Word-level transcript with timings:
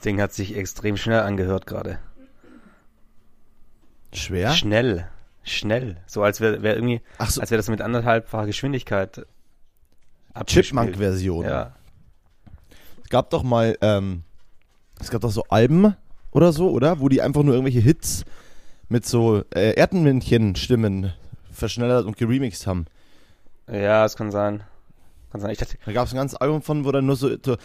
Ding 0.00 0.20
hat 0.20 0.32
sich 0.32 0.56
extrem 0.56 0.96
schnell 0.96 1.20
angehört 1.20 1.66
gerade. 1.66 1.98
Schwer? 4.12 4.52
Schnell. 4.52 5.08
Schnell. 5.42 5.96
So 6.06 6.22
als 6.22 6.40
wäre 6.40 6.62
wär 6.62 6.74
irgendwie, 6.74 7.00
so. 7.18 7.40
als 7.40 7.50
wäre 7.50 7.58
das 7.58 7.68
mit 7.68 7.80
anderthalbfacher 7.80 8.46
Geschwindigkeit. 8.46 9.26
Chipmunk-Version. 10.46 11.44
Ja. 11.44 11.74
Es 13.02 13.10
gab 13.10 13.30
doch 13.30 13.42
mal, 13.42 13.76
ähm, 13.80 14.22
es 15.00 15.10
gab 15.10 15.22
doch 15.22 15.30
so 15.30 15.44
Alben 15.48 15.96
oder 16.30 16.52
so, 16.52 16.70
oder? 16.70 17.00
Wo 17.00 17.08
die 17.08 17.22
einfach 17.22 17.42
nur 17.42 17.54
irgendwelche 17.54 17.80
Hits 17.80 18.24
mit 18.88 19.06
so 19.06 19.44
äh, 19.54 19.74
Erdmännchen-Stimmen 19.74 21.12
verschnellert 21.50 22.06
und 22.06 22.16
geremixed 22.16 22.66
haben. 22.66 22.86
Ja, 23.70 24.04
es 24.04 24.16
kann 24.16 24.30
sein. 24.30 24.62
Kann 25.30 25.40
sein. 25.40 25.50
Ich 25.50 25.58
dachte, 25.58 25.76
Da 25.84 25.92
gab 25.92 26.06
es 26.06 26.12
ein 26.12 26.16
ganzes 26.16 26.40
Album 26.40 26.60
von, 26.60 26.84
wo 26.84 26.90
dann 26.90 27.06
nur 27.06 27.14
so, 27.16 27.28
so, 27.44 27.56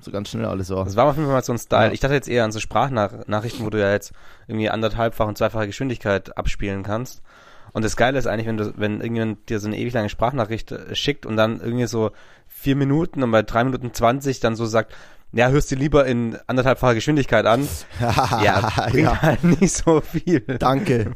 so 0.00 0.10
ganz 0.10 0.28
schnell 0.28 0.44
alles 0.44 0.68
war. 0.70 0.84
das 0.84 0.96
war 0.96 1.06
auf 1.06 1.16
jeden 1.16 1.26
Fall 1.26 1.36
mal 1.36 1.42
so 1.42 1.52
ein 1.52 1.58
Style. 1.58 1.86
Ja. 1.86 1.92
Ich 1.92 2.00
dachte 2.00 2.14
jetzt 2.14 2.28
eher 2.28 2.44
an 2.44 2.52
so 2.52 2.60
Sprachnachrichten, 2.60 3.64
wo 3.64 3.70
du 3.70 3.80
ja 3.80 3.90
jetzt 3.90 4.12
irgendwie 4.48 4.68
anderthalbfach 4.68 5.26
und 5.26 5.38
zweifache 5.38 5.66
Geschwindigkeit 5.66 6.36
abspielen 6.36 6.82
kannst. 6.82 7.22
Und 7.72 7.84
das 7.84 7.96
Geile 7.96 8.18
ist 8.18 8.26
eigentlich, 8.26 8.46
wenn 8.46 8.56
du, 8.56 8.72
wenn 8.76 9.00
irgendjemand 9.00 9.48
dir 9.48 9.60
so 9.60 9.68
eine 9.68 9.78
ewig 9.78 9.94
lange 9.94 10.08
Sprachnachricht 10.08 10.72
äh, 10.72 10.94
schickt 10.94 11.26
und 11.26 11.36
dann 11.36 11.60
irgendwie 11.60 11.86
so 11.86 12.10
vier 12.46 12.76
Minuten 12.76 13.22
und 13.22 13.30
bei 13.30 13.42
drei 13.42 13.64
Minuten 13.64 13.94
zwanzig 13.94 14.40
dann 14.40 14.56
so 14.56 14.66
sagt, 14.66 14.94
ja, 15.32 15.48
hörst 15.50 15.70
du 15.70 15.74
lieber 15.74 16.06
in 16.06 16.36
anderthalbfacher 16.46 16.94
Geschwindigkeit 16.94 17.44
an. 17.46 17.68
Ja, 18.00 18.70
bringt 18.88 19.04
ja, 19.04 19.20
halt 19.22 19.44
nicht 19.44 19.74
so 19.74 20.00
viel. 20.00 20.40
danke. 20.58 21.12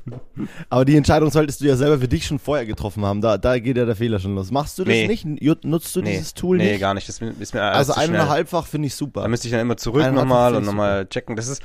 Aber 0.69 0.85
die 0.85 0.97
Entscheidung 0.97 1.31
solltest 1.31 1.61
du 1.61 1.65
ja 1.67 1.77
selber 1.77 1.99
für 1.99 2.09
dich 2.09 2.27
schon 2.27 2.39
vorher 2.39 2.67
getroffen 2.67 3.05
haben. 3.07 3.21
Da, 3.23 3.39
da 3.39 3.59
geht 3.59 3.77
ja 3.77 3.85
der 3.87 3.97
Fehler 3.97 4.19
schon 4.19 4.35
los. 4.35 4.51
Machst 4.51 4.79
du 4.79 4.85
das 4.85 4.93
Nee. 4.93 5.07
nicht? 5.07 5.25
Nutzt 5.65 5.97
du 5.97 6.03
nee, 6.03 6.11
dieses 6.13 6.35
Tool 6.35 6.59
nee, 6.59 6.73
nicht? 6.73 6.81
gar 6.81 6.93
nicht. 6.95 7.09
Das 7.09 7.21
ist 7.21 7.55
mir 7.55 7.63
Also 7.63 7.95
eineinhalbfach 7.95 8.67
finde 8.67 8.87
ich 8.89 8.95
super. 8.95 9.23
Da 9.23 9.29
müsste 9.29 9.49
ich 9.49 9.53
dann 9.53 9.61
immer 9.61 9.77
zurück 9.79 10.03
Eineinhalb 10.03 10.29
nochmal 10.29 10.55
und 10.57 10.65
nochmal 10.67 11.07
checken. 11.07 11.37
Das 11.37 11.49
ist, 11.49 11.63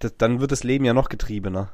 das, 0.00 0.16
dann 0.18 0.40
wird 0.40 0.50
das 0.52 0.64
Leben 0.64 0.84
ja 0.84 0.92
noch 0.94 1.08
getriebener. 1.08 1.72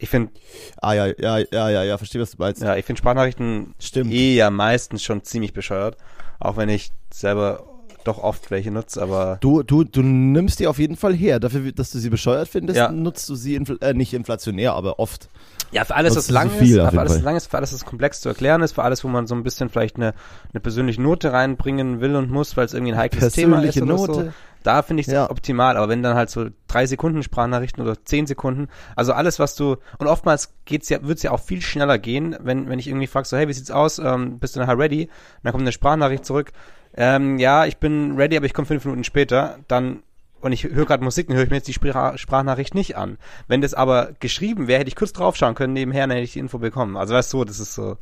Ich 0.00 0.08
finde, 0.08 0.32
Ah 0.80 0.92
ja, 0.94 1.06
ja, 1.06 1.38
ja, 1.38 1.68
ja, 1.70 1.82
ja, 1.82 1.98
verstehe, 1.98 2.20
was 2.22 2.30
du 2.32 2.36
meinst. 2.38 2.62
ja, 2.62 2.76
ich 2.76 2.84
finde 2.84 2.98
Sprachnachrichten 2.98 3.74
Stimmt. 3.80 4.12
eh 4.12 4.36
ja 4.36 4.48
meistens 4.50 5.02
schon 5.02 5.22
ziemlich 5.24 5.52
bescheuert. 5.52 5.96
Auch 6.38 6.56
wenn 6.56 6.68
ich 6.68 6.90
selber 7.12 7.64
doch 8.08 8.18
oft 8.18 8.50
welche 8.50 8.70
nutze, 8.70 9.00
aber 9.00 9.38
Du, 9.40 9.62
du, 9.62 9.84
du 9.84 10.02
nimmst 10.02 10.58
die 10.60 10.66
auf 10.66 10.78
jeden 10.78 10.96
Fall 10.96 11.14
her. 11.14 11.38
Dafür, 11.38 11.70
dass 11.72 11.90
du 11.90 11.98
sie 11.98 12.10
bescheuert 12.10 12.48
findest, 12.48 12.76
Ja. 12.78 12.90
nutzt 12.90 13.28
du 13.28 13.34
sie 13.36 13.54
infl 13.54 13.78
äh, 13.80 13.94
nicht 13.94 14.12
inflationär, 14.14 14.72
aber 14.72 14.98
oft. 14.98 15.28
ja, 15.70 15.84
für 15.84 15.94
alles, 15.94 16.16
was 16.16 16.30
lang 16.30 16.50
so 16.50 16.56
ist, 16.64 16.72
für 16.74 16.98
alles, 16.98 17.20
lang 17.22 17.36
ist, 17.36 17.46
für 17.50 17.56
alles, 17.58 17.72
was 17.72 17.84
komplex 17.84 18.20
zu 18.20 18.28
erklären 18.28 18.62
ist, 18.62 18.72
für 18.72 18.82
alles, 18.82 19.04
wo 19.04 19.08
man 19.08 19.26
so 19.26 19.34
ein 19.34 19.42
bisschen 19.42 19.68
vielleicht 19.68 19.96
eine, 19.96 20.14
eine 20.52 20.60
persönliche 20.60 21.00
Note 21.02 21.32
reinbringen 21.32 22.00
will 22.00 22.16
und 22.16 22.30
muss, 22.30 22.56
weil 22.56 22.64
es 22.64 22.74
irgendwie 22.74 22.92
ein 22.92 22.98
heikles 22.98 23.34
Thema 23.34 23.62
ist 23.62 23.74
Persönliche 23.74 23.84
oder 23.84 23.98
so. 23.98 24.20
Note. 24.20 24.32
Da 24.64 24.82
finde 24.82 25.02
ich 25.02 25.06
es 25.06 25.12
Ja. 25.12 25.30
optimal, 25.30 25.76
aber 25.76 25.88
wenn 25.88 26.02
dann 26.02 26.16
halt 26.16 26.30
so 26.30 26.46
drei 26.66 26.84
Sekunden 26.86 27.22
Sprachnachrichten 27.22 27.80
oder 27.82 28.04
zehn 28.04 28.26
Sekunden, 28.26 28.66
also 28.96 29.12
alles, 29.12 29.38
was 29.38 29.54
du, 29.54 29.76
und 29.98 30.06
oftmals 30.08 30.52
geht's 30.64 30.88
ja, 30.88 30.98
wird's 31.02 31.22
ja 31.22 31.30
auch 31.30 31.40
viel 31.40 31.62
schneller 31.62 31.96
gehen, 31.98 32.36
wenn, 32.40 32.68
wenn 32.68 32.78
ich 32.80 32.88
irgendwie 32.88 33.06
frag 33.06 33.24
so, 33.26 33.36
hey, 33.36 33.46
wie 33.46 33.52
sieht's 33.52 33.70
aus, 33.70 33.98
ähm, 34.00 34.38
bist 34.40 34.56
du 34.56 34.60
nachher 34.60 34.76
ready? 34.76 35.04
Und 35.04 35.10
dann 35.44 35.52
kommt 35.52 35.62
eine 35.62 35.72
Sprachnachricht 35.72 36.24
zurück, 36.26 36.52
ähm, 36.98 37.38
ja, 37.38 37.64
ich 37.64 37.76
bin 37.76 38.16
ready, 38.16 38.36
aber 38.36 38.46
ich 38.46 38.52
komme 38.52 38.66
fünf 38.66 38.84
Minuten 38.84 39.04
später, 39.04 39.58
dann, 39.68 40.02
und 40.40 40.50
ich 40.50 40.64
höre 40.64 40.84
gerade 40.84 41.04
Musik, 41.04 41.28
dann 41.28 41.36
höre 41.36 41.44
ich 41.44 41.50
mir 41.50 41.56
jetzt 41.56 41.68
die 41.68 41.72
Sprach 41.72 42.18
Sprachnachricht 42.18 42.74
nicht 42.74 42.96
an. 42.96 43.18
Wenn 43.46 43.60
das 43.60 43.72
aber 43.72 44.10
geschrieben 44.18 44.66
wäre, 44.66 44.80
hätte 44.80 44.88
ich 44.88 44.96
kurz 44.96 45.12
draufschauen 45.12 45.54
können 45.54 45.72
nebenher, 45.74 46.08
dann 46.08 46.16
hätte 46.16 46.24
ich 46.24 46.32
die 46.32 46.40
Info 46.40 46.58
bekommen. 46.58 46.96
Also 46.96 47.14
weißt 47.14 47.32
du, 47.32 47.44
das 47.44 47.60
ist 47.60 47.74
so, 47.74 47.98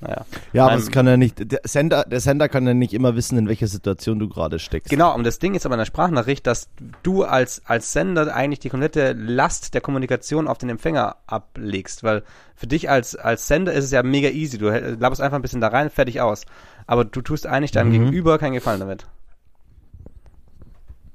naja. 0.00 0.24
Ja, 0.52 0.66
aber 0.66 0.76
es 0.76 0.90
kann 0.90 1.06
ja 1.06 1.16
nicht, 1.16 1.52
der 1.52 1.60
Sender, 1.64 2.04
der 2.04 2.20
Sender 2.20 2.48
kann 2.48 2.66
ja 2.66 2.74
nicht 2.74 2.92
immer 2.92 3.16
wissen, 3.16 3.38
in 3.38 3.48
welcher 3.48 3.66
Situation 3.66 4.18
du 4.18 4.28
gerade 4.28 4.58
steckst. 4.58 4.90
Genau, 4.90 5.14
und 5.14 5.24
das 5.24 5.38
Ding 5.38 5.54
ist 5.54 5.64
aber 5.64 5.74
in 5.74 5.78
der 5.80 5.86
Sprachnachricht, 5.86 6.46
dass 6.46 6.68
du 7.02 7.24
als, 7.24 7.62
als 7.66 7.92
Sender 7.92 8.34
eigentlich 8.34 8.60
die 8.60 8.68
komplette 8.68 9.12
Last 9.12 9.74
der 9.74 9.80
Kommunikation 9.80 10.48
auf 10.48 10.58
den 10.58 10.68
Empfänger 10.68 11.16
ablegst, 11.26 12.02
weil 12.02 12.22
für 12.54 12.66
dich 12.66 12.90
als, 12.90 13.16
als 13.16 13.46
Sender 13.46 13.72
ist 13.72 13.84
es 13.84 13.90
ja 13.90 14.02
mega 14.02 14.28
easy. 14.28 14.58
Du 14.58 14.68
laberst 14.68 15.20
einfach 15.20 15.36
ein 15.36 15.42
bisschen 15.42 15.60
da 15.60 15.68
rein, 15.68 15.90
fertig 15.90 16.20
aus. 16.20 16.44
Aber 16.86 17.04
du 17.04 17.20
tust 17.20 17.46
eigentlich 17.46 17.72
deinem 17.72 17.88
Mhm. 17.88 17.92
Gegenüber 17.92 18.38
keinen 18.38 18.54
Gefallen 18.54 18.80
damit. 18.80 19.06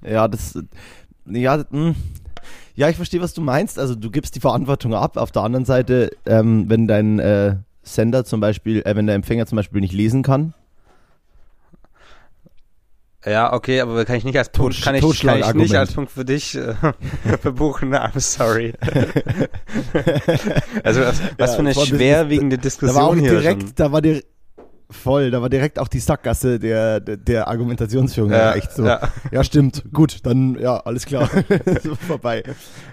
Ja, 0.04 0.28
das, 0.28 0.58
ja, 1.26 1.64
mh. 1.70 1.94
ja, 2.76 2.90
ich 2.90 2.96
verstehe, 2.96 3.22
was 3.22 3.34
du 3.34 3.42
meinst. 3.42 3.80
Also 3.80 3.96
du 3.96 4.10
gibst 4.12 4.36
die 4.36 4.40
Verantwortung 4.40 4.94
ab. 4.94 5.18
Auf 5.18 5.32
der 5.32 5.44
anderen 5.44 5.66
Seite, 5.66 6.12
ähm, 6.26 6.66
wenn 6.70 6.88
dein 6.88 7.20
äh, 7.20 7.56
Sender 7.84 8.26
zum 8.26 8.40
Beispiel, 8.42 8.82
äh, 8.84 8.96
wenn 8.96 9.06
der 9.08 9.16
Empfänger 9.16 9.46
zum 9.46 9.56
Beispiel 9.58 9.82
nicht 9.82 9.94
lesen 9.94 10.24
kann, 10.24 10.54
Ja, 13.24 13.54
okay, 13.54 13.82
aber 13.82 14.04
kann 14.06 14.16
ich 14.16 14.24
nicht 14.24 14.38
als 14.40 14.50
Punkt, 14.50 14.74
Totsch- 14.74 14.84
kann 14.84 14.96
ich, 14.96 15.22
kann 15.22 15.40
ich 15.40 15.54
nicht 15.54 15.76
als 15.76 15.94
Punkt 15.94 16.12
für 16.12 16.26
dich 16.26 16.56
äh, 16.58 16.74
verbuchen. 17.42 17.94
I'm 17.94 18.20
sorry. 18.20 18.74
also 20.84 21.02
was, 21.02 21.22
was 21.38 21.50
Ja, 21.52 21.56
für 21.56 21.60
eine 21.60 21.76
schwerwiegende 21.76 22.58
da 22.58 22.64
war 22.64 23.06
auch 23.06 23.14
Diskussion 23.14 23.20
hier 23.20 23.30
direkt, 23.30 23.62
schon. 23.62 23.72
da 23.76 23.92
war 23.92 24.02
dir 24.02 24.24
voll, 24.92 25.32
da 25.32 25.42
war 25.42 25.50
direkt 25.50 25.80
auch 25.80 25.88
die 25.88 26.00
Sackgasse 26.00 26.60
der, 26.60 27.00
der, 27.00 27.18
der 27.18 27.48
Argumentationsführung 27.48 28.32
Ja, 28.32 28.38
erreicht. 28.38 28.74
So. 28.74 28.86
ja. 28.86 29.10
Ja. 29.32 29.44
stimmt. 29.44 29.84
Gut, 29.92 30.20
dann, 30.24 30.60
ja, 30.60 30.78
alles 30.78 31.06
klar. 31.06 31.30
so, 31.84 31.96
vorbei. 31.96 32.44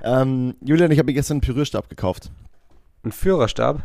Ähm, 0.02 0.54
Julian, 0.64 0.90
ich 0.90 0.98
habe 0.98 1.06
mir 1.06 1.14
gestern 1.14 1.34
einen 1.36 1.40
Pürierstab 1.42 1.88
gekauft. 1.88 2.30
Ein 3.04 3.12
Führerstab 3.12 3.82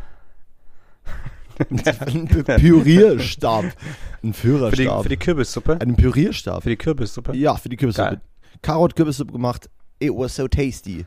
Ein 1.70 2.26
Pürierstab. 2.58 3.64
Ein 3.64 3.70
für 3.70 4.22
die, 4.24 4.32
Führerstab. 4.32 5.02
für 5.02 5.08
die 5.08 5.16
Kürbissuppe. 5.16 5.80
Einen 5.80 5.96
Pürierstab. 5.96 6.62
Für 6.62 6.70
die 6.70 6.76
Kürbissuppe. 6.76 7.36
Ja, 7.36 7.54
für 7.56 7.68
die 7.68 7.76
Kürbissuppe. 7.76 8.08
Geil. 8.08 8.20
Karot-Kürbissuppe 8.62 9.32
gemacht. 9.32 9.70
It 10.00 10.10
was 10.12 10.34
so 10.34 10.48
tasty. 10.48 11.06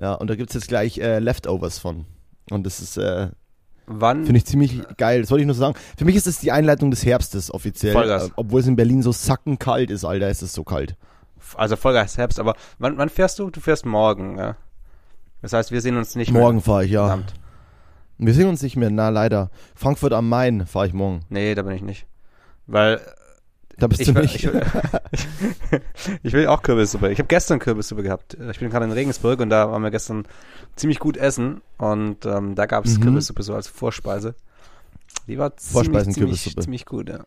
Ja, 0.00 0.14
und 0.14 0.28
da 0.30 0.34
gibt's 0.34 0.54
jetzt 0.54 0.68
gleich 0.68 0.98
äh, 0.98 1.18
Leftovers 1.20 1.78
von. 1.78 2.06
Und 2.50 2.64
das 2.66 2.80
ist, 2.80 2.96
äh, 2.96 3.28
Wann? 3.88 4.24
finde 4.24 4.38
ich 4.38 4.44
ziemlich 4.44 4.82
geil. 4.96 5.22
Das 5.22 5.30
wollte 5.30 5.40
ich 5.42 5.46
nur 5.46 5.54
so 5.54 5.60
sagen. 5.60 5.74
Für 5.96 6.04
mich 6.04 6.14
ist 6.14 6.26
es 6.26 6.38
die 6.38 6.52
Einleitung 6.52 6.90
des 6.90 7.04
Herbstes 7.04 7.52
offiziell. 7.52 7.92
Vollgas. 7.94 8.28
Äh, 8.28 8.32
obwohl 8.36 8.60
es 8.60 8.66
in 8.66 8.76
Berlin 8.76 9.02
so 9.02 9.12
sackenkalt 9.12 9.90
ist, 9.90 10.04
Alter, 10.04 10.28
ist 10.28 10.42
es 10.42 10.52
so 10.52 10.62
kalt. 10.62 10.96
Also 11.56 11.76
Vollgas 11.76 12.18
Herbst, 12.18 12.38
aber 12.38 12.54
wann, 12.78 12.98
wann 12.98 13.08
fährst 13.08 13.38
du? 13.38 13.50
Du 13.50 13.60
fährst 13.60 13.86
morgen, 13.86 14.36
ja. 14.38 14.56
Das 15.40 15.52
heißt, 15.52 15.70
wir 15.72 15.80
sehen 15.80 15.96
uns 15.96 16.14
nicht 16.16 16.32
Morgen 16.32 16.60
fahre 16.60 16.84
ich, 16.84 16.90
mehr. 16.90 17.00
ja. 17.00 17.06
Verdammt. 17.06 17.34
Wir 18.18 18.34
sehen 18.34 18.48
uns 18.48 18.62
nicht 18.62 18.76
mehr, 18.76 18.90
na 18.90 19.08
leider. 19.08 19.50
Frankfurt 19.76 20.12
am 20.12 20.28
Main 20.28 20.66
fahre 20.66 20.88
ich 20.88 20.92
morgen. 20.92 21.20
Nee, 21.28 21.54
da 21.54 21.62
bin 21.62 21.74
ich 21.74 21.82
nicht. 21.82 22.06
Weil 22.66 23.00
Da 23.78 23.86
bist 23.86 24.00
ich, 24.00 24.08
du 24.08 24.14
will- 24.14 24.22
nicht. 24.22 24.34
ich, 24.36 24.44
will- 24.52 24.62
ich 26.22 26.32
will 26.32 26.46
auch 26.48 26.62
Kürbissuppe. 26.62 27.10
Ich 27.12 27.18
habe 27.18 27.28
gestern 27.28 27.58
Kürbissuppe 27.58 28.02
gehabt. 28.02 28.36
Ich 28.50 28.58
bin 28.58 28.70
gerade 28.70 28.84
in 28.84 28.92
Regensburg 28.92 29.40
und 29.40 29.50
da 29.50 29.70
waren 29.70 29.82
wir 29.82 29.90
gestern 29.90 30.24
ziemlich 30.76 30.98
gut 30.98 31.16
essen 31.16 31.60
und 31.78 32.26
ähm, 32.26 32.54
da 32.54 32.66
gab 32.66 32.84
es 32.84 32.98
Mhm. 32.98 33.02
Kürbissuppe 33.04 33.42
so 33.42 33.54
als 33.54 33.68
Vorspeise. 33.68 34.34
Die 35.26 35.38
war 35.38 35.56
ziemlich, 35.56 35.72
Vorspeisen 35.72 36.12
ziemlich, 36.12 36.56
ziemlich 36.58 36.86
gut, 36.86 37.08
ja. 37.08 37.20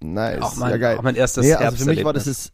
nice, 0.00 0.42
Auch 0.42 0.56
mein, 0.56 0.70
ja 0.70 0.76
geil. 0.76 0.98
auch 0.98 1.02
mein 1.02 1.14
erstes 1.16 1.44
Nee, 1.46 1.54
also 1.54 1.76
für 1.76 1.90
mich 1.90 2.04
war 2.04 2.12
das 2.12 2.26
ist, 2.26 2.52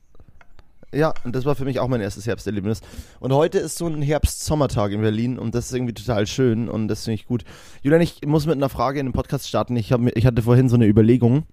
ja, 0.93 1.15
und 1.25 1.35
das 1.37 1.45
war 1.45 1.55
für 1.55 1.65
mich 1.65 1.79
auch 1.81 1.89
mein 1.89 2.01
erstes 2.01 2.27
Herbsterlebnis. 2.27 2.81
Und 3.21 3.33
heute 3.33 3.59
ist 3.59 3.77
so 3.79 3.87
ein 3.87 4.03
Herbst-Sommertag 4.03 4.91
in 4.93 5.01
Berlin 5.03 5.39
und 5.39 5.55
das 5.55 5.67
ist 5.67 5.73
irgendwie 5.75 5.95
total 5.95 6.27
schön 6.27 6.69
und 6.69 6.89
das 6.89 7.05
finde 7.05 7.15
ich 7.15 7.27
gut. 7.27 7.45
Julian, 7.83 8.01
ich 8.03 8.21
muss 8.27 8.47
mit 8.47 8.57
einer 8.57 8.69
Frage 8.69 8.99
in 9.01 9.07
den 9.07 9.13
Podcast 9.13 9.49
starten. 9.49 9.77
Ich, 9.77 9.93
hab, 9.93 10.01
ich 10.17 10.27
hatte 10.27 10.43
vorhin 10.43 10.69
so 10.69 10.75
eine 10.77 10.87
Überlegung 10.87 11.45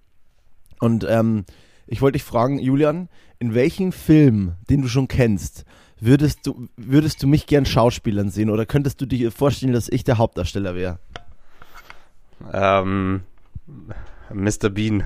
und 0.80 1.06
ähm, 1.08 1.44
ich 1.86 2.02
wollte 2.02 2.18
dich 2.18 2.24
fragen, 2.24 2.58
Julian, 2.58 3.08
in 3.38 3.54
welchem 3.54 3.92
Film, 3.92 4.54
den 4.68 4.82
du 4.82 4.88
schon 4.88 5.08
kennst, 5.08 5.64
würdest 6.00 6.46
du, 6.46 6.68
würdest 6.76 7.22
du 7.22 7.26
mich 7.26 7.46
gern 7.46 7.66
Schauspielern 7.66 8.30
sehen 8.30 8.50
oder 8.50 8.66
könntest 8.66 9.00
du 9.00 9.06
dir 9.06 9.32
vorstellen, 9.32 9.72
dass 9.72 9.88
ich 9.88 10.04
der 10.04 10.18
Hauptdarsteller 10.18 10.74
wäre? 10.74 10.98
Ähm, 12.52 13.22
Mr. 14.32 14.70
Bean. 14.70 15.04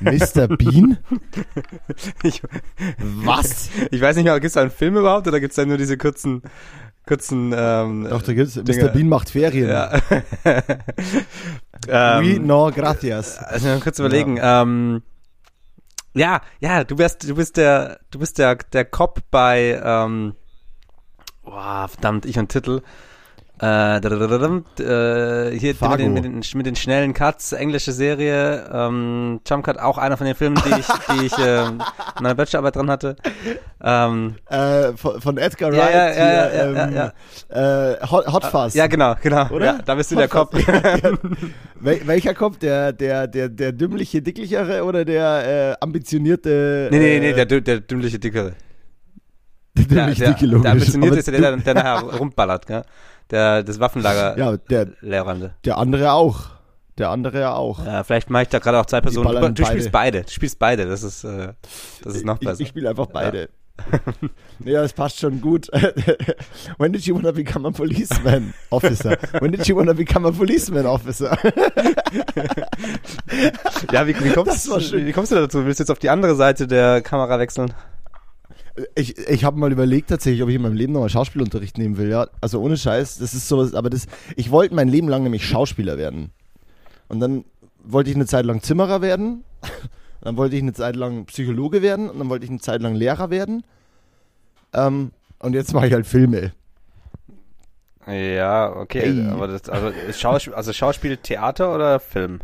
Mr. 0.00 0.48
Bean? 0.48 0.98
Ich, 2.22 2.42
Was? 2.98 3.70
ich 3.90 4.00
weiß 4.00 4.16
nicht 4.16 4.24
mehr, 4.24 4.34
gibt 4.34 4.46
es 4.46 4.52
da 4.54 4.60
einen 4.62 4.70
Film 4.70 4.96
überhaupt 4.96 5.26
oder 5.26 5.40
gibt 5.40 5.52
es 5.52 5.56
da 5.56 5.64
nur 5.64 5.78
diese 5.78 5.96
kurzen, 5.96 6.42
kurzen, 7.06 7.52
ähm, 7.56 8.06
Doch, 8.08 8.22
da 8.22 8.32
gibt's, 8.34 8.54
Dinger. 8.54 8.84
Mr. 8.84 8.88
Bean 8.90 9.08
macht 9.08 9.30
Ferien. 9.30 9.68
ja. 9.68 9.92
Oui, 11.86 12.34
ähm, 12.36 12.46
no, 12.46 12.70
gracias. 12.70 13.38
also 13.38 13.68
mal 13.68 13.80
kurz 13.80 13.98
überlegen. 13.98 14.36
Ja. 14.36 14.62
Ähm, 14.62 15.02
ja, 16.14 16.42
ja, 16.60 16.84
du 16.84 16.98
wärst, 16.98 17.26
du 17.28 17.34
bist 17.34 17.56
der, 17.56 18.00
du 18.10 18.18
bist 18.18 18.36
der, 18.38 18.56
der 18.56 18.84
Cop 18.84 19.20
bei, 19.30 19.80
ähm, 19.82 20.34
boah, 21.42 21.88
verdammt, 21.88 22.26
ich 22.26 22.38
und 22.38 22.50
Titel. 22.50 22.82
Äh, 23.62 23.96
äh, 23.96 25.58
hier 25.58 25.74
mit 25.80 25.98
den, 26.00 26.12
mit, 26.14 26.24
den, 26.24 26.42
mit 26.54 26.66
den 26.66 26.76
schnellen 26.76 27.12
Cuts, 27.12 27.52
englische 27.52 27.92
Serie, 27.92 28.64
ähm, 28.72 29.40
Jump 29.46 29.64
Cut, 29.64 29.78
auch 29.78 29.98
einer 29.98 30.16
von 30.16 30.26
den 30.26 30.34
Filmen, 30.34 30.60
die 30.64 30.80
ich, 30.80 30.86
die 30.86 31.26
ich 31.26 31.32
ähm, 31.38 31.82
in 32.16 32.22
meiner 32.22 32.34
Bachelorarbeit 32.34 32.76
dran 32.76 32.90
hatte. 32.90 33.16
Ähm, 33.82 34.36
Äh, 34.48 34.92
von, 34.96 35.20
von 35.20 35.36
Edgar 35.36 35.72
Ja, 35.74 35.78
Wright. 35.84 35.94
ja, 35.94 36.08
ja, 36.08 36.50
hier, 36.50 36.90
ja, 36.90 37.12
ja, 37.50 37.92
Äh, 37.92 38.06
Hot, 38.10 38.26
Hot 38.32 38.44
Fuzz. 38.46 38.74
ja, 38.74 38.86
genau, 38.86 39.14
genau. 39.20 39.48
Oder? 39.50 39.66
Ja, 39.66 39.78
da 39.84 39.94
bist 39.94 40.10
du 40.10 40.16
der 40.16 40.28
Kopf. 40.28 40.54
Wel 41.80 42.00
welcher 42.06 42.34
Kopf? 42.34 42.58
Der, 42.58 42.92
der, 42.92 43.26
der, 43.26 43.48
der 43.48 43.72
dümmliche, 43.72 44.22
dicklichere 44.22 44.84
oder 44.84 45.04
der 45.04 45.72
äh, 45.72 45.84
ambitionierte? 45.84 46.88
nee, 46.90 46.98
nee, 46.98 47.16
äh, 47.16 47.20
nee, 47.20 47.44
der, 47.44 47.60
der 47.60 47.80
dümmliche 47.80 48.18
Dickere. 48.18 48.52
Der 49.88 50.06
Der, 50.06 50.14
der, 50.14 50.28
dicke, 50.28 50.40
der 50.40 50.48
logisch. 50.48 50.70
ambitionierte 50.70 51.18
ist 51.18 51.26
ja 51.26 51.32
der, 51.32 51.40
der, 51.40 51.56
der 51.58 51.74
nachher 51.74 52.02
rumballert, 52.18 52.66
gell? 52.66 52.82
Der, 53.30 53.62
das 53.62 53.78
Waffenlager 53.80 54.36
Ja, 54.38 54.56
der, 54.56 54.88
Lehrernde. 55.00 55.54
der 55.64 55.78
andere 55.78 56.12
auch. 56.12 56.46
Der 56.98 57.10
andere 57.10 57.40
ja 57.40 57.54
auch. 57.54 57.86
Ja, 57.86 58.04
vielleicht 58.04 58.28
mache 58.28 58.42
ich 58.42 58.48
da 58.48 58.58
gerade 58.58 58.78
auch 58.78 58.86
zwei 58.86 59.00
Personen. 59.00 59.40
Du, 59.40 59.62
du 59.62 59.64
spielst 59.66 59.90
beide. 59.92 60.22
Du 60.22 60.30
spielst 60.30 60.58
beide. 60.58 60.86
Das 60.86 61.02
ist, 61.02 61.24
äh, 61.24 61.52
das 62.02 62.14
ist 62.16 62.24
noch 62.26 62.38
ich, 62.40 62.46
besser. 62.48 62.60
ich 62.60 62.68
spiele 62.68 62.90
einfach 62.90 63.06
beide. 63.06 63.48
ja, 64.64 64.82
das 64.82 64.92
passt 64.92 65.20
schon 65.20 65.40
gut. 65.40 65.68
When 66.78 66.92
did 66.92 67.06
you 67.06 67.14
wanna 67.14 67.32
become 67.32 67.66
a 67.66 67.70
policeman 67.70 68.52
officer? 68.68 69.16
When 69.40 69.52
did 69.52 69.66
you 69.66 69.76
wanna 69.76 69.94
become 69.94 70.28
a 70.28 70.32
policeman 70.32 70.84
officer? 70.84 71.34
ja, 73.92 74.06
wie, 74.06 74.14
wie, 74.22 74.30
kommst, 74.32 74.68
wie 74.92 75.12
kommst 75.12 75.32
du 75.32 75.36
dazu? 75.36 75.64
Willst 75.64 75.80
du 75.80 75.82
jetzt 75.84 75.90
auf 75.90 75.98
die 75.98 76.10
andere 76.10 76.34
Seite 76.36 76.66
der 76.66 77.00
Kamera 77.00 77.38
wechseln? 77.38 77.72
Ich, 78.94 79.18
ich 79.18 79.44
habe 79.44 79.58
mal 79.58 79.72
überlegt 79.72 80.10
tatsächlich, 80.10 80.42
ob 80.42 80.48
ich 80.48 80.54
in 80.54 80.62
meinem 80.62 80.76
Leben 80.76 80.92
nochmal 80.92 81.08
Schauspielunterricht 81.08 81.78
nehmen 81.78 81.96
will. 81.96 82.10
Ja, 82.10 82.28
also 82.40 82.60
ohne 82.60 82.76
Scheiß, 82.76 83.18
das 83.18 83.34
ist 83.34 83.48
sowas. 83.48 83.74
Aber 83.74 83.90
das, 83.90 84.06
ich 84.36 84.50
wollte 84.50 84.74
mein 84.74 84.88
Leben 84.88 85.08
lang 85.08 85.22
nämlich 85.22 85.46
Schauspieler 85.46 85.98
werden. 85.98 86.30
Und 87.08 87.20
dann 87.20 87.44
wollte 87.82 88.10
ich 88.10 88.16
eine 88.16 88.26
Zeit 88.26 88.44
lang 88.44 88.62
Zimmerer 88.62 89.02
werden. 89.02 89.44
Dann 90.22 90.36
wollte 90.36 90.54
ich 90.54 90.60
eine 90.60 90.74
Zeit 90.74 90.96
lang 90.96 91.24
Psychologe 91.24 91.80
werden 91.80 92.10
und 92.10 92.18
dann 92.18 92.28
wollte 92.28 92.44
ich 92.44 92.50
eine 92.50 92.60
Zeit 92.60 92.82
lang 92.82 92.94
Lehrer 92.94 93.30
werden. 93.30 93.64
Ähm, 94.74 95.12
und 95.38 95.54
jetzt 95.54 95.72
mache 95.72 95.86
ich 95.86 95.94
halt 95.94 96.06
Filme. 96.06 96.52
Ja, 98.06 98.76
okay. 98.76 99.00
Hey. 99.00 99.28
Aber 99.28 99.46
das, 99.46 99.68
also, 99.70 99.88
ist 99.88 100.20
Schauspiel, 100.20 100.52
also 100.52 100.74
Schauspiel, 100.74 101.16
Theater 101.16 101.74
oder 101.74 102.00
Film? 102.00 102.40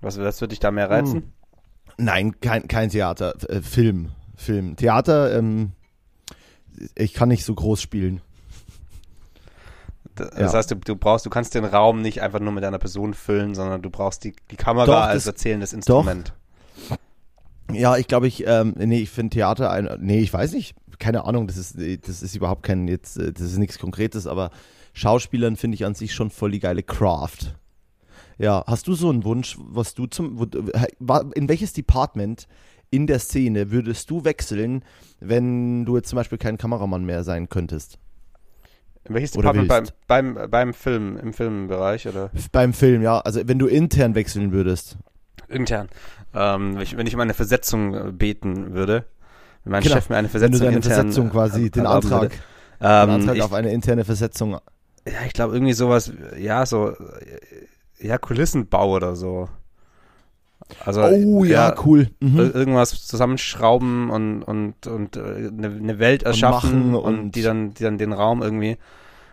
Was, 0.00 0.18
was 0.18 0.40
würde 0.40 0.50
dich 0.50 0.60
da 0.60 0.72
mehr 0.72 0.90
reizen? 0.90 1.32
Nein, 1.98 2.40
kein, 2.40 2.66
kein 2.68 2.90
Theater, 2.90 3.34
äh, 3.48 3.60
Film. 3.60 4.10
Film. 4.38 4.76
Theater, 4.76 5.36
ähm, 5.36 5.72
ich 6.94 7.12
kann 7.12 7.28
nicht 7.28 7.44
so 7.44 7.54
groß 7.54 7.82
spielen. 7.82 8.20
Das 10.14 10.30
Ja. 10.38 10.52
heißt, 10.52 10.70
du, 10.70 10.76
du 10.76 10.96
brauchst, 10.96 11.26
du 11.26 11.30
kannst 11.30 11.54
den 11.54 11.64
Raum 11.64 12.02
nicht 12.02 12.22
einfach 12.22 12.40
nur 12.40 12.52
mit 12.52 12.64
einer 12.64 12.78
Person 12.78 13.14
füllen, 13.14 13.54
sondern 13.54 13.82
du 13.82 13.90
brauchst 13.90 14.24
die, 14.24 14.34
die 14.50 14.56
Kamera 14.56 14.86
Doch, 14.86 14.94
als 15.02 15.24
das- 15.24 15.34
erzählendes 15.34 15.72
Instrument. 15.72 16.32
Ja, 17.72 17.96
ich 17.98 18.06
glaube, 18.08 18.26
ich, 18.26 18.46
ähm, 18.46 18.74
nee, 18.78 19.00
ich 19.00 19.10
finde 19.10 19.34
Theater 19.34 19.70
ein, 19.70 19.88
nee, 20.00 20.20
ich 20.20 20.32
weiß 20.32 20.52
nicht, 20.52 20.74
keine 20.98 21.24
Ahnung, 21.24 21.46
das 21.46 21.56
ist, 21.58 21.76
das 22.08 22.22
ist 22.22 22.34
überhaupt 22.34 22.62
kein, 22.62 22.88
jetzt, 22.88 23.18
äh, 23.18 23.30
das 23.32 23.42
ist 23.42 23.58
nichts 23.58 23.78
Konkretes, 23.78 24.26
aber 24.26 24.50
Schauspielern 24.94 25.56
finde 25.56 25.74
ich 25.74 25.84
an 25.84 25.94
sich 25.94 26.14
schon 26.14 26.30
voll 26.30 26.50
die 26.52 26.60
geile 26.60 26.82
Craft. 26.82 27.54
Ja, 28.38 28.64
hast 28.66 28.86
du 28.88 28.94
so 28.94 29.10
einen 29.10 29.24
Wunsch, 29.24 29.56
was 29.60 29.94
du 29.94 30.06
zum, 30.06 30.48
in 31.34 31.48
welches 31.48 31.72
Department 31.74 32.48
in 32.90 33.06
der 33.06 33.18
Szene 33.18 33.70
würdest 33.70 34.10
du 34.10 34.24
wechseln, 34.24 34.82
wenn 35.20 35.84
du 35.84 35.96
jetzt 35.96 36.08
zum 36.08 36.16
Beispiel 36.16 36.38
kein 36.38 36.58
Kameramann 36.58 37.04
mehr 37.04 37.24
sein 37.24 37.48
könntest? 37.48 37.98
Welches 39.10 39.32
Department 39.32 39.68
beim, 39.68 39.86
beim, 40.34 40.50
beim 40.50 40.74
Film, 40.74 41.16
im 41.16 41.32
Filmbereich 41.32 42.06
oder 42.08 42.30
Beim 42.52 42.72
Film, 42.74 43.00
ja, 43.02 43.18
also 43.20 43.40
wenn 43.46 43.58
du 43.58 43.66
intern 43.66 44.14
wechseln 44.14 44.52
würdest. 44.52 44.98
intern? 45.48 45.88
Ähm, 46.34 46.74
wenn 46.74 46.82
ich- 46.82 46.96
wenn 46.96 47.06
ich 47.06 47.14
um 47.14 47.20
eine 47.20 47.32
Versetzung 47.32 47.94
äh, 47.94 48.12
beten 48.12 48.74
würde, 48.74 49.06
wenn 49.64 49.72
mein 49.72 49.82
Genau. 49.82 49.94
Chef 49.94 50.10
mir 50.10 50.16
eine 50.16 50.28
Wenn 50.32 50.52
du 50.52 50.58
Versetzung 50.58 50.66
deine 50.66 50.82
Versetzung 50.82 51.30
quasi, 51.30 51.66
äh, 51.66 51.70
den 51.70 51.84
erlauben 51.86 52.04
Antrag, 52.12 52.22
würde. 52.22 52.34
den 52.34 52.40
Ähm, 52.82 53.10
Antrag 53.10 53.36
ich, 53.36 53.42
auf 53.42 53.52
eine 53.54 53.72
interne 53.72 54.04
Versetzung. 54.04 54.50
ja, 54.52 55.12
ich 55.26 55.32
glaube 55.32 55.54
irgendwie 55.54 55.72
sowas, 55.72 56.12
ja, 56.38 56.66
so, 56.66 56.92
ja, 57.98 58.18
Kulissenbau 58.18 58.94
oder 58.94 59.16
so. 59.16 59.48
Also, 60.84 61.02
Oh 61.02 61.44
ja, 61.44 61.74
cool. 61.84 62.10
Mhm. 62.20 62.38
Ir- 62.38 62.54
irgendwas 62.54 63.06
zusammenschrauben 63.06 64.10
und 64.10 64.42
und 64.42 64.86
und 64.86 65.16
äh, 65.16 65.20
eine, 65.20 65.66
eine 65.68 65.98
Welt 65.98 66.22
erschaffen 66.24 66.90
machen 66.90 66.94
und, 66.94 67.18
und- 67.20 67.32
die 67.32 67.42
dann 67.42 67.74
die 67.74 67.82
dann 67.84 67.98
den 67.98 68.12
Raum 68.12 68.42
irgendwie 68.42 68.76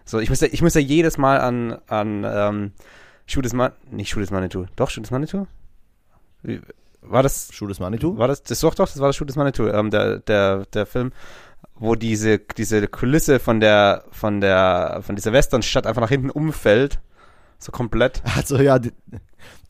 so 0.06 0.20
ich 0.20 0.30
muss 0.30 0.40
ja 0.42 0.48
ich 0.52 0.62
muss 0.62 0.74
ja 0.76 0.82
jedes 0.82 1.18
Mal 1.18 1.40
an 1.42 1.78
an 1.88 2.26
ähm, 2.28 2.72
is 3.28 3.54
Man 3.54 3.72
nicht 3.92 4.16
is 4.16 4.32
Manitou 4.32 4.66
doch 4.76 4.96
is 4.96 5.12
Manitou 5.12 5.46
Wie- 6.44 6.62
war 7.02 7.22
das 7.22 7.50
Schuh 7.52 7.68
des 7.68 7.80
Manitou? 7.80 8.18
war 8.18 8.28
das 8.28 8.42
das 8.44 8.60
doch 8.62 8.74
doch 8.76 8.88
das 8.88 9.00
war 9.00 9.08
das 9.10 9.20
is 9.20 9.36
Manitou 9.36 9.68
ähm, 9.68 9.90
der 9.92 10.20
der 10.20 10.66
der 10.74 10.86
Film 10.86 11.12
wo 11.78 11.96
diese 11.96 12.40
diese 12.40 12.88
Kulisse 12.88 13.40
von 13.40 13.60
der 13.60 14.06
von 14.12 14.40
der 14.42 15.00
von 15.02 15.16
dieser 15.16 15.34
Westernstadt 15.34 15.86
einfach 15.86 16.02
nach 16.02 16.10
hinten 16.10 16.30
umfällt 16.30 17.00
so 17.60 17.72
komplett 17.72 18.22
Also 18.36 18.58
ja, 18.58 18.80
di- 18.80 18.92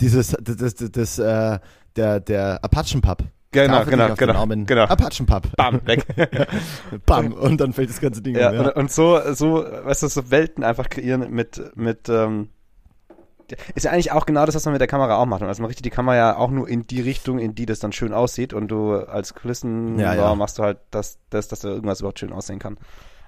dieses, 0.02 0.36
das, 0.42 0.58
das, 0.58 0.76
das, 0.76 0.92
das 0.92 1.20
äh, 1.20 1.60
der, 1.96 2.20
der 2.20 2.60
Apachenpub. 2.64 3.20
genau 3.52 3.74
Dafür 3.80 3.92
genau 3.92 4.16
genau 4.16 4.34
Namen. 4.34 4.66
genau 4.66 4.84
Apachenpub. 4.84 5.56
bam 5.56 5.82
weg 5.88 6.06
Bam. 7.06 7.32
Und 7.34 7.62
dann 7.62 7.74
fällt 7.74 7.90
das 7.90 8.02
ganze 8.02 8.22
Ding 8.22 8.36
Ja, 8.36 8.50
um. 8.52 8.60
Und, 8.60 8.76
und 8.76 8.92
so, 8.92 9.20
so, 9.34 9.64
weißt 9.64 10.04
du, 10.04 10.08
so 10.08 10.30
Welten 10.32 10.64
einfach 10.64 10.90
kreieren 10.90 11.30
mit, 11.32 11.62
mit, 11.76 12.10
ähm, 12.10 12.50
ist 13.76 13.84
ja 13.84 13.92
eigentlich 13.92 14.12
auch 14.12 14.26
genau 14.26 14.46
das, 14.46 14.56
was 14.56 14.66
man 14.66 14.72
mit 14.74 14.82
der 14.82 14.88
Kamera 14.88 15.18
auch 15.18 15.26
macht. 15.28 15.44
Also 15.44 15.62
man 15.62 15.68
richtet 15.68 15.86
die 15.86 15.92
Kamera 15.92 16.16
ja 16.16 16.36
auch 16.38 16.50
nur 16.50 16.68
in 16.68 16.88
die 16.88 17.00
Richtung, 17.02 17.38
in 17.40 17.54
die 17.54 17.66
das 17.68 17.80
dann 17.80 17.92
schön 17.92 18.12
aussieht 18.14 18.54
und 18.54 18.70
du 18.70 18.96
als 18.96 19.36
Kulissen 19.36 20.00
Ja, 20.00 20.16
ja. 20.16 20.34
machst 20.36 20.58
du 20.58 20.64
halt 20.64 20.80
das, 20.92 21.20
das, 21.30 21.48
dass 21.48 21.60
da 21.60 21.70
irgendwas 21.70 22.00
überhaupt 22.00 22.20
schön 22.20 22.34
aussehen 22.34 22.58
kann. 22.60 22.78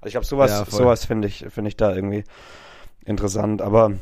Also 0.02 0.08
ich 0.08 0.12
glaube, 0.14 0.26
sowas, 0.26 0.52
Ja, 0.52 0.66
sowas 0.66 1.06
finde 1.06 1.28
ich, 1.28 1.46
finde 1.50 1.70
ich 1.70 1.78
da 1.78 1.94
irgendwie 1.94 2.24
interessant, 3.06 3.62
aber 3.62 3.94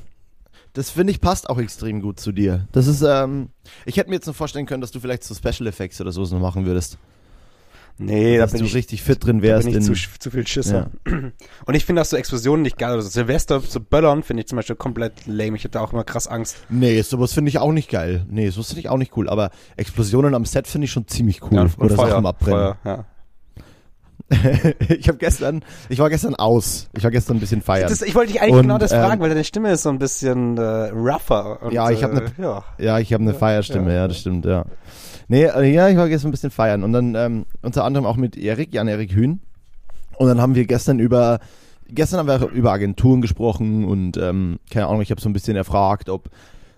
Das 0.76 0.90
finde 0.92 1.12
ich 1.12 1.22
passt 1.22 1.50
auch 1.50 1.58
extrem 1.58 2.02
gut 2.02 2.20
zu 2.20 2.32
dir. 2.32 2.68
Das 2.74 2.86
ist, 2.88 3.02
ähm, 3.02 3.50
ich 3.86 3.98
hätte 3.98 4.10
mir 4.10 4.16
jetzt 4.18 4.28
noch 4.28 4.36
vorstellen 4.36 4.66
können, 4.66 4.82
dass 4.82 4.92
du 4.92 5.00
vielleicht 5.00 5.24
so 5.24 5.34
Special 5.34 5.66
Effects 5.68 6.00
oder 6.02 6.12
sowas 6.12 6.32
noch 6.32 6.40
machen 6.42 6.66
würdest. 6.66 6.98
nee, 7.98 8.36
da 8.38 8.44
dass 8.44 8.52
bin 8.52 8.60
du 8.60 8.66
ich, 8.68 8.76
richtig 8.76 9.02
fit 9.02 9.24
drin 9.24 9.38
da 9.38 9.44
wärst. 9.44 9.64
bin 9.68 9.72
ich 9.82 9.88
in, 9.88 9.96
zu, 9.96 10.10
zu 10.20 10.30
viel 10.32 10.46
Schisser. 10.46 10.92
Und 11.66 11.76
ich 11.76 11.86
finde 11.86 12.02
auch 12.02 12.06
so 12.06 12.18
Explosionen 12.18 12.62
nicht 12.62 12.78
geil. 12.78 12.92
Also 12.92 13.08
Silvester 13.08 13.64
zu 13.64 13.80
böllern 13.80 14.22
finde 14.22 14.42
ich 14.42 14.48
zum 14.48 14.58
Beispiel 14.58 14.76
komplett 14.76 15.26
lame. 15.28 15.56
Ich 15.56 15.64
da 15.72 15.80
auch 15.80 15.94
immer 15.94 16.04
krass 16.04 16.28
Angst. 16.28 16.58
nee, 16.68 17.02
sowas 17.02 17.32
finde 17.34 17.50
ich 17.50 17.58
auch 17.60 17.72
nicht 17.72 17.90
geil. 17.90 18.26
Nee, 18.30 18.50
sowas 18.50 18.68
finde 18.68 18.82
ich 18.82 18.90
auch 18.90 18.98
nicht 18.98 19.16
cool. 19.16 19.30
Aber 19.30 19.52
Explosionen 19.78 20.36
am 20.36 20.44
Set 20.44 20.68
finde 20.68 20.86
ich 20.86 20.92
schon 20.92 21.08
ziemlich 21.08 21.42
cool. 21.44 21.54
Ja, 21.54 21.68
oder 21.78 21.96
Feuer, 21.96 22.10
Sachen 22.10 22.26
abbrennen. 22.26 22.54
Feuer, 22.60 22.78
ja. 22.84 23.06
ich 24.90 25.08
habe 25.08 25.18
gestern, 25.20 25.64
ich 25.90 26.00
war 26.00 26.10
gestern 26.10 26.36
aus. 26.36 26.90
Ich 26.98 27.04
war 27.04 27.12
gestern 27.12 27.38
ein 27.38 27.40
bisschen 27.40 27.62
feiern. 27.62 27.90
Das, 27.90 28.02
ich 28.02 28.16
wollte 28.16 28.32
dich 28.34 28.42
eigentlich 28.42 28.56
Und, 28.56 28.62
genau 28.64 28.78
das 28.80 28.92
ähm, 28.92 29.00
fragen, 29.02 29.22
weil 29.22 29.30
deine 29.30 29.44
Stimme 29.44 29.72
ist 29.72 29.84
so 29.84 29.90
ein 29.90 30.00
bisschen 30.00 30.58
äh, 30.58 30.62
rougher. 30.90 31.62
Und, 31.62 31.74
Ja, 31.74 31.92
ich 31.92 32.04
hab 32.04 32.12
äh, 32.12 32.16
ne- 32.16 32.32
ja. 32.40 32.64
Ja, 32.80 33.00
ich 33.00 33.14
habe 33.14 33.22
eine 33.24 33.34
Feierstimme, 33.36 33.92
ja, 33.92 33.98
ja, 33.98 34.08
das 34.08 34.20
stimmt, 34.20 34.46
ja. 34.46 34.66
Nee, 35.28 35.44
äh, 35.44 35.72
ja, 35.72 35.90
ich 35.90 35.98
war 35.98 36.10
gestern 36.10 36.30
ein 36.30 36.32
bisschen 36.32 36.52
feiern 36.52 36.84
und 36.84 36.92
dann 36.94 37.14
ähm, 37.16 37.46
unter 37.62 37.84
anderem 37.84 38.06
auch 38.06 38.16
mit 38.16 38.36
Erik, 38.36 38.74
Jan-Erik 38.74 39.12
Hühn. 39.14 39.42
Und 40.18 40.28
dann 40.28 40.42
haben 40.42 40.56
wir 40.56 40.66
gestern 40.66 41.00
über, 41.00 41.40
gestern 41.88 42.20
haben 42.20 42.28
wir 42.28 42.50
über 42.50 42.72
Agenturen 42.72 43.22
gesprochen 43.22 43.86
und 43.86 44.18
ähm, 44.18 44.60
keine 44.72 44.88
Ahnung, 44.88 45.02
ich 45.02 45.12
habe 45.12 45.22
so 45.22 45.30
ein 45.30 45.34
bisschen 45.34 45.56
erfragt, 45.56 46.10
ob 46.10 46.30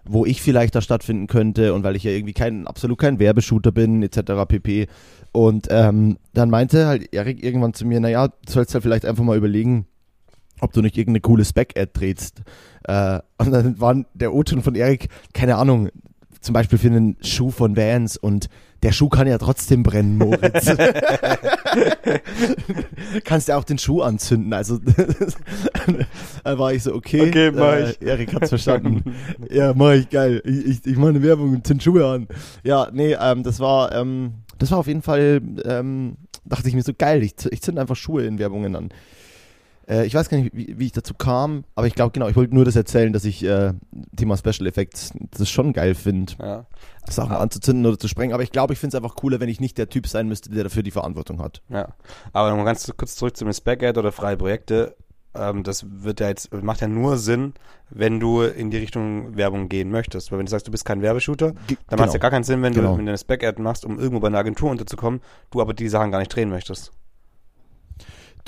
wo 0.10 0.26
ich 0.26 0.42
vielleicht 0.42 0.76
da 0.76 0.82
stattfinden 0.82 1.28
könnte 1.28 1.74
und 1.74 1.84
weil 1.84 1.96
ich 1.96 2.04
ja 2.04 2.12
irgendwie 2.12 2.34
kein, 2.34 2.68
absolut 2.68 2.98
kein 2.98 3.20
Werbeshooter 3.20 3.72
bin, 3.72 4.04
etc. 4.04 4.46
pp. 4.48 4.88
Und 5.32 5.68
ähm, 5.70 6.18
dann 6.34 6.50
meinte 6.50 6.88
halt 6.88 7.14
Erik 7.14 7.44
irgendwann 7.44 7.74
zu 7.74 7.86
mir, 7.86 8.00
naja, 8.00 8.28
du 8.28 8.52
sollst 8.52 8.74
halt 8.74 8.84
vielleicht 8.84 9.06
einfach 9.06 9.24
mal 9.24 9.38
überlegen, 9.38 9.86
ob 10.60 10.74
du 10.74 10.82
nicht 10.82 10.98
irgendeine 10.98 11.22
coole 11.22 11.46
Spec-Ad 11.46 11.92
drehst. 11.94 12.42
Äh, 12.84 13.20
und 13.38 13.52
dann 13.52 13.80
war 13.80 14.04
der 14.14 14.34
O-Ton 14.34 14.62
von 14.62 14.76
Erik, 14.76 15.10
keine 15.34 15.58
Ahnung, 15.58 15.90
zum 16.42 16.54
Beispiel 16.54 16.80
für 16.80 16.88
einen 16.88 17.18
Schuh 17.22 17.52
von 17.52 17.76
Vans 17.76 18.18
und 18.18 18.50
der 18.84 18.92
Schuh 18.92 19.10
kann 19.10 19.28
ja 19.28 19.38
trotzdem 19.38 19.84
brennen, 19.84 20.18
Moritz. 20.18 20.72
Kannst 23.24 23.48
ja 23.48 23.58
auch 23.58 23.64
den 23.64 23.78
Schuh 23.78 24.02
anzünden. 24.02 24.54
Also 24.54 24.80
da 26.44 26.60
war 26.60 26.74
ich 26.74 26.84
so, 26.84 26.94
okay, 26.94 27.28
Okay, 27.28 27.52
mach 27.52 27.74
äh, 27.74 27.92
ich. 27.92 28.02
Erik 28.02 28.34
hat's 28.34 28.50
verstanden. 28.50 29.16
ja, 29.50 29.74
mach 29.74 29.94
ich, 29.94 30.10
geil. 30.10 30.42
Ich, 30.46 30.66
ich, 30.66 30.86
ich 30.86 30.98
mache 30.98 31.10
eine 31.10 31.24
Werbung 31.24 31.52
und 31.54 31.66
zünd 31.66 31.82
Schuhe 31.82 32.06
an. 32.06 32.28
Ja, 32.64 32.90
nee, 32.92 33.16
ähm, 33.20 33.44
das 33.44 33.60
war, 33.60 33.94
ähm, 33.94 34.34
das 34.60 34.72
war 34.72 34.80
auf 34.80 34.88
jeden 34.88 35.02
Fall, 35.02 35.42
ähm, 35.66 36.18
dachte 36.46 36.68
ich 36.68 36.76
mir 36.76 36.84
so, 36.84 36.94
geil, 36.98 37.24
ich, 37.24 37.34
ich 37.50 37.62
zünd 37.62 37.80
einfach 37.80 37.96
Schuhe 37.96 38.26
in 38.26 38.40
Werbungen 38.40 38.76
an. 38.76 38.90
Äh, 39.90 40.06
ich 40.06 40.14
weiß 40.14 40.30
gar 40.30 40.38
nicht, 40.38 40.54
wie, 40.56 40.78
wie 40.78 40.86
ich 40.86 40.92
dazu 40.92 41.14
kam, 41.14 41.64
aber 41.76 41.88
ich 41.88 41.96
glaube, 41.96 42.12
genau, 42.12 42.28
ich 42.28 42.36
wollte 42.36 42.54
nur 42.54 42.66
das 42.66 42.76
erzählen, 42.76 43.14
dass 43.14 43.24
ich 43.26 43.44
äh, 43.44 43.74
Thema 44.16 44.36
Special 44.38 44.68
Effects 44.68 45.14
das 45.32 45.50
schon 45.50 45.74
geil 45.74 45.96
finde, 45.96 46.34
ja. 46.40 46.66
Sachen 47.10 47.32
Ah. 47.32 47.38
anzuzünden 47.40 47.86
oder 47.86 47.98
zu 47.98 48.08
sprengen. 48.10 48.34
Aber 48.34 48.44
ich 48.44 48.52
glaube, 48.52 48.74
ich 48.74 48.80
finde 48.80 48.98
es 48.98 49.02
einfach 49.04 49.16
cooler, 49.16 49.40
wenn 49.40 49.48
ich 49.50 49.62
nicht 49.62 49.78
der 49.78 49.88
Typ 49.90 50.08
sein 50.08 50.28
müsste, 50.28 50.50
der 50.50 50.66
dafür 50.66 50.84
die 50.84 50.92
Verantwortung 50.92 51.42
hat. 51.42 51.62
ja. 51.70 51.88
Aber 52.34 52.50
nochmal 52.50 52.66
ganz 52.66 52.92
kurz 52.98 53.16
zurück 53.16 53.38
zum 53.38 53.52
Spec-Ad 53.54 53.98
oder 54.00 54.12
freie 54.12 54.36
Projekte. 54.38 54.96
ähm, 55.36 55.64
das 55.64 55.86
wird 55.88 56.20
ja 56.20 56.28
jetzt, 56.30 56.52
macht 56.54 56.82
ja 56.82 56.88
nur 56.88 57.18
Sinn, 57.18 57.54
wenn 57.90 58.20
du 58.20 58.42
in 58.42 58.72
die 58.72 58.78
Richtung 58.78 59.38
Werbung 59.38 59.70
gehen 59.70 59.90
möchtest. 59.92 60.32
Weil 60.32 60.40
wenn 60.40 60.48
du 60.48 60.50
sagst, 60.50 60.68
du 60.68 60.72
bist 60.72 60.84
kein 60.84 61.02
Werbeshooter, 61.02 61.54
dann 61.88 62.00
macht 62.00 62.08
es 62.10 62.14
ja 62.14 62.20
gar 62.20 62.32
keinen 62.32 62.44
Sinn, 62.44 62.62
wenn 62.64 62.74
Genau. 62.74 62.96
du 62.96 63.00
eine 63.02 63.18
Spec-Ad 63.18 63.62
machst, 63.62 63.86
um 63.86 63.98
irgendwo 64.00 64.20
bei 64.20 64.28
einer 64.28 64.40
Agentur 64.40 64.70
unterzukommen, 64.72 65.22
du 65.52 65.62
aber 65.62 65.74
die 65.74 65.88
Sachen 65.90 66.12
gar 66.12 66.20
nicht 66.20 66.36
drehen 66.36 66.50
möchtest. 66.50 66.92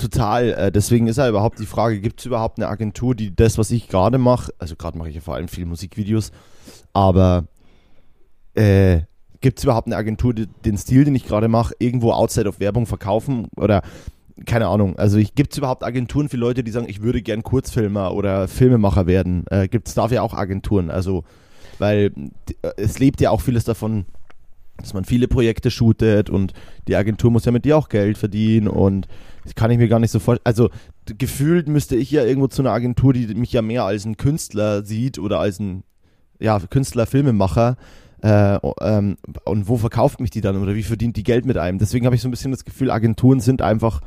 Total. 0.00 0.52
Äh, 0.52 0.72
deswegen 0.72 1.06
ist 1.08 1.18
ja 1.18 1.28
überhaupt 1.28 1.58
die 1.58 1.66
Frage, 1.66 2.00
gibt 2.00 2.20
es 2.20 2.26
überhaupt 2.26 2.58
eine 2.58 2.68
Agentur, 2.68 3.14
die 3.14 3.34
das, 3.34 3.58
was 3.58 3.70
ich 3.70 3.88
gerade 3.88 4.16
mache, 4.16 4.52
also 4.58 4.74
gerade 4.74 4.96
mache 4.96 5.10
ich 5.10 5.14
ja 5.14 5.20
vor 5.20 5.34
allem 5.34 5.48
viel 5.48 5.66
Musikvideos, 5.66 6.32
aber 6.94 7.44
äh, 8.54 9.00
gibt 9.42 9.58
es 9.58 9.64
überhaupt 9.64 9.88
eine 9.88 9.96
Agentur, 9.96 10.32
die 10.32 10.46
den 10.64 10.78
Stil, 10.78 11.04
den 11.04 11.14
ich 11.14 11.26
gerade 11.26 11.48
mache, 11.48 11.74
irgendwo 11.78 12.12
outside 12.12 12.48
of 12.48 12.60
Werbung 12.60 12.86
verkaufen 12.86 13.48
oder 13.56 13.82
keine 14.46 14.68
Ahnung. 14.68 14.98
Also 14.98 15.18
gibt 15.34 15.52
es 15.52 15.58
überhaupt 15.58 15.84
Agenturen 15.84 16.30
für 16.30 16.38
Leute, 16.38 16.64
die 16.64 16.70
sagen, 16.70 16.88
ich 16.88 17.02
würde 17.02 17.20
gern 17.20 17.42
Kurzfilmer 17.42 18.14
oder 18.14 18.48
Filmemacher 18.48 19.06
werden? 19.06 19.44
Äh, 19.50 19.68
gibt 19.68 19.88
es 19.88 19.94
dafür 19.94 20.22
auch 20.22 20.32
Agenturen? 20.32 20.90
Also, 20.90 21.24
weil 21.78 22.12
äh, 22.62 22.70
es 22.78 22.98
lebt 22.98 23.20
ja 23.20 23.30
auch 23.30 23.42
vieles 23.42 23.64
davon, 23.64 24.06
dass 24.78 24.94
man 24.94 25.04
viele 25.04 25.28
Projekte 25.28 25.70
shootet 25.70 26.30
und 26.30 26.54
die 26.88 26.96
Agentur 26.96 27.30
muss 27.30 27.44
ja 27.44 27.52
mit 27.52 27.66
dir 27.66 27.76
auch 27.76 27.90
Geld 27.90 28.16
verdienen 28.16 28.66
und 28.66 29.08
das 29.44 29.54
kann 29.54 29.70
ich 29.70 29.78
mir 29.78 29.88
gar 29.88 29.98
nicht 29.98 30.10
so 30.10 30.18
vorstellen. 30.18 30.46
Also 30.46 30.70
gefühlt 31.06 31.68
müsste 31.68 31.96
ich 31.96 32.10
ja 32.10 32.24
irgendwo 32.24 32.48
zu 32.48 32.62
einer 32.62 32.72
Agentur, 32.72 33.12
die 33.12 33.34
mich 33.34 33.52
ja 33.52 33.62
mehr 33.62 33.84
als 33.84 34.04
ein 34.04 34.16
Künstler 34.16 34.84
sieht 34.84 35.18
oder 35.18 35.40
als 35.40 35.58
ein 35.58 35.84
ja, 36.38 36.58
Künstler, 36.58 37.06
Filmemacher. 37.06 37.76
Äh, 38.22 38.58
ähm, 38.80 39.16
und 39.44 39.68
wo 39.68 39.76
verkauft 39.76 40.20
mich 40.20 40.30
die 40.30 40.42
dann 40.42 40.56
oder 40.56 40.74
wie 40.74 40.82
verdient 40.82 41.16
die 41.16 41.22
Geld 41.22 41.46
mit 41.46 41.56
einem? 41.56 41.78
Deswegen 41.78 42.04
habe 42.04 42.14
ich 42.14 42.22
so 42.22 42.28
ein 42.28 42.32
bisschen 42.32 42.50
das 42.50 42.64
Gefühl, 42.64 42.90
Agenturen 42.90 43.40
sind 43.40 43.62
einfach 43.62 44.00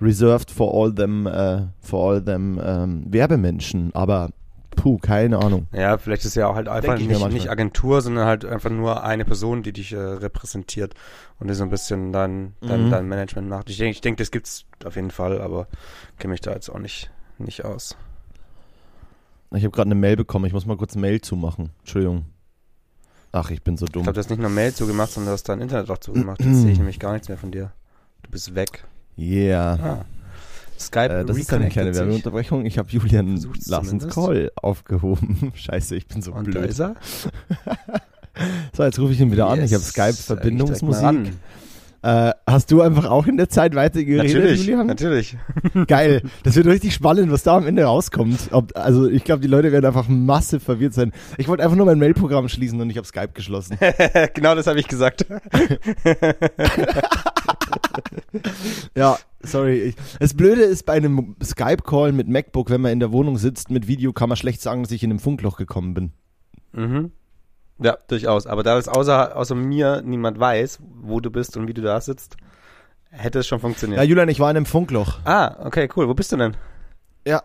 reserved 0.00 0.50
for 0.50 0.74
all 0.74 0.94
them, 0.94 1.26
äh, 1.26 1.62
for 1.80 2.10
all 2.10 2.22
them 2.22 2.60
ähm, 2.62 3.04
Werbemenschen. 3.08 3.94
Aber 3.94 4.30
puh, 4.74 4.98
keine 4.98 5.38
Ahnung. 5.38 5.66
Ja, 5.72 5.96
vielleicht 5.98 6.24
ist 6.24 6.34
ja 6.36 6.46
auch 6.48 6.54
halt 6.54 6.68
einfach 6.68 6.98
ich 6.98 7.06
nicht, 7.08 7.28
nicht 7.30 7.50
Agentur, 7.50 8.00
sondern 8.02 8.26
halt 8.26 8.44
einfach 8.44 8.70
nur 8.70 9.02
eine 9.04 9.24
Person, 9.24 9.62
die 9.62 9.72
dich 9.72 9.92
äh, 9.92 9.96
repräsentiert 9.98 10.94
und 11.38 11.48
die 11.48 11.54
so 11.54 11.62
ein 11.64 11.70
bisschen 11.70 12.12
dein, 12.12 12.54
dein, 12.60 12.86
Mhm. 12.86 12.90
dein 12.90 13.08
Management 13.08 13.48
macht. 13.48 13.70
Ich 13.70 13.78
denke, 13.78 13.92
ich 13.92 14.00
denk, 14.00 14.18
das 14.18 14.30
gibt's 14.30 14.64
auf 14.84 14.96
jeden 14.96 15.10
Fall, 15.10 15.40
aber 15.40 15.66
kenne 16.18 16.32
mich 16.32 16.40
da 16.40 16.52
jetzt 16.52 16.68
auch 16.68 16.78
nicht, 16.78 17.10
nicht 17.38 17.64
aus. 17.64 17.96
Ich 19.52 19.62
habe 19.64 19.70
gerade 19.70 19.86
eine 19.88 19.94
Mail 19.94 20.16
bekommen. 20.16 20.46
Ich 20.46 20.52
muss 20.52 20.66
mal 20.66 20.76
kurz 20.76 20.96
Mail 20.96 21.20
zumachen. 21.20 21.70
Entschuldigung. 21.80 22.24
Ach, 23.30 23.50
ich 23.50 23.62
bin 23.62 23.76
so 23.76 23.86
Ich 23.86 23.92
dumm. 23.92 24.02
glaube, 24.02 24.14
du 24.14 24.20
hast 24.20 24.30
nicht 24.30 24.40
nur 24.40 24.50
Mail 24.50 24.72
zugemacht, 24.74 25.12
sondern 25.12 25.28
du 25.30 25.32
hast 25.34 25.48
dein 25.48 25.60
Internet 25.60 25.90
auch 25.90 25.98
zugemacht. 25.98 26.40
Jetzt 26.42 26.62
sehe 26.62 26.72
ich 26.72 26.78
nämlich 26.78 26.98
gar 26.98 27.12
nichts 27.12 27.28
mehr 27.28 27.38
von 27.38 27.50
dir. 27.52 27.72
Du 28.22 28.30
bist 28.30 28.54
weg. 28.54 28.84
Yeah. 29.16 29.78
Ah. 29.80 30.04
Skype 30.78 31.20
Äh, 31.20 31.24
das 31.24 31.36
ist 31.36 31.52
eine 31.52 31.68
kleine 31.68 31.88
reconnected 31.88 31.94
sich. 31.94 32.00
Werbeunterbrechung. 32.02 32.66
Ich 32.66 32.78
habe 32.78 32.88
Julian 32.90 33.40
Lassens. 33.66 34.08
Call 34.08 34.50
aufgehoben. 34.56 35.52
Scheiße, 35.54 35.96
ich 35.96 36.06
bin 36.06 36.22
so 36.22 36.32
Und 36.32 36.48
da 36.54 36.60
blöd. 36.60 36.70
ist 36.70 36.80
er. 36.80 36.94
So, 38.76 38.82
jetzt 38.82 38.98
rufe 38.98 39.12
ich 39.12 39.20
ihn 39.20 39.30
wieder 39.30 39.46
an. 39.46 39.62
Ich 39.62 39.72
habe 39.72 39.80
Yes. 39.84 39.90
Skype-Verbindungsmusik. 39.90 41.32
Äh, 42.04 42.34
hast 42.46 42.70
du 42.70 42.82
einfach 42.82 43.06
auch 43.06 43.26
in 43.26 43.38
der 43.38 43.48
Zeit 43.48 43.74
weitergeredet, 43.74 44.26
Natürlich, 44.34 44.66
Julian? 44.66 44.86
natürlich. 44.86 45.38
Geil. 45.86 46.20
Das 46.42 46.54
wird 46.54 46.66
richtig 46.66 46.92
spannend, 46.92 47.32
was 47.32 47.44
da 47.44 47.56
am 47.56 47.66
Ende 47.66 47.84
rauskommt. 47.84 48.50
Ob, 48.50 48.76
also 48.76 49.08
ich 49.08 49.24
glaube, 49.24 49.40
die 49.40 49.48
Leute 49.48 49.72
werden 49.72 49.86
einfach 49.86 50.06
massiv 50.06 50.62
verwirrt 50.62 50.92
sein. 50.92 51.12
Ich 51.38 51.48
wollte 51.48 51.62
einfach 51.62 51.78
nur 51.78 51.86
mein 51.86 51.98
Mailprogramm 51.98 52.50
schließen 52.50 52.78
und 52.78 52.90
ich 52.90 52.98
habe 52.98 53.06
Skype 53.06 53.30
geschlossen. 53.32 53.78
genau 54.34 54.54
das 54.54 54.66
habe 54.66 54.78
ich 54.78 54.86
gesagt. 54.86 55.24
Ja, 58.96 59.18
sorry. 59.42 59.80
Ich, 59.80 59.94
das 60.18 60.34
Blöde 60.34 60.62
ist 60.62 60.84
bei 60.84 60.94
einem 60.94 61.36
Skype-Call 61.42 62.12
mit 62.12 62.28
MacBook, 62.28 62.70
wenn 62.70 62.80
man 62.80 62.92
in 62.92 63.00
der 63.00 63.12
Wohnung 63.12 63.38
sitzt 63.38 63.70
mit 63.70 63.86
Video, 63.86 64.12
kann 64.12 64.28
man 64.28 64.36
schlecht 64.36 64.60
sagen, 64.60 64.82
dass 64.82 64.92
ich 64.92 65.02
in 65.02 65.10
einem 65.10 65.20
Funkloch 65.20 65.56
gekommen 65.56 65.94
bin. 65.94 66.12
Mhm. 66.72 67.12
Ja, 67.78 67.98
durchaus. 68.08 68.46
Aber 68.46 68.62
da 68.62 68.76
das 68.76 68.88
außer, 68.88 69.36
außer 69.36 69.54
mir 69.54 70.02
niemand 70.02 70.38
weiß, 70.38 70.78
wo 71.02 71.20
du 71.20 71.30
bist 71.30 71.56
und 71.56 71.66
wie 71.68 71.74
du 71.74 71.82
da 71.82 72.00
sitzt, 72.00 72.36
hätte 73.10 73.40
es 73.40 73.46
schon 73.46 73.60
funktioniert. 73.60 73.98
Ja, 73.98 74.04
Julian, 74.04 74.28
ich 74.28 74.40
war 74.40 74.50
in 74.50 74.56
einem 74.56 74.66
Funkloch. 74.66 75.18
ah, 75.24 75.56
okay, 75.66 75.88
cool. 75.96 76.08
Wo 76.08 76.14
bist 76.14 76.32
du 76.32 76.36
denn? 76.36 76.56
Ja, 77.26 77.42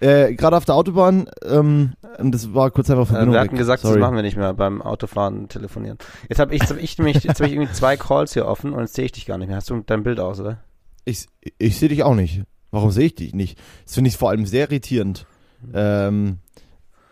äh, 0.00 0.34
gerade 0.34 0.56
auf 0.58 0.66
der 0.66 0.74
Autobahn. 0.74 1.26
Ähm, 1.44 1.94
und 2.18 2.32
das 2.34 2.52
war 2.54 2.70
kurz 2.70 2.90
einfach 2.90 3.04
Äh, 3.04 3.06
Verbindung 3.06 3.32
wir 3.34 3.40
hatten 3.40 3.52
weg. 3.52 3.58
gesagt, 3.58 3.82
Sorry. 3.82 3.94
das 3.94 4.00
machen 4.02 4.14
wir 4.16 4.22
nicht 4.22 4.36
mehr 4.36 4.52
beim 4.52 4.82
Autofahren 4.82 5.48
telefonieren. 5.48 5.96
Jetzt 6.28 6.38
habe 6.38 6.54
ich, 6.54 6.60
jetzt 6.60 6.70
hab 6.70 6.78
ich 6.78 6.98
nämlich, 6.98 7.24
jetzt 7.24 7.40
habe 7.40 7.48
ich 7.48 7.54
irgendwie 7.54 7.72
zwei 7.72 7.96
Calls 7.96 8.34
hier 8.34 8.46
offen 8.46 8.72
und 8.74 8.80
jetzt 8.80 8.94
sehe 8.94 9.06
ich 9.06 9.12
dich 9.12 9.24
gar 9.26 9.38
nicht 9.38 9.48
mehr. 9.48 9.56
Hast 9.56 9.70
du 9.70 9.82
dein 9.86 10.02
Bild 10.02 10.20
aus, 10.20 10.38
oder? 10.38 10.58
Ich, 11.06 11.26
ich 11.58 11.78
sehe 11.78 11.88
dich 11.88 12.02
auch 12.02 12.14
nicht. 12.14 12.42
Warum 12.70 12.90
sehe 12.90 13.06
ich 13.06 13.14
dich 13.14 13.34
nicht? 13.34 13.58
Das 13.86 13.94
finde 13.94 14.08
ich 14.08 14.16
vor 14.18 14.28
allem 14.30 14.44
sehr 14.46 14.70
irritierend. 14.70 15.26
Ähm, 15.72 16.38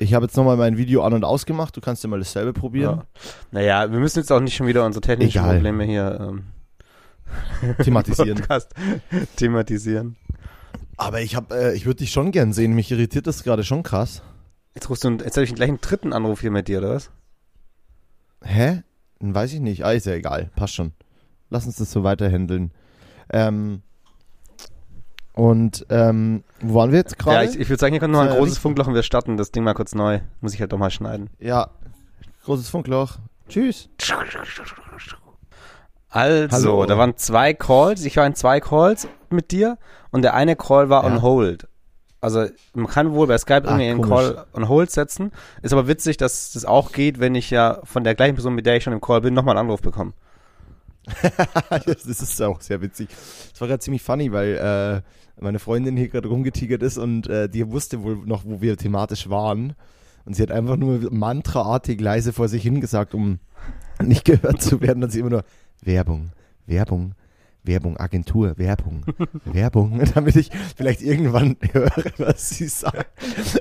ich 0.00 0.14
habe 0.14 0.24
jetzt 0.24 0.36
nochmal 0.36 0.56
mein 0.56 0.76
Video 0.78 1.02
an- 1.04 1.12
und 1.12 1.24
ausgemacht. 1.24 1.76
Du 1.76 1.80
kannst 1.80 2.02
dir 2.02 2.08
mal 2.08 2.18
dasselbe 2.18 2.52
probieren. 2.52 2.98
Ja. 2.98 3.06
Naja, 3.52 3.92
wir 3.92 3.98
müssen 4.00 4.18
jetzt 4.18 4.32
auch 4.32 4.40
nicht 4.40 4.56
schon 4.56 4.66
wieder 4.66 4.84
unsere 4.84 5.02
technischen 5.02 5.38
Egal. 5.38 5.54
Probleme 5.56 5.84
hier 5.84 6.18
ähm, 6.20 6.44
Thematisieren. 7.84 8.36
Podcast 8.40 8.74
thematisieren. 9.36 10.16
Aber 10.96 11.20
ich 11.20 11.36
habe, 11.36 11.54
äh, 11.54 11.74
ich 11.76 11.86
würde 11.86 11.98
dich 11.98 12.12
schon 12.12 12.30
gern 12.32 12.52
sehen. 12.52 12.72
Mich 12.74 12.90
irritiert 12.90 13.26
das 13.26 13.44
gerade 13.44 13.62
schon 13.62 13.82
krass. 13.82 14.22
Jetzt 14.74 14.88
rufst 14.88 15.04
du, 15.04 15.10
jetzt 15.10 15.36
habe 15.36 15.44
ich 15.44 15.54
gleich 15.54 15.68
einen 15.68 15.80
dritten 15.80 16.12
Anruf 16.12 16.40
hier 16.40 16.50
mit 16.50 16.68
dir, 16.68 16.78
oder 16.78 16.94
was? 16.94 17.10
Hä? 18.42 18.82
Hm, 19.20 19.34
Weiß 19.34 19.52
ich 19.52 19.60
nicht. 19.60 19.84
Ah, 19.84 19.92
ist 19.92 20.06
ja 20.06 20.14
egal. 20.14 20.50
Passt 20.56 20.74
schon. 20.74 20.92
Lass 21.50 21.66
uns 21.66 21.76
das 21.76 21.90
so 21.92 22.04
weiterhandeln. 22.04 22.70
Ähm, 23.32 23.82
und 25.40 25.86
ähm, 25.88 26.44
wo 26.60 26.74
waren 26.74 26.90
wir 26.92 26.98
jetzt 26.98 27.16
Ja, 27.18 27.24
gerade? 27.32 27.44
ich, 27.46 27.58
ich 27.58 27.68
würde 27.70 27.80
sagen, 27.80 27.92
hier 27.92 28.00
kommt 28.00 28.12
noch 28.12 28.20
ein 28.20 28.28
Äh, 28.32 28.36
großes. 28.36 28.58
Funkloch 28.58 28.86
und 28.86 28.94
wir 28.94 29.02
starten 29.02 29.36
das 29.36 29.50
Ding 29.52 29.64
mal 29.64 29.74
kurz 29.74 29.94
neu. 29.94 30.20
Muss 30.40 30.52
ich 30.54 30.60
halt 30.60 30.72
doch 30.72 30.78
mal 30.78 30.90
schneiden. 30.90 31.30
Ja, 31.38 31.70
großes 32.44 32.68
Funkloch. 32.68 33.16
Tschüss. 33.48 33.88
Also, 36.08 36.48
Hallo. 36.50 36.86
da 36.86 36.98
waren 36.98 37.16
zwei 37.16 37.54
Calls. 37.54 38.04
Ich 38.04 38.16
war 38.16 38.26
in 38.26 38.34
zwei 38.34 38.60
Calls 38.60 39.06
mit 39.30 39.50
dir 39.52 39.78
und 40.10 40.22
der 40.22 40.34
eine 40.34 40.56
Call 40.56 40.88
war 40.90 41.04
Ja. 41.04 41.10
on 41.10 41.22
hold. 41.22 41.68
Also 42.20 42.46
man 42.74 42.86
kann 42.88 43.12
wohl 43.12 43.26
bei 43.26 43.38
Skype 43.38 43.62
Ah, 43.64 43.70
irgendwie 43.78 43.88
einen 43.90 44.02
komisch. 44.02 44.34
Call 44.34 44.46
on 44.52 44.68
hold 44.68 44.90
setzen. 44.90 45.32
Ist 45.62 45.72
aber 45.72 45.86
witzig, 45.88 46.16
dass 46.18 46.52
das 46.52 46.64
auch 46.66 46.92
geht, 46.92 47.18
wenn 47.18 47.34
ich 47.34 47.48
ja 47.50 47.78
von 47.84 48.04
der 48.04 48.14
gleichen 48.14 48.34
Person, 48.34 48.54
mit 48.54 48.66
der 48.66 48.76
ich 48.76 48.84
schon 48.84 48.92
im 48.92 49.00
Call 49.00 49.20
bin, 49.22 49.32
nochmal 49.32 49.56
einen 49.56 49.66
Anruf 49.68 49.80
bekomme. 49.80 50.12
das 51.86 52.06
ist 52.06 52.42
auch 52.42 52.60
sehr 52.60 52.80
witzig. 52.82 53.08
Das 53.52 53.60
war 53.60 53.68
gerade 53.68 53.80
ziemlich 53.80 54.02
funny, 54.02 54.32
weil 54.32 55.02
äh, 55.38 55.42
meine 55.42 55.58
Freundin 55.58 55.96
hier 55.96 56.08
gerade 56.08 56.28
rumgetigert 56.28 56.82
ist 56.82 56.98
und 56.98 57.26
äh, 57.28 57.48
die 57.48 57.70
wusste 57.70 58.02
wohl 58.02 58.16
noch, 58.26 58.44
wo 58.44 58.60
wir 58.60 58.76
thematisch 58.76 59.28
waren. 59.28 59.74
Und 60.24 60.34
sie 60.34 60.42
hat 60.42 60.50
einfach 60.50 60.76
nur 60.76 61.10
mantraartig 61.10 62.00
leise 62.00 62.32
vor 62.32 62.48
sich 62.48 62.62
hingesagt, 62.62 63.14
um 63.14 63.38
nicht 64.02 64.24
gehört 64.24 64.60
zu 64.62 64.80
werden. 64.80 65.00
Dann 65.00 65.10
sie 65.10 65.20
immer 65.20 65.30
nur 65.30 65.44
Werbung, 65.82 66.32
Werbung, 66.66 67.14
Werbung, 67.62 67.96
Agentur, 67.98 68.56
Werbung, 68.58 69.04
Werbung, 69.44 70.00
damit 70.14 70.36
ich 70.36 70.50
vielleicht 70.76 71.02
irgendwann 71.02 71.56
höre, 71.72 71.90
was 72.18 72.50
sie 72.50 72.68
sagt. 72.68 73.10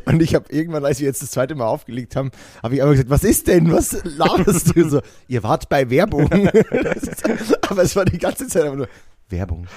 Und 0.06 0.22
ich 0.22 0.36
habe 0.36 0.46
irgendwann, 0.52 0.86
als 0.86 1.00
wir 1.00 1.08
jetzt 1.08 1.22
das 1.22 1.32
zweite 1.32 1.56
Mal 1.56 1.66
aufgelegt 1.68 2.16
haben, 2.16 2.32
habe 2.64 2.76
ich 2.76 2.82
einfach 2.82 2.94
gesagt, 2.94 3.10
was 3.10 3.24
ist 3.24 3.48
denn, 3.48 3.72
was 3.72 4.02
laberst 4.06 4.76
du 4.76 4.90
so? 4.90 5.02
Ihr 5.28 5.44
wart 5.44 5.68
bei 5.70 5.90
Werbung. 5.90 6.30
Ist, 6.32 7.24
aber 7.70 7.82
es 7.84 7.96
war 7.96 8.06
die 8.06 8.18
ganze 8.18 8.48
Zeit 8.48 8.64
einfach 8.64 8.78
nur 8.78 8.88
Werbung, 9.30 9.68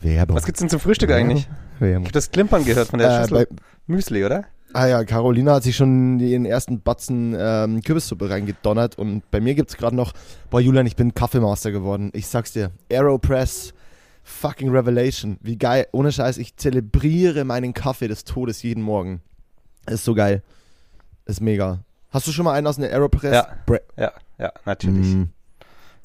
Werbung. 0.00 0.36
Was 0.36 0.46
gibt's 0.46 0.60
denn 0.60 0.68
zum 0.70 0.80
Frühstück 0.80 1.10
eigentlich? 1.10 1.48
Ich 1.76 1.80
Werbung. 1.80 2.04
habe 2.04 2.12
das 2.12 2.30
Klimpern 2.30 2.64
gehört 2.64 2.88
von 2.88 2.98
der 3.00 3.10
Äh, 3.10 3.22
Schüssel. 3.28 3.48
Müsli, 3.86 4.24
oder? 4.24 4.44
Ah 4.74 4.86
ja, 4.86 5.04
Carolina 5.04 5.54
hat 5.54 5.62
sich 5.62 5.76
schon 5.76 6.18
ihren 6.20 6.44
ersten 6.44 6.80
Batzen 6.80 7.34
ähm, 7.38 7.82
Kürbissuppe 7.82 8.30
reingedonnert 8.30 8.98
und 8.98 9.28
bei 9.30 9.40
mir 9.40 9.54
gibt's 9.54 9.76
gerade 9.76 9.96
noch, 9.96 10.12
boah 10.50 10.60
Julian, 10.60 10.86
ich 10.86 10.96
bin 10.96 11.14
Kaffeemaster 11.14 11.70
geworden. 11.72 12.10
Ich 12.14 12.26
sag's 12.26 12.52
dir, 12.52 12.70
Aeropress, 12.90 13.74
fucking 14.22 14.70
Revelation. 14.70 15.38
Wie 15.40 15.56
geil, 15.58 15.86
ohne 15.92 16.12
Scheiß, 16.12 16.38
ich 16.38 16.56
zelebriere 16.56 17.44
meinen 17.44 17.74
Kaffee 17.74 18.08
des 18.08 18.24
Todes 18.24 18.62
jeden 18.62 18.82
Morgen. 18.82 19.20
Ist 19.86 20.04
so 20.04 20.14
geil. 20.14 20.42
Ist 21.26 21.40
mega. 21.40 21.80
Hast 22.10 22.26
du 22.26 22.32
schon 22.32 22.44
mal 22.44 22.52
einen 22.54 22.66
aus 22.66 22.78
einer 22.78 22.88
Aeropress? 22.88 23.32
Ja. 23.34 23.46
Bre 23.66 23.80
Ja, 23.96 24.12
ja, 24.38 24.52
natürlich. 24.64 25.06
Mm, 25.14 25.24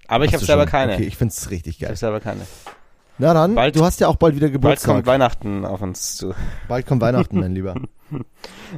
Aber 0.08 0.26
ich 0.26 0.34
habe 0.34 0.44
selber 0.46 0.66
keine. 0.66 0.94
Okay, 0.94 1.04
ich 1.04 1.18
find's 1.18 1.50
richtig 1.50 1.76
Ich 1.76 1.80
geil. 1.80 1.90
habe 1.90 1.98
selber 1.98 2.20
keine. 2.20 2.42
Na 3.20 3.34
dann, 3.34 3.56
Bald- 3.56 3.76
du 3.76 3.84
hast 3.84 4.00
ja 4.00 4.08
auch 4.08 4.16
bald 4.16 4.36
wieder 4.36 4.48
Bald 4.48 4.54
Geburtstag. 4.54 4.94
kommt 4.96 5.06
Weihnachten 5.08 5.66
auf 5.66 5.82
uns 5.82 6.18
zu. 6.18 6.34
bald 6.68 6.86
kommt 6.86 7.02
Weihnachten, 7.02 7.40
mein 7.40 7.54
Lieber. 7.54 7.76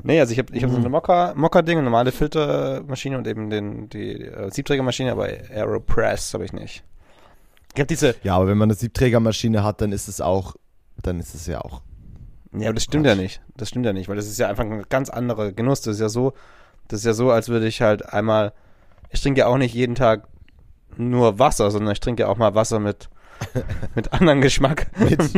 Nee, 0.02 0.20
also 0.20 0.34
ich 0.34 0.40
habe 0.40 0.56
ich 0.56 0.64
hab 0.64 0.72
so 0.72 0.78
Mhm. 0.78 0.82
eine 0.86 0.90
Mokka, 0.90 1.34
Mokka-Ding, 1.36 1.78
eine 1.78 1.86
normale 1.86 2.12
Filtermaschine 2.12 3.16
und 3.16 3.28
eben 3.28 3.52
den, 3.52 3.88
die 3.90 4.24
äh, 4.24 4.50
Siebträgermaschine, 4.50 5.12
aber 5.12 5.26
Aeropress 5.26 6.34
habe 6.34 6.46
ich 6.46 6.54
nicht. 6.54 6.84
Ich 7.76 7.80
habe 7.80 7.86
diese, 7.88 8.16
Ja, 8.24 8.36
aber 8.38 8.48
wenn 8.48 8.58
man 8.58 8.68
eine 8.70 8.74
Siebträgermaschine 8.76 9.64
hat, 9.64 9.82
dann 9.82 9.92
ist 9.92 10.08
es 10.08 10.20
auch, 10.20 10.56
dann 11.04 11.20
ist 11.20 11.36
es 11.36 11.46
ja 11.46 11.62
auch. 11.62 11.82
ja, 12.54 12.70
aber 12.70 12.74
das 12.76 12.84
stimmt 12.86 13.06
ja 13.06 13.14
nicht. 13.14 13.40
Das 13.56 13.70
stimmt 13.70 13.86
ja 13.86 13.94
nicht, 13.94 14.10
weil 14.10 14.16
das 14.16 14.26
ist 14.26 14.40
ja 14.40 14.48
einfach 14.48 14.64
ein 14.64 14.84
ganz 14.90 15.12
anderer 15.12 15.52
Genuss. 15.52 15.82
Das 15.82 15.96
ist 15.96 16.02
ja 16.02 16.10
so, 16.10 16.34
das 16.88 17.02
ist 17.02 17.06
ja 17.06 17.14
so, 17.14 17.30
als 17.30 17.50
würde 17.50 17.68
ich 17.68 17.82
halt 17.84 18.12
einmal, 18.12 18.54
ich 19.12 19.22
trinke 19.22 19.42
ja 19.42 19.48
auch 19.48 19.58
nicht 19.58 19.76
jeden 19.76 19.94
Tag 19.94 20.28
nur 20.98 21.38
Wasser, 21.38 21.70
sondern 21.70 21.92
ich 21.94 22.00
trinke 22.00 22.24
ja 22.24 22.30
auch 22.30 22.38
mal 22.38 22.56
Wasser 22.56 22.80
mit, 22.80 23.10
mit 23.96 24.14
anderem 24.14 24.42
Geschmack. 24.42 24.88
Mit, 24.98 25.20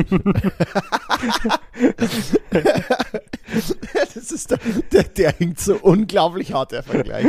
das 4.16 4.32
ist 4.32 4.52
der, 4.52 4.60
der, 4.92 5.04
der 5.04 5.32
hängt 5.34 5.60
so 5.60 5.76
unglaublich 5.76 6.54
hart, 6.54 6.72
der 6.72 6.84
Vergleich. 6.84 7.28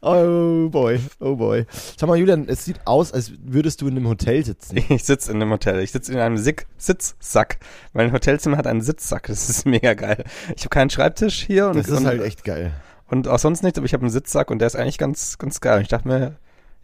Oh 0.00 0.68
boy, 0.68 1.00
oh 1.20 1.36
boy. 1.36 1.66
Sag 1.96 2.08
mal, 2.08 2.16
Julian, 2.16 2.48
es 2.48 2.64
sieht 2.64 2.86
aus, 2.86 3.12
als 3.12 3.32
würdest 3.42 3.80
du 3.80 3.88
in 3.88 3.96
einem 3.96 4.08
Hotel 4.08 4.44
sitzen. 4.44 4.78
Ich 4.88 5.04
sitze 5.04 5.30
in 5.30 5.40
einem 5.40 5.50
Hotel. 5.50 5.80
Ich 5.80 5.92
sitze 5.92 6.12
in 6.12 6.18
einem 6.18 6.36
Sick 6.36 6.66
Sitzsack. 6.78 7.58
Mein 7.92 8.12
Hotelzimmer 8.12 8.56
hat 8.56 8.66
einen 8.66 8.80
Sitzsack. 8.80 9.26
Das 9.26 9.48
ist 9.48 9.66
mega 9.66 9.94
geil. 9.94 10.24
Ich 10.56 10.62
habe 10.62 10.70
keinen 10.70 10.90
Schreibtisch 10.90 11.42
hier. 11.42 11.68
Und, 11.68 11.76
Das 11.76 11.88
ist 11.88 11.98
und, 11.98 12.06
halt 12.06 12.22
echt 12.22 12.44
geil. 12.44 12.72
Und 13.08 13.28
auch 13.28 13.38
sonst 13.38 13.62
nichts, 13.62 13.78
aber 13.78 13.86
ich 13.86 13.92
habe 13.92 14.02
einen 14.02 14.10
Sitzsack 14.10 14.50
und 14.50 14.60
der 14.60 14.66
ist 14.66 14.76
eigentlich 14.76 14.98
ganz, 14.98 15.38
ganz 15.38 15.60
geil. 15.60 15.82
Ich 15.82 15.88
dachte 15.88 16.06
mir, 16.06 16.36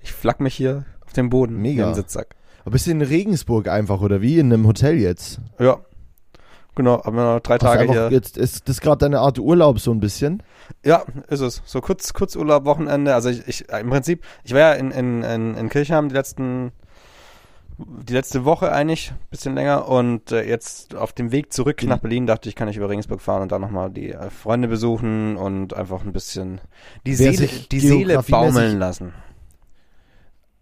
ich 0.03 0.13
flack 0.13 0.41
mich 0.41 0.55
hier 0.55 0.85
auf 1.05 1.13
dem 1.13 1.31
Boden. 1.31 1.61
Mega. 1.61 1.89
Im 1.89 1.95
Sitzsack. 1.95 2.35
Aber 2.67 2.73
bist 2.73 2.89
du 2.89 2.91
in 2.91 3.01
Regensburg 3.01 3.69
einfach, 3.69 4.01
oder 4.01 4.21
wie? 4.23 4.41
In 4.41 4.53
einem 4.53 4.67
Hotel 4.67 4.99
jetzt? 4.99 5.41
Ja. 5.61 5.79
Genau, 6.75 7.01
haben 7.05 7.15
wir 7.17 7.35
noch 7.35 7.41
drei 7.41 7.59
Tage 7.59 7.83
einfach, 7.83 7.95
hier. 7.95 8.11
Jetzt 8.11 8.37
ist 8.37 8.69
das 8.69 8.81
gerade 8.81 8.99
deine 8.99 9.21
Art 9.21 9.39
Urlaub 9.39 9.79
so 9.79 9.93
ein 9.93 10.01
bisschen? 10.01 10.43
Ja, 10.85 11.05
ist 11.29 11.41
es. 11.41 11.63
So 11.65 11.81
kurz, 11.81 12.13
Kurzurlaub, 12.13 12.65
Wochenende. 12.65 13.15
Also 13.15 13.29
ich, 13.31 13.47
ich 13.47 13.69
im 13.71 13.89
Prinzip, 13.89 14.25
ich 14.43 14.53
war 14.53 14.59
ja 14.61 14.73
in, 14.73 14.91
in, 14.91 15.23
in, 15.23 15.55
in 15.55 15.69
Kirchheim 15.69 16.09
die 16.09 16.15
letzten, 16.17 16.73
die 17.79 18.13
letzte 18.13 18.45
Woche 18.45 18.73
eigentlich, 18.73 19.15
bisschen 19.31 19.55
länger 19.55 19.89
und 19.89 20.33
äh, 20.33 20.43
jetzt 20.43 20.97
auf 20.97 21.13
dem 21.13 21.31
Weg 21.31 21.53
zurück 21.53 21.85
Mhm. 21.85 21.89
nach 21.89 21.99
Berlin 21.99 22.27
dachte 22.27 22.49
ich, 22.49 22.57
kann 22.57 22.67
ich 22.67 22.77
über 22.77 22.89
Regensburg 22.89 23.21
fahren 23.23 23.43
und 23.43 23.53
dann 23.53 23.61
nochmal 23.61 23.91
die 23.91 24.11
äh, 24.11 24.29
Freunde 24.29 24.67
besuchen 24.67 25.37
und 25.37 25.73
einfach 25.73 26.05
ein 26.05 26.13
bisschen 26.13 26.61
die 27.07 27.17
Wer 27.17 27.33
Seele, 27.33 27.49
die 27.71 27.81
Seele 27.81 28.23
baumeln 28.29 28.79
lassen. 28.81 29.15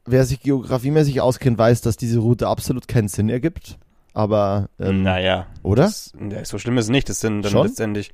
Wer 0.06 0.24
sich 0.24 0.40
geografiemäßig 0.40 1.20
auskennt, 1.20 1.58
weiß, 1.58 1.80
dass 1.80 1.96
diese 1.96 2.18
Route 2.18 2.46
absolut 2.48 2.88
keinen 2.88 3.08
Sinn 3.08 3.28
ergibt. 3.28 3.78
Aber, 4.12 4.68
ähm, 4.78 5.02
naja. 5.02 5.46
oder? 5.62 5.84
Das, 5.84 6.12
ja, 6.30 6.44
so 6.44 6.58
schlimm 6.58 6.78
ist 6.78 6.84
es 6.84 6.90
nicht. 6.90 7.08
Das 7.08 7.20
sind 7.20 7.42
dann 7.42 7.52
Schon? 7.52 7.66
letztendlich 7.66 8.12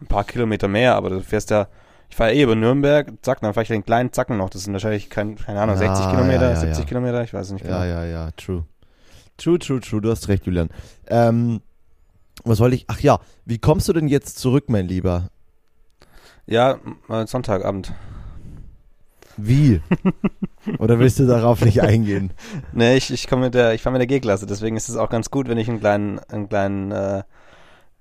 ein 0.00 0.06
paar 0.06 0.24
Kilometer 0.24 0.66
mehr, 0.68 0.96
aber 0.96 1.10
du 1.10 1.20
fährst 1.22 1.50
ja, 1.50 1.68
ich 2.08 2.16
fahre 2.16 2.32
eh 2.32 2.42
über 2.42 2.54
Nürnberg, 2.54 3.12
zack, 3.22 3.40
dann 3.40 3.52
fahre 3.54 3.62
ich 3.62 3.68
den 3.68 3.84
kleinen 3.84 4.12
Zacken 4.12 4.36
noch. 4.36 4.50
Das 4.50 4.64
sind 4.64 4.72
wahrscheinlich, 4.72 5.10
kein, 5.10 5.36
keine 5.36 5.60
Ahnung, 5.60 5.76
60 5.76 6.06
Ah, 6.06 6.10
Kilometer, 6.10 6.42
ja, 6.42 6.50
ja, 6.50 6.56
70 6.56 6.78
ja. 6.78 6.84
Kilometer, 6.88 7.22
ich 7.22 7.34
weiß 7.34 7.50
nicht 7.52 7.62
genau. 7.64 7.78
Ja, 7.78 7.84
ja, 7.84 8.04
ja, 8.04 8.30
true. 8.32 8.64
True, 9.36 9.58
true, 9.58 9.80
true. 9.80 10.00
Du 10.00 10.10
hast 10.10 10.28
recht, 10.28 10.46
Julian. 10.46 10.70
Ähm, 11.08 11.60
was 12.44 12.60
wollte 12.60 12.76
ich? 12.76 12.84
Ach 12.88 13.00
ja, 13.00 13.18
wie 13.44 13.58
kommst 13.58 13.88
du 13.88 13.92
denn 13.92 14.08
jetzt 14.08 14.38
zurück, 14.38 14.64
mein 14.68 14.86
Lieber? 14.86 15.30
Ja, 16.46 16.78
äh, 17.08 17.26
Sonntagabend. 17.26 17.92
Wie? 19.36 19.80
Oder 20.78 20.98
willst 20.98 21.18
du 21.18 21.26
darauf 21.26 21.64
nicht 21.64 21.82
eingehen? 21.82 22.32
Nee, 22.72 22.96
ich, 22.96 23.12
ich 23.12 23.26
komme 23.28 23.46
mit 23.46 23.54
der, 23.54 23.74
ich 23.74 23.82
fahre 23.82 23.92
mit 23.92 24.00
der 24.00 24.06
G-Klasse, 24.06 24.46
deswegen 24.46 24.76
ist 24.76 24.88
es 24.88 24.96
auch 24.96 25.08
ganz 25.10 25.30
gut, 25.30 25.48
wenn 25.48 25.58
ich 25.58 25.68
einen 25.68 25.80
kleinen, 25.80 26.18
einen 26.18 26.48
kleinen, 26.48 26.90
äh, 26.92 27.22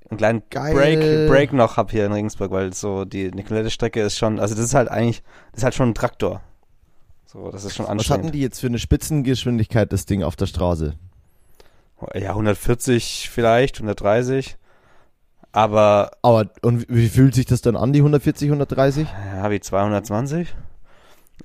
einen 0.09 0.17
kleinen 0.17 0.43
Geil. 0.49 0.73
Break, 0.73 1.29
Break 1.29 1.53
noch 1.53 1.77
hab 1.77 1.91
hier 1.91 2.05
in 2.05 2.11
Regensburg, 2.13 2.51
weil 2.51 2.73
so 2.73 3.05
die 3.05 3.31
Nicolette-Strecke 3.31 4.01
ist 4.01 4.17
schon, 4.17 4.39
also 4.39 4.55
das 4.55 4.65
ist 4.65 4.73
halt 4.75 4.89
eigentlich, 4.89 5.23
das 5.51 5.59
ist 5.59 5.63
halt 5.63 5.75
schon 5.75 5.89
ein 5.89 5.95
Traktor. 5.95 6.41
So, 7.25 7.49
das 7.51 7.65
ist 7.65 7.75
schon 7.75 7.85
Was 7.85 7.89
hatten 7.89 7.99
anstrengend. 7.99 8.35
die 8.35 8.41
jetzt 8.41 8.59
für 8.61 8.67
eine 8.67 8.79
Spitzengeschwindigkeit, 8.79 9.91
das 9.91 10.05
Ding 10.05 10.23
auf 10.23 10.35
der 10.35 10.45
Straße? 10.45 10.93
Ja, 12.13 12.29
140 12.29 13.29
vielleicht, 13.31 13.77
130. 13.77 14.57
Aber 15.51 16.11
Aber, 16.21 16.49
und 16.61 16.81
wie- 16.89 16.95
wie 16.95 17.09
fühlt 17.09 17.33
sich 17.35 17.45
das 17.45 17.61
dann 17.61 17.75
an, 17.75 17.93
die 17.93 17.99
140, 17.99 18.49
130? 18.49 19.07
ja, 19.07 19.41
habe 19.41 19.55
ich 19.55 19.63
220. 19.63 20.53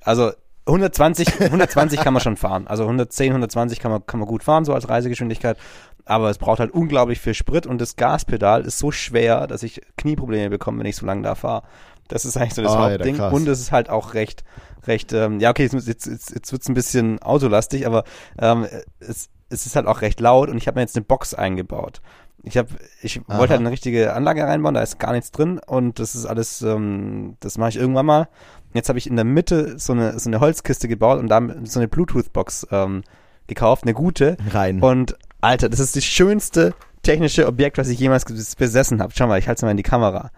Also 0.01 0.31
120, 0.67 1.41
120 1.41 1.99
kann 1.99 2.13
man 2.13 2.21
schon 2.21 2.37
fahren. 2.37 2.67
Also 2.67 2.83
110, 2.83 3.29
120 3.29 3.79
kann 3.79 3.91
man, 3.91 4.05
kann 4.05 4.19
man 4.19 4.27
gut 4.27 4.43
fahren, 4.43 4.65
so 4.65 4.73
als 4.73 4.89
Reisegeschwindigkeit. 4.89 5.57
Aber 6.05 6.29
es 6.29 6.37
braucht 6.37 6.59
halt 6.59 6.71
unglaublich 6.71 7.19
viel 7.19 7.33
Sprit 7.33 7.67
und 7.67 7.79
das 7.79 7.95
Gaspedal 7.95 8.65
ist 8.65 8.79
so 8.79 8.91
schwer, 8.91 9.47
dass 9.47 9.63
ich 9.63 9.81
Knieprobleme 9.97 10.49
bekomme, 10.49 10.79
wenn 10.79 10.85
ich 10.85 10.95
so 10.95 11.05
lange 11.05 11.21
da 11.23 11.35
fahre. 11.35 11.63
Das 12.07 12.25
ist 12.25 12.37
eigentlich 12.37 12.55
so 12.55 12.61
das 12.61 12.73
ja, 12.73 12.91
Hauptding. 12.91 13.15
krass. 13.15 13.33
und 13.33 13.47
es 13.47 13.59
ist 13.59 13.71
halt 13.71 13.89
auch 13.89 14.13
recht, 14.13 14.43
recht, 14.85 15.13
ähm, 15.13 15.39
ja, 15.39 15.49
okay, 15.49 15.63
jetzt, 15.63 15.87
jetzt, 15.87 16.05
jetzt, 16.07 16.31
jetzt 16.31 16.51
wird's 16.51 16.67
ein 16.67 16.73
bisschen 16.73 17.21
autolastig, 17.21 17.85
aber 17.87 18.03
ähm, 18.39 18.67
es, 18.99 19.29
es 19.49 19.65
ist 19.65 19.75
halt 19.75 19.87
auch 19.87 20.01
recht 20.01 20.19
laut 20.19 20.49
und 20.49 20.57
ich 20.57 20.67
habe 20.67 20.75
mir 20.75 20.81
jetzt 20.81 20.95
eine 20.95 21.05
Box 21.05 21.33
eingebaut. 21.33 22.01
Ich 22.43 22.57
habe, 22.57 22.69
ich 23.01 23.21
Aha. 23.27 23.37
wollte 23.37 23.51
halt 23.51 23.61
eine 23.61 23.71
richtige 23.71 24.13
Anlage 24.13 24.43
reinbauen, 24.43 24.73
da 24.73 24.81
ist 24.81 24.99
gar 24.99 25.13
nichts 25.13 25.31
drin 25.31 25.59
und 25.65 25.99
das 25.99 26.15
ist 26.15 26.25
alles, 26.25 26.61
ähm, 26.61 27.37
das 27.39 27.57
mache 27.57 27.69
ich 27.69 27.77
irgendwann 27.77 28.05
mal. 28.05 28.27
Jetzt 28.73 28.89
habe 28.89 28.99
ich 28.99 29.07
in 29.07 29.15
der 29.15 29.25
Mitte 29.25 29.77
so 29.77 29.93
eine, 29.93 30.17
so 30.19 30.29
eine 30.29 30.39
Holzkiste 30.39 30.87
gebaut 30.87 31.19
und 31.19 31.27
da 31.27 31.41
so 31.63 31.79
eine 31.79 31.87
Bluetooth-Box 31.87 32.67
ähm, 32.71 33.03
gekauft, 33.47 33.83
eine 33.83 33.93
gute. 33.93 34.37
Rein. 34.51 34.81
Und 34.81 35.17
Alter, 35.41 35.69
das 35.69 35.79
ist 35.79 35.95
das 35.95 36.05
schönste 36.05 36.73
technische 37.03 37.47
Objekt, 37.47 37.77
was 37.77 37.89
ich 37.89 37.99
jemals 37.99 38.25
besessen 38.55 39.01
habe. 39.01 39.13
Schau 39.15 39.27
mal, 39.27 39.39
ich 39.39 39.47
halte 39.47 39.59
es 39.59 39.63
mal 39.63 39.71
in 39.71 39.77
die 39.77 39.83
Kamera. 39.83 40.31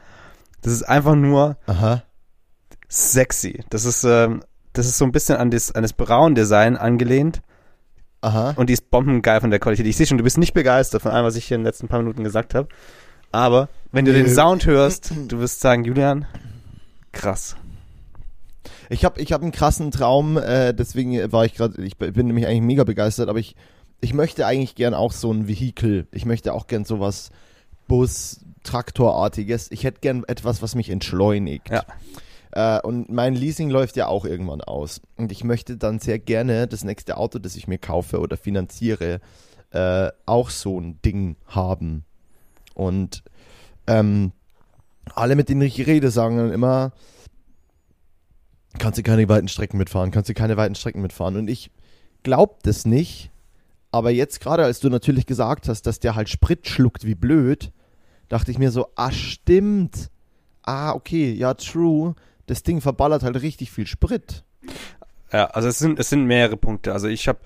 Das 0.62 0.72
ist 0.72 0.84
einfach 0.84 1.16
nur 1.16 1.58
Aha. 1.68 2.04
sexy. 2.88 3.64
Das 3.70 3.86
ist, 3.86 4.04
ähm, 4.04 4.44
das 4.72 4.88
ist 4.88 4.98
so 4.98 5.06
ein 5.06 5.12
bisschen 5.12 5.38
an 5.38 5.52
das, 5.52 5.72
an 5.74 5.84
das 5.84 5.94
Braun-Design 5.94 6.78
angelehnt 6.78 7.42
Aha. 8.22 8.54
und 8.56 8.70
die 8.70 8.74
ist 8.74 8.90
bombengeil 8.90 9.42
von 9.42 9.52
der 9.52 9.60
Qualität. 9.60 9.86
Ich 9.86 9.98
sehe 9.98 10.06
schon, 10.06 10.18
du 10.18 10.24
bist 10.24 10.38
nicht 10.38 10.54
begeistert 10.54 11.02
von 11.02 11.12
allem, 11.12 11.26
was 11.26 11.36
ich 11.36 11.46
hier 11.46 11.56
in 11.56 11.62
den 11.62 11.68
letzten 11.68 11.88
paar 11.88 12.00
Minuten 12.00 12.24
gesagt 12.24 12.56
habe. 12.56 12.70
Aber 13.32 13.68
wenn 13.92 14.06
du 14.06 14.14
den 14.14 14.30
Sound 14.30 14.66
hörst, 14.66 15.12
du 15.28 15.40
wirst 15.40 15.60
sagen, 15.60 15.84
Julian, 15.84 16.26
krass. 17.12 17.56
Ich 18.90 19.06
habe 19.06 19.22
ich 19.22 19.32
hab 19.32 19.42
einen 19.42 19.52
krassen 19.52 19.92
Traum, 19.92 20.38
äh, 20.38 20.74
deswegen 20.74 21.32
war 21.32 21.46
ich 21.46 21.56
gerade, 21.56 21.82
ich 21.84 21.98
bin 21.98 22.28
nämlich 22.28 22.48
eigentlich 22.48 22.62
mega 22.62 22.84
begeistert, 22.84 23.30
aber 23.30 23.40
ich, 23.40 23.56
ich 24.02 24.14
möchte 24.14 24.46
eigentlich 24.46 24.76
gern 24.76 24.94
auch 24.94 25.12
so 25.12 25.32
ein 25.32 25.48
Vehikel. 25.48 26.08
Ich 26.12 26.26
möchte 26.26 26.54
auch 26.54 26.68
gern 26.68 26.86
sowas 26.86 27.32
Bus, 27.88 28.42
Traktorartiges. 28.64 29.72
Ich 29.72 29.84
hätte 29.84 30.00
gern 30.02 30.24
etwas, 30.28 30.62
was 30.62 30.76
mich 30.76 30.90
entschleunigt. 30.90 31.70
Ja. 31.70 31.84
Äh, 32.52 32.82
und 32.82 33.10
mein 33.10 33.36
Leasing 33.36 33.70
läuft 33.70 33.96
ja 33.96 34.08
auch 34.08 34.26
irgendwann 34.26 34.62
aus. 34.62 35.02
Und 35.18 35.32
ich 35.32 35.44
möchte 35.44 35.78
dann 35.78 36.00
sehr 36.00 36.20
gerne 36.20 36.68
das 36.68 36.84
nächste 36.84 37.18
Auto, 37.18 37.40
das 37.40 37.56
ich 37.56 37.68
mir 37.68 37.78
kaufe 37.78 38.20
oder 38.20 38.38
finanziere, 38.38 39.20
äh, 39.72 40.10
auch 40.26 40.50
so 40.50 40.80
ein 40.80 41.00
Ding 41.04 41.36
haben. 41.48 42.06
Und 42.74 43.24
ähm, 43.88 44.32
alle, 45.16 45.36
mit 45.36 45.50
denen 45.50 45.62
ich 45.62 45.86
rede, 45.86 46.12
sagen 46.12 46.38
dann 46.38 46.54
immer, 46.54 46.94
kannst 48.80 48.98
du 48.98 49.04
keine 49.04 49.28
weiten 49.30 49.48
Strecken 49.48 49.78
mitfahren, 49.78 50.12
kannst 50.12 50.30
du 50.30 50.34
keine 50.34 50.58
weiten 50.58 50.76
Strecken 50.76 51.02
mitfahren. 51.02 51.38
Und 51.38 51.50
ich 51.50 51.72
glaub 52.24 52.64
das 52.64 52.86
nicht. 52.86 53.32
Aber 53.92 54.10
jetzt 54.10 54.40
gerade, 54.42 54.64
als 54.64 54.80
du 54.80 54.90
natürlich 54.90 55.28
gesagt 55.28 55.68
hast, 55.68 55.84
dass 55.84 56.00
der 56.00 56.16
halt 56.16 56.28
Sprit 56.30 56.68
schluckt 56.68 57.06
wie 57.06 57.16
blöd, 57.16 57.72
dachte 58.28 58.50
ich 58.50 58.58
mir 58.58 58.72
so, 58.72 58.88
ah, 58.96 59.12
stimmt. 59.12 60.10
Ah, 60.64 60.94
okay, 60.94 61.32
ja, 61.32 61.54
true. 61.54 62.16
Das 62.48 62.64
Ding 62.64 62.82
verballert 62.82 63.22
halt 63.22 63.42
richtig 63.42 63.72
viel 63.72 63.86
Sprit. 63.86 64.44
Ja, 65.32 65.46
also 65.48 65.68
es 65.68 65.80
sind, 65.80 66.00
es 66.00 66.10
sind 66.10 66.26
mehrere 66.26 66.58
Punkte. 66.58 66.94
Also 66.94 67.08
ich 67.08 67.28
habe, 67.28 67.40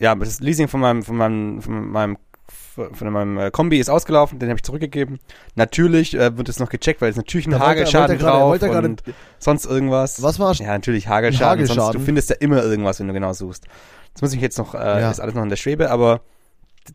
ja, 0.00 0.14
das 0.14 0.40
Leasing 0.40 0.68
von 0.68 0.80
meinem, 0.80 1.02
von 1.02 1.16
meinem, 1.16 1.62
von 1.62 1.88
meinem, 1.90 2.18
von 2.46 3.12
meinem 3.12 3.38
äh, 3.38 3.50
Kombi 3.50 3.78
ist 3.78 3.88
ausgelaufen, 3.88 4.38
den 4.38 4.48
habe 4.48 4.58
ich 4.58 4.64
zurückgegeben. 4.64 5.18
Natürlich 5.54 6.14
äh, 6.14 6.36
wird 6.36 6.48
es 6.48 6.58
noch 6.58 6.68
gecheckt, 6.68 7.00
weil 7.00 7.10
es 7.10 7.16
natürlich 7.16 7.46
ein 7.46 7.58
Hagelschaden 7.58 8.18
drauf 8.18 8.58
gerade- 8.58 8.88
und 8.88 9.02
sonst 9.38 9.64
irgendwas. 9.64 10.22
Was 10.22 10.38
war 10.38 10.52
Ja, 10.54 10.66
natürlich 10.72 11.08
Hagelschaden. 11.08 11.64
Sonst, 11.66 11.70
Hagelschaden. 11.78 12.00
du 12.00 12.04
findest 12.04 12.30
ja 12.30 12.36
immer 12.40 12.62
irgendwas, 12.62 13.00
wenn 13.00 13.08
du 13.08 13.14
genau 13.14 13.32
suchst. 13.32 13.64
Das 14.12 14.22
muss 14.22 14.32
ich 14.34 14.40
jetzt 14.40 14.58
noch, 14.58 14.74
äh, 14.74 14.78
Ja. 14.78 15.10
ist 15.10 15.20
alles 15.20 15.34
noch 15.34 15.42
in 15.42 15.48
der 15.48 15.56
Schwebe, 15.56 15.90
aber 15.90 16.20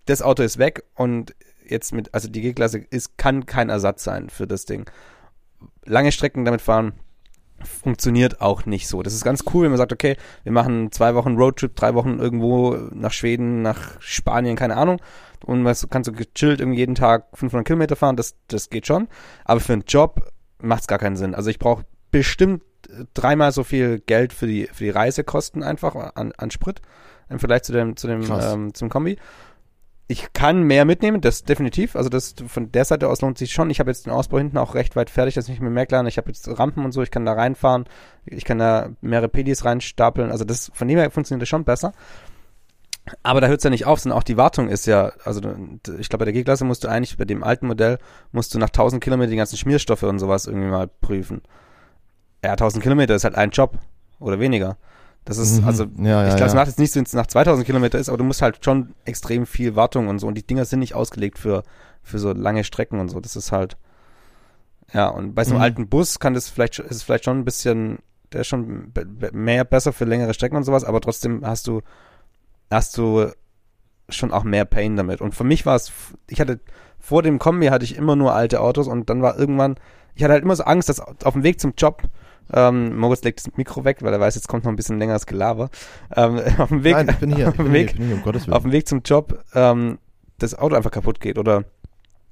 das 0.05 0.21
Auto 0.21 0.43
ist 0.43 0.57
weg 0.57 0.83
und 0.95 1.33
jetzt 1.67 1.93
mit, 1.93 2.13
also 2.13 2.27
die 2.29 2.41
G-Klasse 2.41 2.79
ist, 2.89 3.17
kann 3.17 3.45
kein 3.45 3.69
Ersatz 3.69 4.03
sein 4.03 4.29
für 4.29 4.47
das 4.47 4.65
Ding. 4.65 4.89
Lange 5.85 6.11
Strecken 6.11 6.45
damit 6.45 6.61
fahren 6.61 6.93
funktioniert 7.63 8.39
auch 8.41 8.65
nicht 8.65 8.87
so. 8.87 9.03
Das 9.03 9.13
ist 9.13 9.23
ganz 9.23 9.43
cool, 9.53 9.63
wenn 9.63 9.71
man 9.71 9.77
sagt, 9.77 9.91
okay, 9.91 10.15
wir 10.43 10.51
machen 10.51 10.91
zwei 10.91 11.13
Wochen 11.15 11.35
Roadtrip, 11.35 11.75
drei 11.75 11.93
Wochen 11.93 12.19
irgendwo 12.19 12.77
nach 12.93 13.11
Schweden, 13.11 13.61
nach 13.61 13.99
Spanien, 13.99 14.55
keine 14.55 14.77
Ahnung. 14.77 15.01
Und 15.45 15.63
man 15.63 15.75
kannst 15.89 16.07
so 16.07 16.13
gechillt 16.13 16.59
irgendwie 16.59 16.79
jeden 16.79 16.95
Tag 16.95 17.27
500 17.33 17.65
Kilometer 17.65 17.95
fahren, 17.95 18.15
das, 18.15 18.35
das 18.47 18.69
geht 18.69 18.87
schon. 18.87 19.07
Aber 19.45 19.59
für 19.59 19.73
einen 19.73 19.83
Job 19.87 20.31
macht 20.61 20.81
es 20.81 20.87
gar 20.87 20.99
keinen 20.99 21.15
Sinn. 21.15 21.35
Also 21.35 21.49
ich 21.49 21.59
brauche 21.59 21.85
bestimmt 22.11 22.63
dreimal 23.13 23.51
so 23.51 23.63
viel 23.63 23.99
Geld 23.99 24.33
für 24.33 24.47
die, 24.47 24.67
für 24.71 24.83
die 24.83 24.89
Reisekosten 24.89 25.63
einfach 25.63 25.95
an, 26.15 26.33
an 26.37 26.51
Sprit 26.51 26.81
im 27.29 27.39
Vergleich 27.39 27.63
zu 27.63 27.71
dem, 27.71 27.95
zu 27.95 28.07
dem, 28.07 28.23
Krass. 28.23 28.53
ähm, 28.53 28.73
zum 28.73 28.89
Kombi. 28.89 29.17
Ich 30.07 30.33
kann 30.33 30.63
mehr 30.63 30.85
mitnehmen, 30.85 31.21
das 31.21 31.43
definitiv. 31.43 31.95
Also 31.95 32.09
das 32.09 32.33
von 32.47 32.71
der 32.71 32.83
Seite 32.83 33.07
aus 33.09 33.21
lohnt 33.21 33.37
sich 33.37 33.53
schon. 33.53 33.69
Ich 33.69 33.79
habe 33.79 33.91
jetzt 33.91 34.07
den 34.07 34.11
Ausbau 34.11 34.39
hinten 34.39 34.57
auch 34.57 34.73
recht 34.73 34.95
weit 34.95 35.11
fertig, 35.11 35.35
dass 35.35 35.47
ich 35.49 35.59
mir 35.59 35.69
merke, 35.69 36.03
ich 36.07 36.17
habe 36.17 36.29
jetzt 36.29 36.47
Rampen 36.57 36.83
und 36.83 36.93
so, 36.93 37.03
ich 37.03 37.11
kann 37.11 37.25
da 37.25 37.33
reinfahren, 37.33 37.85
ich 38.25 38.43
kann 38.43 38.57
da 38.57 38.89
mehrere 39.01 39.29
Pedis 39.29 39.65
reinstapeln. 39.65 40.31
Also 40.31 40.45
das 40.45 40.71
von 40.73 40.87
dem 40.87 40.97
her 40.97 41.11
funktioniert 41.11 41.43
das 41.43 41.49
schon 41.49 41.63
besser. 41.63 41.91
Aber 43.23 43.41
da 43.41 43.47
hört 43.47 43.59
es 43.59 43.63
ja 43.63 43.69
nicht 43.69 43.85
auf, 43.85 43.99
sondern 43.99 44.17
auch 44.19 44.23
die 44.23 44.37
Wartung 44.37 44.69
ist 44.69 44.85
ja, 44.85 45.11
also 45.23 45.41
ich 45.99 46.09
glaube, 46.09 46.19
bei 46.19 46.25
der 46.25 46.33
G-Klasse 46.33 46.65
musst 46.65 46.83
du 46.83 46.87
eigentlich, 46.87 47.17
bei 47.17 47.25
dem 47.25 47.43
alten 47.43 47.67
Modell, 47.67 47.97
musst 48.31 48.53
du 48.53 48.59
nach 48.59 48.69
1000 48.69 49.03
Kilometern 49.03 49.31
die 49.31 49.37
ganzen 49.37 49.57
Schmierstoffe 49.57 50.03
und 50.03 50.19
sowas 50.19 50.45
irgendwie 50.47 50.67
mal 50.69 50.87
prüfen. 51.01 51.41
Ja, 52.43 52.51
1000 52.51 52.83
Kilometer 52.83 53.15
ist 53.15 53.23
halt 53.23 53.35
ein 53.35 53.49
Job 53.51 53.77
oder 54.19 54.39
weniger. 54.39 54.77
Das 55.25 55.37
ist, 55.37 55.61
Mhm. 55.61 55.67
also, 55.67 55.83
Ja, 55.97 56.27
ich 56.27 56.35
glaube, 56.35 56.45
es 56.45 56.53
ja. 56.53 56.55
macht 56.59 56.67
jetzt 56.67 56.79
nicht 56.79 56.91
so, 56.91 56.97
wenn 56.99 57.05
es 57.05 57.13
nach 57.13 57.27
2000 57.27 57.65
Kilometer 57.65 57.99
ist, 57.99 58.09
aber 58.09 58.17
du 58.17 58.23
musst 58.23 58.41
halt 58.41 58.63
schon 58.63 58.93
extrem 59.05 59.45
viel 59.45 59.75
Wartung 59.75 60.07
und 60.07 60.19
so 60.19 60.27
und 60.27 60.35
die 60.35 60.45
Dinger 60.47 60.65
sind 60.65 60.79
nicht 60.79 60.95
ausgelegt 60.95 61.37
für 61.37 61.63
für 62.01 62.17
so 62.17 62.31
lange 62.31 62.63
Strecken 62.63 62.99
und 62.99 63.09
so. 63.09 63.19
Das 63.19 63.35
ist 63.35 63.51
halt, 63.51 63.77
ja, 64.93 65.07
und 65.09 65.35
bei 65.35 65.43
so 65.43 65.51
einem 65.51 65.57
Mhm. 65.59 65.63
alten 65.63 65.87
Bus 65.89 66.19
kann 66.19 66.33
das 66.33 66.49
vielleicht, 66.49 66.79
ist 66.79 66.95
es 66.95 67.03
vielleicht 67.03 67.25
schon 67.25 67.37
ein 67.39 67.45
bisschen, 67.45 67.99
der 68.31 68.41
ist 68.41 68.47
schon 68.47 68.91
mehr 69.33 69.63
besser 69.65 69.93
für 69.93 70.05
längere 70.05 70.33
Strecken 70.33 70.55
und 70.55 70.63
sowas, 70.63 70.83
aber 70.85 71.01
trotzdem 71.01 71.45
hast 71.45 71.67
du, 71.67 71.81
hast 72.69 72.97
du 72.97 73.31
schon 74.09 74.31
auch 74.31 74.43
mehr 74.43 74.65
Pain 74.65 74.95
damit. 74.95 75.21
Und 75.21 75.35
für 75.35 75.43
mich 75.43 75.65
war 75.65 75.75
es, 75.75 75.91
ich 76.27 76.39
hatte, 76.41 76.59
vor 76.99 77.21
dem 77.21 77.39
Kombi 77.39 77.67
hatte 77.67 77.85
ich 77.85 77.95
immer 77.95 78.15
nur 78.15 78.33
alte 78.33 78.61
Autos 78.61 78.87
und 78.87 79.09
dann 79.09 79.21
war 79.21 79.37
irgendwann, 79.37 79.75
ich 80.15 80.23
hatte 80.23 80.33
halt 80.33 80.43
immer 80.43 80.55
so 80.55 80.63
Angst, 80.63 80.89
dass 80.89 80.99
auf 80.99 81.33
dem 81.33 81.43
Weg 81.43 81.59
zum 81.59 81.73
Job, 81.77 82.03
ähm, 82.51 82.97
Moritz 82.97 83.23
legt 83.23 83.45
das 83.45 83.55
Mikro 83.55 83.85
weg, 83.85 83.97
weil 84.01 84.13
er 84.13 84.19
weiß, 84.19 84.35
jetzt 84.35 84.47
kommt 84.47 84.63
noch 84.63 84.71
ein 84.71 84.75
bisschen 84.75 84.99
längeres 84.99 85.25
Gelaber. 85.25 85.69
Ähm, 86.15 86.41
auf 86.57 86.69
dem 86.69 86.83
Weg, 86.83 86.93
Nein, 86.93 87.09
ich 87.09 87.17
bin 87.17 87.35
hier. 87.35 87.49
auf 87.49 87.55
dem 87.55 87.71
Weg, 87.71 87.95
hier, 87.95 88.21
um 88.25 88.53
auf 88.53 88.63
dem 88.63 88.71
Weg 88.71 88.87
zum 88.87 89.01
Job 89.03 89.43
ähm, 89.53 89.99
das 90.39 90.57
Auto 90.57 90.75
einfach 90.75 90.91
kaputt 90.91 91.19
geht 91.19 91.37
oder 91.37 91.65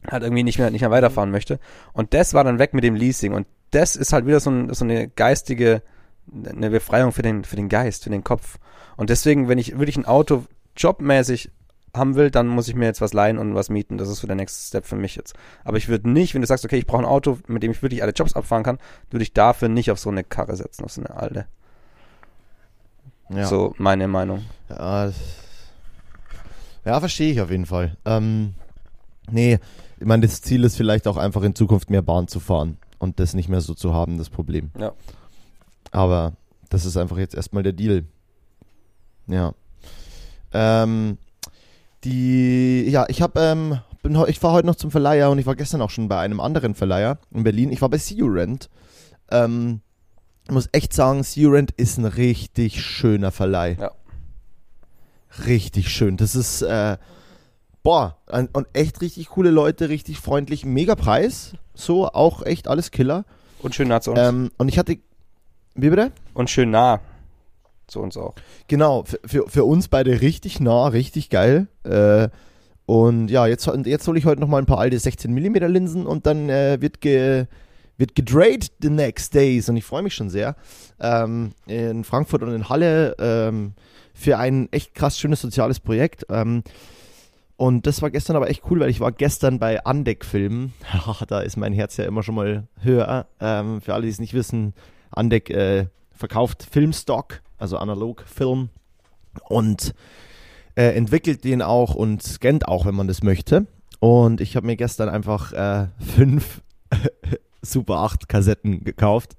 halt 0.10 0.24
irgendwie 0.24 0.44
nicht 0.44 0.58
mehr 0.58 0.72
nicht 0.72 0.82
mehr 0.82 0.92
weiterfahren 0.92 1.32
möchte. 1.32 1.60
Und 1.94 2.14
das 2.14 2.34
war 2.34 2.44
dann 2.44 2.60
weg 2.60 2.74
mit 2.74 2.84
dem 2.84 2.96
Leasing. 2.96 3.34
Und 3.34 3.48
das 3.72 3.96
ist 3.96 4.14
halt 4.14 4.26
wieder 4.26 4.40
so, 4.40 4.50
ein, 4.50 4.74
so 4.74 4.86
eine 4.86 5.08
geistige, 5.08 5.82
eine 6.34 6.70
Befreiung 6.70 7.12
für 7.12 7.22
den, 7.22 7.44
für 7.44 7.56
den 7.56 7.70
Geist, 7.70 8.04
für 8.04 8.10
den 8.10 8.24
Kopf. 8.24 8.60
Und 8.96 9.10
deswegen, 9.10 9.48
wenn 9.48 9.58
ich 9.58 9.78
wirklich 9.78 9.98
ein 9.98 10.06
Auto 10.06 10.46
jobmäßig 10.76 11.52
haben 11.96 12.16
will, 12.16 12.32
dann 12.32 12.48
muss 12.48 12.68
ich 12.68 12.76
mir 12.76 12.86
jetzt 12.86 13.02
was 13.02 13.14
leihen 13.14 13.38
und 13.38 13.56
was 13.56 13.70
mieten. 13.70 13.98
Das 13.98 14.10
ist 14.10 14.20
so 14.20 14.28
der 14.28 14.36
nächste 14.36 14.68
Step 14.68 14.86
für 14.86 14.96
mich 14.96 15.16
jetzt. 15.16 15.36
Aber 15.64 15.78
ich 15.78 15.88
würde 15.88 16.10
nicht, 16.10 16.34
wenn 16.34 16.42
du 16.42 16.48
sagst, 16.48 16.66
okay, 16.66 16.78
ich 16.78 16.86
brauche 16.86 17.02
ein 17.02 17.06
Auto, 17.06 17.40
mit 17.48 17.64
dem 17.64 17.72
ich 17.72 17.82
wirklich 17.82 18.04
alle 18.04 18.12
Jobs 18.12 18.34
abfahren 18.34 18.64
kann, 18.64 18.78
würde 19.10 19.24
ich 19.24 19.34
dafür 19.34 19.70
nicht 19.70 19.92
auf 19.92 20.00
so 20.00 20.10
eine 20.10 20.24
Karre 20.24 20.56
setzen, 20.56 20.84
auf 20.86 20.92
so 20.92 21.02
eine 21.02 21.16
alte. 21.16 21.46
ja. 23.30 23.46
So 23.46 23.74
meine 23.78 24.08
Meinung. 24.08 24.44
Ja, 24.70 25.12
ja 26.86 27.00
verstehe 27.00 27.32
ich 27.32 27.42
auf 27.42 27.52
jeden 27.52 27.66
Fall. 27.66 27.98
Ähm, 28.06 28.54
nee, 29.32 29.60
ich 30.00 30.06
meine, 30.06 30.28
das 30.28 30.42
Ziel 30.42 30.64
ist 30.64 30.78
vielleicht 30.78 31.08
auch 31.08 31.18
einfach 31.18 31.44
in 31.44 31.56
Zukunft 31.56 31.90
mehr 31.90 32.02
Bahn 32.02 32.28
zu 32.28 32.40
fahren 32.40 32.78
und 33.00 33.20
das 33.20 33.34
nicht 33.34 33.50
mehr 33.50 33.62
so 33.62 33.74
zu 33.74 33.94
haben, 33.94 34.18
das 34.18 34.30
Problem. 34.30 34.72
Ja. 34.78 34.94
Aber 35.92 36.34
das 36.70 36.86
ist 36.86 36.98
einfach 36.98 37.18
jetzt 37.18 37.36
erstmal 37.36 37.64
der 37.64 37.74
Deal. 37.74 38.06
Ja. 39.28 39.54
Ähm, 40.54 41.18
die, 42.04 42.90
ja, 42.90 43.06
ich 43.10 43.22
habe, 43.22 43.40
ähm, 43.40 43.80
bin, 44.02 44.18
ich 44.28 44.42
war 44.44 44.52
heute 44.52 44.68
noch 44.68 44.76
zum 44.76 44.92
Verleiher 44.92 45.30
und 45.30 45.40
ich 45.40 45.46
war 45.46 45.56
gestern 45.56 45.82
auch 45.82 45.90
schon 45.90 46.08
bei 46.08 46.20
einem 46.20 46.40
anderen 46.40 46.76
Verleiher 46.76 47.20
in 47.32 47.44
Berlin. 47.44 47.72
Ich 47.72 47.82
war 47.82 47.90
bei 47.90 47.98
See 47.98 48.16
You 48.16 48.28
Rent. 48.28 48.70
Ähm, 49.30 49.82
ich 50.46 50.52
muss 50.52 50.70
echt 50.72 50.94
sagen, 50.94 51.24
See 51.24 51.42
You 51.42 51.50
Rent 51.50 51.72
ist 51.72 51.98
ein 51.98 52.06
richtig 52.06 52.82
schöner 52.82 53.32
Verleih. 53.32 53.78
Ja. 53.80 53.92
Richtig 55.46 55.90
schön. 55.90 56.16
Das 56.18 56.36
ist, 56.36 56.62
äh, 56.62 56.98
boah, 57.84 58.18
ein, 58.28 58.48
und 58.54 58.68
echt 58.74 59.02
richtig 59.02 59.30
coole 59.30 59.52
Leute, 59.52 59.90
richtig 59.90 60.20
freundlich, 60.20 60.66
mega 60.66 60.96
Preis. 60.96 61.54
So, 61.74 62.08
auch 62.08 62.44
echt 62.44 62.68
alles 62.68 62.92
Killer. 62.92 63.26
Und 63.60 63.76
schön 63.76 63.92
uns. 63.92 64.08
Ähm, 64.16 64.52
und 64.58 64.70
ich 64.70 64.80
hatte, 64.80 64.98
wie 65.78 65.90
bitte? 65.90 66.12
Und 66.34 66.50
schön 66.50 66.72
nah 66.72 67.00
zu 67.88 68.02
uns 68.02 68.18
auch. 68.18 68.36
Genau, 68.68 69.04
für, 69.04 69.20
für, 69.26 69.48
für 69.48 69.64
uns 69.64 69.88
beide 69.88 70.22
richtig 70.22 70.60
nah, 70.60 70.88
richtig 70.88 71.30
geil. 71.30 71.68
Äh, 71.84 72.30
und 72.86 73.30
ja, 73.30 73.48
jetzt, 73.48 73.70
jetzt 73.86 74.08
hole 74.08 74.20
ich 74.20 74.26
heute 74.26 74.42
nochmal 74.42 74.62
ein 74.62 74.66
paar 74.66 74.80
alte 74.80 74.98
16mm 74.98 75.68
Linsen 75.68 76.06
und 76.06 76.26
dann 76.26 76.50
äh, 76.50 76.78
wird, 76.82 77.02
ge, 77.02 77.46
wird 77.98 78.16
gedreht 78.16 78.72
the 78.82 78.90
next 78.90 79.34
days. 79.34 79.70
Und 79.70 79.78
ich 79.78 79.86
freue 79.86 80.04
mich 80.04 80.16
schon 80.16 80.30
sehr. 80.30 80.56
Ähm, 81.00 81.52
in 81.66 82.04
Frankfurt 82.04 82.44
und 82.44 82.54
in 82.54 82.70
Halle 82.70 83.16
ähm, 83.20 83.74
für 84.14 84.38
ein 84.38 84.68
echt 84.72 84.96
krass 84.96 85.20
schönes 85.20 85.42
soziales 85.42 85.80
Projekt. 85.80 86.26
Ähm, 86.30 86.64
und 87.56 87.88
das 87.88 88.02
war 88.02 88.12
gestern 88.12 88.36
aber 88.36 88.50
echt 88.50 88.64
cool, 88.70 88.80
weil 88.80 88.90
ich 88.90 89.00
war 89.00 89.12
gestern 89.12 89.60
bei 89.60 89.84
Andeck-Filmen. 89.84 90.74
da 91.28 91.40
ist 91.40 91.58
mein 91.58 91.74
Herz 91.74 91.98
ja 91.98 92.06
immer 92.06 92.24
schon 92.24 92.36
mal 92.36 92.68
höher. 92.82 93.28
Ähm, 93.40 93.82
für 93.82 93.94
alle, 93.94 94.04
die 94.04 94.10
es 94.10 94.20
nicht 94.20 94.34
wissen, 94.34 94.74
Andeck 95.12 95.50
äh, 95.50 95.88
verkauft 96.12 96.68
Filmstock, 96.70 97.42
also 97.58 97.78
Analog-Film 97.78 98.70
und 99.50 99.94
äh, 100.76 100.96
entwickelt 100.96 101.44
den 101.44 101.62
auch 101.62 101.96
und 101.96 102.24
scannt 102.24 102.68
auch, 102.68 102.86
wenn 102.86 102.96
man 102.96 103.08
das 103.08 103.24
möchte. 103.24 103.68
Und 104.00 104.42
ich 104.42 104.56
habe 104.56 104.68
mir 104.68 104.76
gestern 104.76 105.10
einfach 105.10 105.54
äh, 105.54 105.88
fünf 106.00 106.62
Super 107.62 107.98
8 107.98 108.30
Kassetten 108.30 108.84
gekauft 108.84 109.36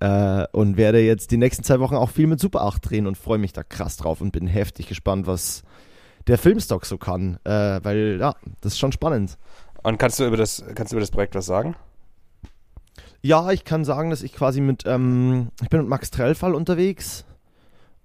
äh, 0.00 0.46
und 0.52 0.76
werde 0.76 1.00
jetzt 1.00 1.30
die 1.30 1.38
nächsten 1.38 1.64
zwei 1.64 1.80
Wochen 1.80 1.94
auch 1.94 2.10
viel 2.10 2.26
mit 2.26 2.40
Super 2.40 2.62
8 2.62 2.90
drehen 2.90 3.06
und 3.06 3.16
freue 3.16 3.38
mich 3.38 3.52
da 3.52 3.62
krass 3.62 3.96
drauf 3.96 4.20
und 4.20 4.32
bin 4.32 4.46
heftig 4.46 4.88
gespannt, 4.88 5.26
was 5.26 5.62
der 6.26 6.38
Filmstock 6.38 6.86
so 6.86 6.98
kann, 6.98 7.38
äh, 7.44 7.80
weil 7.82 8.18
ja, 8.20 8.34
das 8.60 8.74
ist 8.74 8.78
schon 8.78 8.92
spannend. 8.92 9.38
Und 9.82 9.98
kannst 9.98 10.20
du 10.20 10.26
über 10.26 10.36
das, 10.36 10.62
kannst 10.74 10.92
du 10.92 10.96
über 10.96 11.00
das 11.00 11.10
Projekt 11.10 11.34
was 11.34 11.46
sagen? 11.46 11.74
Ja, 13.22 13.52
ich 13.52 13.64
kann 13.64 13.84
sagen, 13.84 14.10
dass 14.10 14.24
ich 14.24 14.32
quasi 14.32 14.60
mit, 14.60 14.82
ähm, 14.84 15.48
ich 15.62 15.68
bin 15.68 15.80
mit 15.80 15.88
Max 15.88 16.10
Trellfall 16.10 16.56
unterwegs 16.56 17.24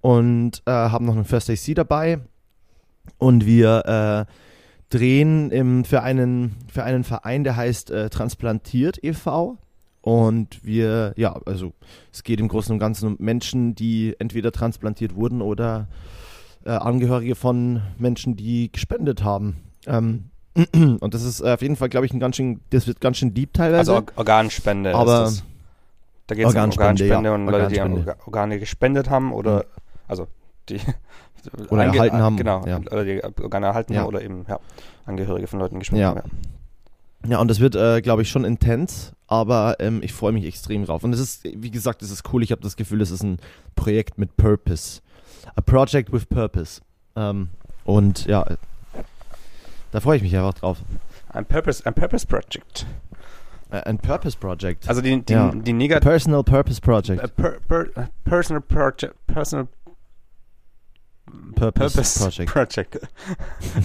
und 0.00 0.62
äh, 0.64 0.70
haben 0.70 1.06
noch 1.06 1.16
einen 1.16 1.24
First 1.24 1.50
AC 1.50 1.74
dabei 1.74 2.20
und 3.18 3.44
wir 3.44 4.26
äh, 4.28 4.32
drehen 4.90 5.50
im, 5.50 5.84
für, 5.84 6.02
einen, 6.02 6.54
für 6.72 6.84
einen 6.84 7.02
Verein, 7.02 7.42
der 7.42 7.56
heißt 7.56 7.90
äh, 7.90 8.10
Transplantiert 8.10 9.02
e.V. 9.02 9.58
Und 10.02 10.64
wir, 10.64 11.14
ja, 11.16 11.38
also 11.44 11.72
es 12.12 12.22
geht 12.22 12.38
im 12.38 12.46
Großen 12.46 12.72
und 12.72 12.78
Ganzen 12.78 13.08
um 13.08 13.16
Menschen, 13.18 13.74
die 13.74 14.14
entweder 14.20 14.52
transplantiert 14.52 15.16
wurden 15.16 15.42
oder 15.42 15.88
äh, 16.64 16.70
Angehörige 16.70 17.34
von 17.34 17.82
Menschen, 17.98 18.36
die 18.36 18.70
gespendet 18.70 19.24
haben. 19.24 19.56
Ähm, 19.86 20.30
und 21.00 21.14
das 21.14 21.22
ist 21.22 21.40
äh, 21.40 21.52
auf 21.52 21.62
jeden 21.62 21.76
Fall, 21.76 21.88
glaube 21.88 22.06
ich, 22.06 22.12
ein 22.12 22.20
ganz 22.20 22.36
schön, 22.36 22.60
das 22.70 22.86
wird 22.86 23.00
ganz 23.00 23.16
schön 23.18 23.34
deep 23.34 23.52
teilweise. 23.54 23.92
Also 23.92 23.94
Or 23.96 24.04
Organspende. 24.16 24.94
Aber- 24.94 25.24
ist 25.24 25.38
das. 25.38 25.44
Da 26.26 26.34
geht 26.34 26.44
es 26.44 26.52
um 26.52 26.60
Organspende, 26.60 27.06
ja. 27.06 27.34
und 27.34 27.46
Leute, 27.46 27.68
die 27.68 27.80
Organe 28.26 28.58
gespendet 28.58 29.08
haben 29.08 29.32
oder, 29.32 29.64
also 30.06 30.26
die 30.68 30.78
Oder 31.70 31.84
erhalten 31.84 32.18
haben, 32.18 32.36
Genau, 32.36 32.66
ja. 32.66 32.78
oder 32.78 33.04
die 33.04 33.22
Organe 33.24 33.66
erhalten 33.66 33.94
Ja. 33.94 34.00
haben 34.00 34.08
oder 34.08 34.20
eben 34.20 34.44
ja, 34.46 34.58
Angehörige 35.06 35.46
von 35.46 35.58
Leuten 35.58 35.78
gespendet 35.78 36.06
haben. 36.06 36.16
Ja. 37.24 37.30
Ja, 37.30 37.38
und 37.40 37.48
das 37.48 37.60
wird, 37.60 37.74
äh, 37.76 38.00
glaube 38.02 38.22
ich, 38.22 38.28
schon 38.28 38.44
intens, 38.44 39.12
aber 39.26 39.76
ähm, 39.80 40.00
ich 40.02 40.12
freue 40.12 40.32
mich 40.32 40.44
extrem 40.44 40.84
drauf. 40.84 41.02
Und 41.02 41.12
es 41.14 41.18
ist, 41.20 41.44
wie 41.44 41.70
gesagt, 41.70 42.02
es 42.02 42.10
ist 42.10 42.22
cool. 42.32 42.42
Ich 42.42 42.52
habe 42.52 42.60
das 42.62 42.76
Gefühl, 42.76 43.00
es 43.00 43.10
ist 43.10 43.22
ein 43.22 43.38
Projekt 43.74 44.18
mit 44.18 44.36
Purpose. 44.36 45.00
A 45.56 45.60
project 45.62 46.12
with 46.12 46.26
purpose. 46.26 46.80
Ähm, 47.16 47.48
und 47.84 48.26
ja, 48.26 48.44
da 49.92 50.00
freue 50.00 50.16
ich 50.16 50.22
mich 50.22 50.36
einfach 50.36 50.54
drauf. 50.54 50.78
Ein 51.30 51.44
Purpose, 51.44 51.84
ein 51.86 51.94
Purpose 51.94 52.26
Project. 52.26 52.86
Äh, 53.70 53.80
ein 53.82 53.98
Purpose 53.98 54.36
Project. 54.38 54.88
Also 54.88 55.00
die, 55.02 55.20
die, 55.22 55.32
Ja. 55.32 55.50
die 55.54 55.72
A 55.72 55.74
Negat 55.74 56.02
Personal 56.02 56.42
Purpose 56.42 56.80
Project. 56.80 57.22
äh, 57.22 57.28
per, 57.28 57.56
per, 57.68 58.08
Personal 58.24 58.62
Project, 58.62 59.14
Personal 59.26 59.68
Purpose, 61.54 61.94
Purpose 61.96 62.18
Project. 62.18 62.50
Project. 62.52 62.98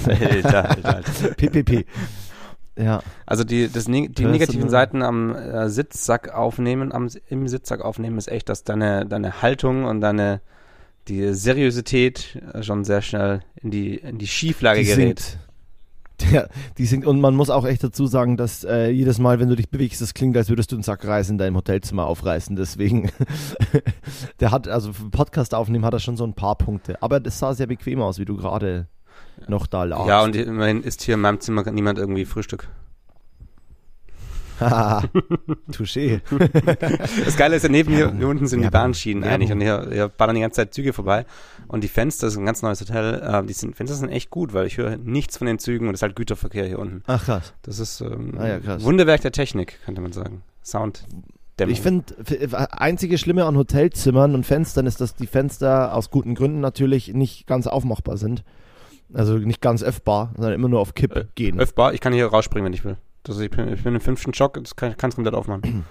Alter, 0.07 0.69
Alter, 0.69 0.95
Alter. 0.95 1.29
PPP. 1.35 1.85
Ja, 2.75 3.01
Also 3.25 3.43
die, 3.43 3.67
das, 3.71 3.85
die 3.85 4.07
Personal- 4.07 4.31
negativen 4.31 4.69
Seiten 4.69 5.01
am 5.03 5.35
äh, 5.35 5.69
Sitzsack 5.69 6.33
aufnehmen, 6.33 6.91
am, 6.91 7.09
im 7.29 7.47
Sitzsack 7.47 7.81
aufnehmen, 7.81 8.17
ist 8.17 8.29
echt, 8.29 8.49
dass 8.49 8.63
deine, 8.63 9.05
deine 9.05 9.41
Haltung 9.41 9.83
und 9.85 10.01
deine 10.01 10.41
die 11.09 11.33
Seriosität 11.33 12.41
äh, 12.53 12.63
schon 12.63 12.83
sehr 12.85 13.01
schnell 13.01 13.41
in 13.55 13.69
die, 13.71 13.95
in 13.97 14.17
die 14.17 14.27
Schieflage 14.27 14.79
die 14.79 14.85
gerät. 14.87 15.19
singt. 15.19 15.39
Ja, 16.31 16.47
die 16.77 16.85
singt. 16.85 17.05
Und 17.05 17.19
man 17.21 17.35
muss 17.35 17.49
auch 17.49 17.65
echt 17.65 17.83
dazu 17.83 18.07
sagen, 18.07 18.37
dass 18.37 18.63
äh, 18.63 18.89
jedes 18.89 19.19
Mal, 19.19 19.39
wenn 19.39 19.49
du 19.49 19.55
dich 19.55 19.69
bewegst, 19.69 20.01
das 20.01 20.13
klingt, 20.13 20.35
als 20.37 20.49
würdest 20.49 20.71
du 20.71 20.75
einen 20.75 20.83
Sack 20.83 21.05
Reis 21.05 21.29
in 21.29 21.37
deinem 21.37 21.55
Hotelzimmer 21.55 22.05
aufreißen. 22.05 22.55
Deswegen, 22.55 23.11
der 24.39 24.51
hat, 24.51 24.67
also 24.67 24.93
für 24.93 25.09
Podcast 25.09 25.53
aufnehmen 25.53 25.85
hat 25.85 25.93
er 25.93 25.99
schon 25.99 26.17
so 26.17 26.23
ein 26.23 26.33
paar 26.33 26.57
Punkte. 26.57 27.01
Aber 27.01 27.19
das 27.19 27.39
sah 27.39 27.53
sehr 27.53 27.67
bequem 27.67 28.01
aus, 28.01 28.19
wie 28.19 28.25
du 28.25 28.37
gerade 28.37 28.87
noch 29.47 29.67
da 29.67 29.83
lagst. 29.83 30.07
Ja, 30.07 30.23
und 30.23 30.35
immerhin 30.35 30.83
ist 30.83 31.01
hier 31.01 31.15
in 31.15 31.21
meinem 31.21 31.39
Zimmer 31.39 31.69
niemand 31.71 31.99
irgendwie 31.99 32.25
Frühstück. 32.25 32.69
Haha, 34.59 35.03
Touché. 35.71 36.21
Das 37.25 37.35
Geile 37.37 37.55
ist 37.55 37.63
ja 37.63 37.69
neben 37.69 37.91
mir, 37.93 38.13
hier 38.15 38.27
unten 38.27 38.47
sind 38.47 38.61
die. 38.61 38.69
Bahnschienen 38.69 39.23
eigentlich 39.23 39.51
und 39.51 39.61
hier, 39.61 39.87
hier 39.91 40.07
ballern 40.09 40.35
die 40.35 40.41
ganze 40.41 40.57
Zeit 40.57 40.73
Züge 40.73 40.93
vorbei 40.93 41.25
und 41.67 41.83
die 41.83 41.87
Fenster, 41.87 42.27
das 42.27 42.33
ist 42.33 42.39
ein 42.39 42.45
ganz 42.45 42.61
neues 42.61 42.81
Hotel, 42.81 43.21
äh, 43.23 43.43
die 43.45 43.53
sind, 43.53 43.75
Fenster 43.75 43.95
sind 43.95 44.09
echt 44.09 44.29
gut, 44.29 44.53
weil 44.53 44.67
ich 44.67 44.77
höre 44.77 44.97
nichts 44.97 45.37
von 45.37 45.47
den 45.47 45.59
Zügen 45.59 45.87
und 45.87 45.93
es 45.93 45.99
ist 45.99 46.03
halt 46.03 46.15
Güterverkehr 46.15 46.65
hier 46.65 46.79
unten. 46.79 47.03
Ach 47.07 47.23
krass. 47.25 47.53
Das 47.63 47.79
ist 47.79 48.01
ähm, 48.01 48.35
Ah 48.37 48.47
ja, 48.47 48.59
krass. 48.59 48.83
Wunderwerk 48.83 49.21
der 49.21 49.31
Technik, 49.31 49.79
könnte 49.85 50.01
man 50.01 50.11
sagen. 50.13 50.43
Sound. 50.63 51.05
Ich 51.67 51.81
finde, 51.81 52.05
einzige 52.71 53.17
Schlimme 53.19 53.45
an 53.45 53.55
Hotelzimmern 53.55 54.33
und 54.33 54.43
Fenstern 54.43 54.87
ist, 54.87 54.99
dass 55.01 55.13
die 55.15 55.27
Fenster 55.27 55.93
aus 55.93 56.09
guten 56.09 56.33
Gründen 56.33 56.61
natürlich 56.61 57.13
nicht 57.13 57.45
ganz 57.45 57.67
aufmachbar 57.67 58.17
sind. 58.17 58.43
Also 59.13 59.37
nicht 59.37 59.61
ganz 59.61 59.83
öffbar, 59.83 60.31
sondern 60.35 60.53
immer 60.53 60.67
nur 60.67 60.79
auf 60.79 60.95
Kipp 60.95 61.15
Äh, 61.15 61.25
gehen. 61.35 61.59
öffbar, 61.59 61.93
ich 61.93 62.01
kann 62.01 62.11
hier 62.11 62.25
rausspringen, 62.25 62.65
wenn 62.65 62.73
ich 62.73 62.83
will. 62.83 62.97
Das, 63.23 63.39
ich, 63.39 63.49
bin, 63.49 63.71
ich 63.73 63.83
bin 63.83 63.95
im 63.95 64.01
fünften 64.01 64.33
Stock, 64.33 64.55
das 64.61 64.75
kann 64.75 64.91
ich 64.91 64.97
komplett 65.15 65.33
aufmachen. 65.33 65.85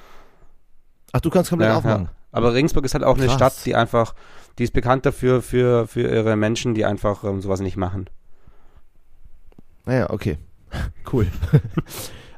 Ach, 1.12 1.20
du 1.20 1.30
kannst 1.30 1.50
komplett 1.50 1.70
Ja, 1.70 1.78
aufmachen. 1.78 2.04
ja. 2.06 2.10
Aber 2.30 2.54
Regensburg 2.54 2.84
ist 2.84 2.94
halt 2.94 3.04
auch 3.04 3.16
eine 3.16 3.26
Krass. 3.26 3.34
Stadt, 3.36 3.66
die 3.66 3.74
einfach, 3.74 4.14
die 4.58 4.64
ist 4.64 4.72
bekannt 4.72 5.04
dafür, 5.06 5.42
für, 5.42 5.86
für 5.86 6.02
ihre 6.08 6.36
Menschen, 6.36 6.74
die 6.74 6.84
einfach 6.84 7.24
ähm, 7.24 7.40
sowas 7.42 7.60
nicht 7.60 7.76
machen. 7.76 8.08
Naja, 9.84 10.10
okay. 10.10 10.38
Cool. 11.12 11.26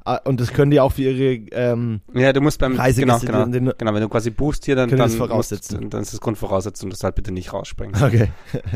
Ah, 0.06 0.20
und 0.24 0.38
das 0.38 0.52
können 0.52 0.70
die 0.70 0.80
auch 0.80 0.92
für 0.92 1.02
ihre 1.02 1.46
ähm, 1.52 2.02
Ja, 2.12 2.34
du 2.34 2.42
musst 2.42 2.58
beim 2.58 2.76
Reisegäste 2.76 3.26
genau, 3.26 3.46
genau, 3.46 3.50
den- 3.50 3.72
genau, 3.78 3.94
wenn 3.94 4.02
du 4.02 4.08
quasi 4.10 4.28
buchst 4.28 4.66
hier, 4.66 4.76
dann, 4.76 4.90
dann, 4.90 4.98
das 4.98 5.14
voraussetzen. 5.14 5.80
Musst, 5.80 5.94
dann 5.94 6.02
ist 6.02 6.12
das 6.12 6.20
Grundvoraussetzung, 6.20 6.90
dass 6.90 6.98
du 6.98 7.04
halt 7.04 7.14
bitte 7.14 7.32
nicht 7.32 7.54
rausspringst. 7.54 8.02
Okay. 8.02 8.28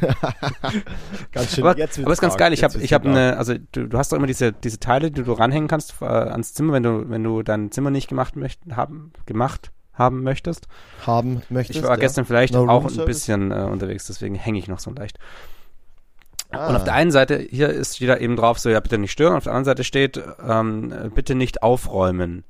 Ganz 1.32 1.54
schön. 1.54 1.64
Aber, 1.64 1.76
jetzt 1.76 1.98
aber 1.98 2.12
ist 2.12 2.20
ganz 2.20 2.36
geil. 2.36 2.52
Ich 2.52 2.62
habe 2.62 2.78
ich 2.78 2.92
habe 2.92 3.04
dark. 3.04 3.16
eine, 3.16 3.36
also 3.36 3.54
du, 3.72 3.88
du 3.88 3.98
hast 3.98 4.12
doch 4.12 4.16
immer 4.16 4.28
diese 4.28 4.52
diese 4.52 4.78
Teile, 4.78 5.10
die 5.10 5.22
du 5.22 5.32
ranhängen 5.32 5.68
kannst 5.68 5.94
äh, 6.00 6.04
ans 6.04 6.54
Zimmer, 6.54 6.74
wenn 6.74 6.82
du 6.82 7.08
wenn 7.08 7.24
du 7.24 7.42
dein 7.42 7.72
Zimmer 7.72 7.90
nicht 7.90 8.08
gemacht 8.08 8.36
möcht, 8.36 8.60
haben 8.70 9.12
gemacht 9.26 9.72
haben 9.92 10.22
möchtest. 10.22 10.68
haben 11.06 11.42
möchtest. 11.48 11.78
Ich 11.78 11.82
war 11.82 11.90
ja. 11.92 11.96
gestern 11.96 12.26
vielleicht 12.26 12.54
No 12.54 12.68
auch 12.68 12.84
ein 12.86 13.04
bisschen 13.06 13.50
äh, 13.50 13.54
unterwegs, 13.64 14.06
deswegen 14.06 14.34
hänge 14.34 14.58
ich 14.58 14.68
noch 14.68 14.78
so 14.78 14.90
leicht. 14.90 15.18
Ah. 16.50 16.68
Und 16.68 16.76
auf 16.76 16.84
der 16.84 16.94
einen 16.94 17.10
Seite, 17.10 17.38
hier 17.38 17.68
ist 17.70 18.00
da 18.02 18.16
eben 18.16 18.36
drauf, 18.36 18.58
so, 18.58 18.68
ja, 18.68 18.80
bitte 18.80 18.98
nicht 18.98 19.12
stören. 19.12 19.36
Auf 19.36 19.44
der 19.44 19.52
anderen 19.52 19.64
Seite 19.64 19.84
steht, 19.84 20.22
ähm, 20.46 20.92
äh, 20.92 21.08
bitte 21.08 21.34
nicht 21.34 21.62
aufräumen. 21.62 22.44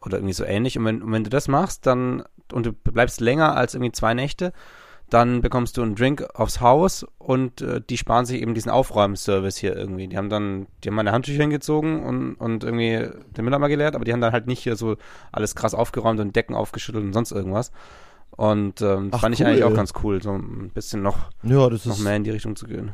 Oder 0.00 0.18
irgendwie 0.18 0.34
so 0.34 0.44
ähnlich. 0.44 0.78
Und 0.78 0.84
wenn, 0.84 1.02
und 1.02 1.12
wenn 1.12 1.24
du 1.24 1.30
das 1.30 1.48
machst, 1.48 1.86
dann, 1.86 2.24
und 2.52 2.66
du 2.66 2.72
bleibst 2.72 3.20
länger 3.20 3.56
als 3.56 3.74
irgendwie 3.74 3.92
zwei 3.92 4.14
Nächte, 4.14 4.52
dann 5.12 5.42
bekommst 5.42 5.76
du 5.76 5.82
einen 5.82 5.94
Drink 5.94 6.26
aufs 6.34 6.62
Haus 6.62 7.04
und 7.18 7.60
äh, 7.60 7.82
die 7.82 7.98
sparen 7.98 8.24
sich 8.24 8.40
eben 8.40 8.54
diesen 8.54 8.70
Aufräumservice 8.70 9.58
hier 9.58 9.76
irgendwie. 9.76 10.08
Die 10.08 10.16
haben 10.16 10.30
dann, 10.30 10.66
die 10.82 10.88
haben 10.88 10.94
meine 10.94 11.12
Handtücher 11.12 11.42
hingezogen 11.42 12.02
und, 12.02 12.34
und 12.36 12.64
irgendwie 12.64 13.10
den 13.36 13.44
Mülleimer 13.44 13.68
geleert, 13.68 13.94
aber 13.94 14.06
die 14.06 14.12
haben 14.14 14.22
dann 14.22 14.32
halt 14.32 14.46
nicht 14.46 14.60
hier 14.62 14.74
so 14.74 14.96
alles 15.30 15.54
krass 15.54 15.74
aufgeräumt 15.74 16.18
und 16.18 16.34
Decken 16.34 16.54
aufgeschüttelt 16.54 17.04
und 17.04 17.12
sonst 17.12 17.30
irgendwas. 17.30 17.72
Und 18.30 18.80
ähm, 18.80 19.10
Ach, 19.12 19.20
fand 19.20 19.34
ich 19.34 19.42
cool. 19.42 19.48
eigentlich 19.48 19.64
auch 19.64 19.74
ganz 19.74 19.92
cool, 20.02 20.22
so 20.22 20.32
ein 20.32 20.70
bisschen 20.72 21.02
noch, 21.02 21.28
Ja, 21.42 21.68
das 21.68 21.84
noch 21.84 21.96
ist, 21.96 22.02
mehr 22.02 22.16
in 22.16 22.24
die 22.24 22.30
Richtung 22.30 22.56
zu 22.56 22.66
gehen. 22.66 22.92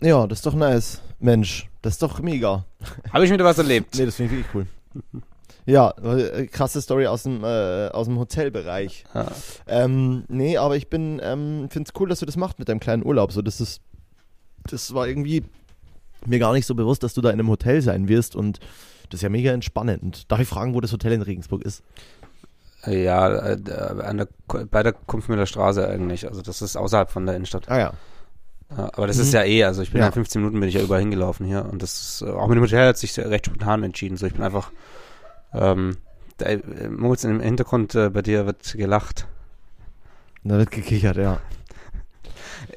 Ja, 0.00 0.26
das 0.26 0.38
ist 0.38 0.46
doch 0.46 0.54
nice. 0.54 1.00
Mensch, 1.18 1.68
das 1.82 1.94
ist 1.94 2.02
doch 2.02 2.20
mega. 2.20 2.64
Habe 3.12 3.24
ich 3.24 3.30
wieder 3.30 3.44
was 3.44 3.58
erlebt? 3.58 3.94
Nee, 3.96 4.06
das 4.06 4.16
finde 4.16 4.34
ich 4.34 4.54
wirklich 4.54 4.54
cool. 4.54 5.22
Ja, 5.66 5.90
äh, 6.02 6.46
krasse 6.46 6.80
Story 6.80 7.06
aus 7.06 7.24
dem, 7.24 7.44
äh, 7.44 7.88
aus 7.88 8.06
dem 8.06 8.18
Hotelbereich. 8.18 9.04
Ähm, 9.66 10.24
nee, 10.28 10.56
aber 10.56 10.76
ich 10.76 10.88
bin, 10.88 11.20
ähm, 11.22 11.68
finde 11.70 11.88
es 11.88 12.00
cool, 12.00 12.08
dass 12.08 12.20
du 12.20 12.26
das 12.26 12.36
machst 12.36 12.58
mit 12.58 12.68
deinem 12.68 12.80
kleinen 12.80 13.04
Urlaub. 13.04 13.32
So, 13.32 13.42
das 13.42 13.60
ist, 13.60 13.82
das 14.64 14.94
war 14.94 15.06
irgendwie 15.06 15.44
mir 16.26 16.38
gar 16.38 16.52
nicht 16.52 16.66
so 16.66 16.74
bewusst, 16.74 17.02
dass 17.02 17.14
du 17.14 17.20
da 17.20 17.30
in 17.30 17.38
einem 17.38 17.48
Hotel 17.48 17.82
sein 17.82 18.08
wirst 18.08 18.34
und 18.34 18.58
das 19.10 19.18
ist 19.18 19.22
ja 19.22 19.28
mega 19.28 19.52
entspannend. 19.52 20.30
Darf 20.30 20.40
ich 20.40 20.48
fragen, 20.48 20.74
wo 20.74 20.80
das 20.80 20.92
Hotel 20.92 21.12
in 21.12 21.22
Regensburg 21.22 21.62
ist? 21.62 21.82
Ja, 22.86 23.28
äh, 23.28 23.58
an 24.02 24.18
der, 24.18 24.28
bei 24.70 24.82
der 24.82 24.92
Kumpfmüller 24.92 25.46
Straße 25.46 25.86
eigentlich. 25.86 26.26
Also 26.26 26.40
das 26.40 26.62
ist 26.62 26.76
außerhalb 26.76 27.10
von 27.10 27.26
der 27.26 27.36
Innenstadt. 27.36 27.68
Ah 27.68 27.78
ja. 27.78 27.92
Aber 28.76 29.06
das 29.06 29.16
Mhm. 29.16 29.22
ist 29.22 29.32
ja 29.34 29.42
eh, 29.44 29.64
also 29.64 29.82
ich 29.82 29.90
bin 29.92 30.00
ja. 30.00 30.06
In 30.06 30.12
15 30.12 30.40
Minuten 30.40 30.60
bin 30.60 30.68
ich 30.68 30.76
ja 30.76 30.80
überall 30.82 31.00
hingelaufen 31.00 31.44
hier 31.46 31.64
und 31.70 31.82
das 31.82 32.00
ist, 32.00 32.22
äh, 32.22 32.30
auch 32.30 32.46
mit 32.46 32.56
dem 32.56 32.62
Hotel 32.62 32.86
hat 32.88 32.98
sich 32.98 33.18
recht 33.18 33.46
spontan 33.46 33.82
entschieden. 33.82 34.16
So, 34.16 34.26
ich 34.26 34.32
bin 34.34 34.42
einfach, 34.42 34.70
ähm, 35.52 35.96
der, 36.38 36.50
äh, 36.52 36.88
Moritz 36.88 37.24
im 37.24 37.40
Hintergrund 37.40 37.94
äh, 37.96 38.10
bei 38.10 38.22
dir 38.22 38.46
wird 38.46 38.74
gelacht. 38.74 39.26
Da 40.44 40.56
wird 40.56 40.70
gekichert, 40.70 41.16
ja. 41.16 41.40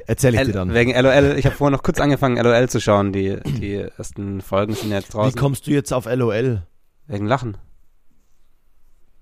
Erzähl 0.07 0.33
ich 0.33 0.39
L 0.39 0.47
dir 0.47 0.53
dann. 0.53 0.73
wegen 0.73 0.91
LOL, 0.93 1.35
ich 1.37 1.45
habe 1.45 1.55
vorhin 1.55 1.73
noch 1.73 1.83
kurz 1.83 1.99
angefangen 1.99 2.37
LOL 2.37 2.67
zu 2.69 2.81
schauen, 2.81 3.13
die, 3.13 3.39
die 3.45 3.75
ersten 3.75 4.41
Folgen 4.41 4.73
sind 4.73 4.89
ja 4.89 4.97
jetzt 4.97 5.09
Wie 5.09 5.13
draußen. 5.13 5.39
kommst 5.39 5.67
du 5.67 5.71
jetzt 5.71 5.93
auf 5.93 6.05
LOL? 6.05 6.63
wegen 7.07 7.25
Lachen. 7.27 7.57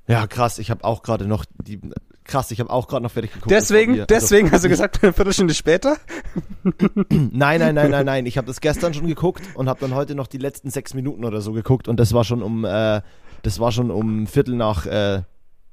Ja, 0.07 0.25
krass, 0.27 0.59
ich 0.59 0.69
habe 0.71 0.83
auch 0.83 1.03
gerade 1.03 1.25
noch 1.25 1.45
die 1.63 1.79
krass, 2.23 2.51
ich 2.51 2.59
habe 2.59 2.69
auch 2.69 2.87
gerade 2.87 3.03
noch 3.03 3.11
fertig 3.11 3.33
geguckt. 3.33 3.51
Deswegen, 3.51 3.93
also- 3.93 4.05
deswegen 4.05 4.51
hast 4.51 4.63
du 4.63 4.69
gesagt, 4.69 4.99
eine 5.03 5.13
Viertelstunde 5.13 5.53
später? 5.53 5.97
Nein, 7.09 7.59
nein, 7.59 7.75
nein, 7.75 7.91
nein, 7.91 8.05
nein. 8.05 8.25
Ich 8.25 8.37
habe 8.37 8.47
das 8.47 8.61
gestern 8.61 8.93
schon 8.93 9.07
geguckt 9.07 9.43
und 9.55 9.67
habe 9.69 9.79
dann 9.79 9.95
heute 9.95 10.15
noch 10.15 10.27
die 10.27 10.37
letzten 10.37 10.69
sechs 10.69 10.93
Minuten 10.93 11.25
oder 11.25 11.41
so 11.41 11.51
geguckt 11.53 11.87
und 11.87 11.99
das 11.99 12.13
war 12.13 12.23
schon 12.23 12.41
um, 12.43 12.65
äh, 12.65 13.01
das 13.43 13.59
war 13.59 13.71
schon 13.71 13.89
um 13.91 14.27
Viertel 14.27 14.55
nach, 14.55 14.85
äh, 14.85 15.23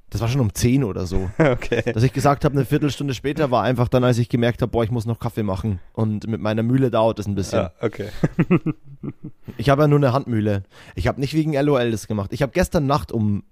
das 0.09 0.21
war 0.21 0.27
schon 0.27 0.41
um 0.41 0.53
zehn 0.55 0.83
oder 0.83 1.05
so. 1.05 1.29
Okay. 1.37 1.83
Dass 1.93 2.01
ich 2.03 2.13
gesagt 2.13 2.43
habe, 2.45 2.55
eine 2.55 2.65
Viertelstunde 2.65 3.13
später 3.13 3.51
war 3.51 3.63
einfach 3.63 3.87
dann, 3.87 4.03
als 4.03 4.17
ich 4.17 4.27
gemerkt 4.29 4.61
habe, 4.63 4.71
boah, 4.71 4.83
ich 4.83 4.89
muss 4.91 5.05
noch 5.05 5.19
Kaffee 5.19 5.43
machen 5.43 5.79
und 5.93 6.27
mit 6.27 6.41
meiner 6.41 6.63
Mühle 6.63 6.89
dauert 6.89 7.19
es 7.19 7.27
ein 7.27 7.35
bisschen. 7.35 7.59
Ja, 7.59 7.71
okay. 7.81 8.09
Ich 9.57 9.69
habe 9.69 9.83
ja 9.83 9.87
nur 9.87 9.99
eine 9.99 10.11
Handmühle. 10.13 10.63
Ich 10.95 11.07
habe 11.07 11.19
nicht 11.19 11.33
wegen 11.35 11.53
LOL 11.53 11.91
das 11.91 12.07
gemacht. 12.07 12.33
Ich 12.33 12.41
habe 12.41 12.51
gestern 12.53 12.87
Nacht 12.87 13.11
um, 13.11 13.43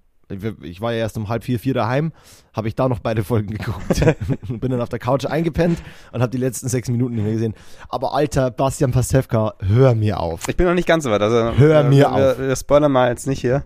ich 0.62 0.82
war 0.82 0.92
ja 0.92 1.00
erst 1.00 1.18
um 1.18 1.30
halb 1.30 1.44
vier, 1.44 1.60
vier 1.60 1.74
daheim, 1.74 2.12
habe 2.54 2.68
ich 2.68 2.76
da 2.76 2.90
noch 2.90 3.00
beide 3.00 3.24
Folgen 3.24 3.56
geguckt. 3.56 4.02
und 4.50 4.60
bin 4.62 4.72
dann 4.72 4.82
auf 4.82 4.90
der 4.90 5.00
Couch 5.00 5.26
eingepennt 5.26 5.80
und 6.12 6.22
habe 6.22 6.32
die 6.32 6.38
letzten 6.38 6.68
sechs 6.68 6.90
Minuten 6.90 7.16
nicht 7.16 7.24
mehr 7.24 7.34
gesehen. 7.34 7.54
Aber 7.90 8.14
alter 8.14 8.52
Bastian 8.52 8.92
Pastewka, 8.92 9.54
hör 9.60 9.96
mir 9.96 10.20
auf. 10.20 10.48
Ich 10.48 10.58
bin 10.58 10.66
noch 10.66 10.74
nicht 10.74 10.88
ganz 10.88 11.04
so 11.06 11.12
weit. 11.12 11.22
Also, 11.22 11.58
Hör 11.58 11.82
äh, 11.82 11.84
mir 11.84 11.92
wir, 11.98 12.12
auf. 12.12 12.40
Wir 12.40 12.56
spoilern 12.56 12.92
mal 12.92 13.10
jetzt 13.10 13.28
nicht 13.28 13.42
hier. 13.42 13.64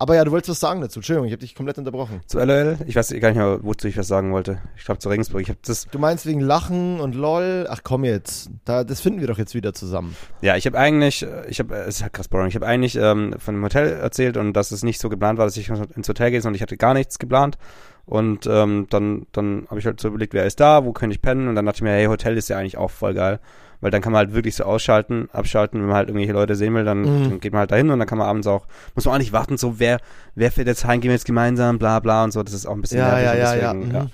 Aber 0.00 0.14
ja, 0.14 0.24
du 0.24 0.30
wolltest 0.30 0.50
was 0.50 0.60
sagen 0.60 0.80
dazu. 0.80 1.00
Entschuldigung, 1.00 1.26
ich 1.26 1.32
habe 1.32 1.40
dich 1.40 1.56
komplett 1.56 1.76
unterbrochen. 1.76 2.20
Zu 2.26 2.38
LOL? 2.38 2.78
Ich 2.86 2.94
weiß 2.94 3.08
gar 3.20 3.30
nicht 3.30 3.38
mehr, 3.38 3.58
wozu 3.62 3.88
ich 3.88 3.96
was 3.96 4.06
sagen 4.06 4.32
wollte. 4.32 4.60
Ich 4.76 4.84
glaube 4.84 5.00
zu 5.00 5.08
Regensburg. 5.08 5.42
Ich 5.42 5.48
habe 5.48 5.58
das. 5.66 5.86
Du 5.90 5.98
meinst 5.98 6.24
wegen 6.24 6.38
Lachen 6.38 7.00
und 7.00 7.16
LOL? 7.16 7.66
Ach 7.68 7.80
komm 7.82 8.04
jetzt, 8.04 8.50
da, 8.64 8.84
das 8.84 9.00
finden 9.00 9.18
wir 9.18 9.26
doch 9.26 9.38
jetzt 9.38 9.56
wieder 9.56 9.74
zusammen. 9.74 10.14
Ja, 10.40 10.56
ich 10.56 10.66
habe 10.66 10.78
eigentlich, 10.78 11.24
äh, 11.24 11.46
ich 11.48 11.58
habe, 11.58 11.74
es 11.74 11.96
ist 11.96 12.00
ja 12.02 12.08
krass 12.10 12.28
boring. 12.28 12.46
Ich 12.46 12.54
habe 12.54 12.66
eigentlich 12.66 12.94
ähm, 12.94 13.34
von 13.38 13.56
dem 13.56 13.64
Hotel 13.64 13.88
erzählt 13.94 14.36
und 14.36 14.52
dass 14.52 14.70
es 14.70 14.84
nicht 14.84 15.00
so 15.00 15.08
geplant 15.08 15.36
war, 15.36 15.46
dass 15.46 15.56
ich 15.56 15.68
ins 15.68 16.08
Hotel 16.08 16.30
gehe, 16.30 16.40
sondern 16.40 16.54
ich 16.54 16.62
hatte 16.62 16.76
gar 16.76 16.94
nichts 16.94 17.18
geplant. 17.18 17.58
Und 18.06 18.46
ähm, 18.46 18.86
dann, 18.90 19.26
dann 19.32 19.66
habe 19.68 19.80
ich 19.80 19.86
halt 19.86 20.00
so 20.00 20.08
überlegt, 20.08 20.32
wer 20.32 20.46
ist 20.46 20.60
da, 20.60 20.84
wo 20.84 20.92
könnte 20.92 21.14
ich 21.14 21.20
pennen? 21.20 21.48
Und 21.48 21.56
dann 21.56 21.66
dachte 21.66 21.78
ich 21.78 21.82
mir, 21.82 21.90
hey, 21.90 22.06
Hotel 22.06 22.36
ist 22.36 22.48
ja 22.48 22.56
eigentlich 22.56 22.78
auch 22.78 22.90
voll 22.90 23.14
geil. 23.14 23.40
Weil 23.80 23.90
dann 23.92 24.02
kann 24.02 24.12
man 24.12 24.18
halt 24.26 24.34
wirklich 24.34 24.56
so 24.56 24.64
ausschalten, 24.64 25.28
abschalten, 25.32 25.80
wenn 25.80 25.86
man 25.88 25.96
halt 25.96 26.08
irgendwelche 26.08 26.32
Leute 26.32 26.56
sehen 26.56 26.74
will, 26.74 26.84
dann, 26.84 27.02
Mhm. 27.02 27.28
dann 27.28 27.40
geht 27.40 27.52
man 27.52 27.60
halt 27.60 27.70
dahin 27.70 27.90
und 27.90 27.98
dann 27.98 28.08
kann 28.08 28.18
man 28.18 28.26
abends 28.26 28.46
auch, 28.46 28.66
muss 28.94 29.04
man 29.04 29.14
auch 29.14 29.18
nicht 29.18 29.32
warten, 29.32 29.56
so 29.56 29.78
wer, 29.78 29.98
wer 30.34 30.50
fährt 30.50 30.66
jetzt 30.66 30.84
heim, 30.84 31.00
gehen 31.00 31.10
wir 31.10 31.14
jetzt 31.14 31.26
gemeinsam, 31.26 31.78
bla 31.78 32.00
bla 32.00 32.24
und 32.24 32.32
so, 32.32 32.42
das 32.42 32.54
ist 32.54 32.66
auch 32.66 32.74
ein 32.74 32.80
bisschen 32.80 32.98
Ja, 32.98 33.14
nervig 33.20 33.24
ja, 33.24 33.32
und 33.32 33.38
ja, 33.38 33.54
ja. 33.54 33.72
deswegen, 33.74 33.98
Mhm. 34.02 34.10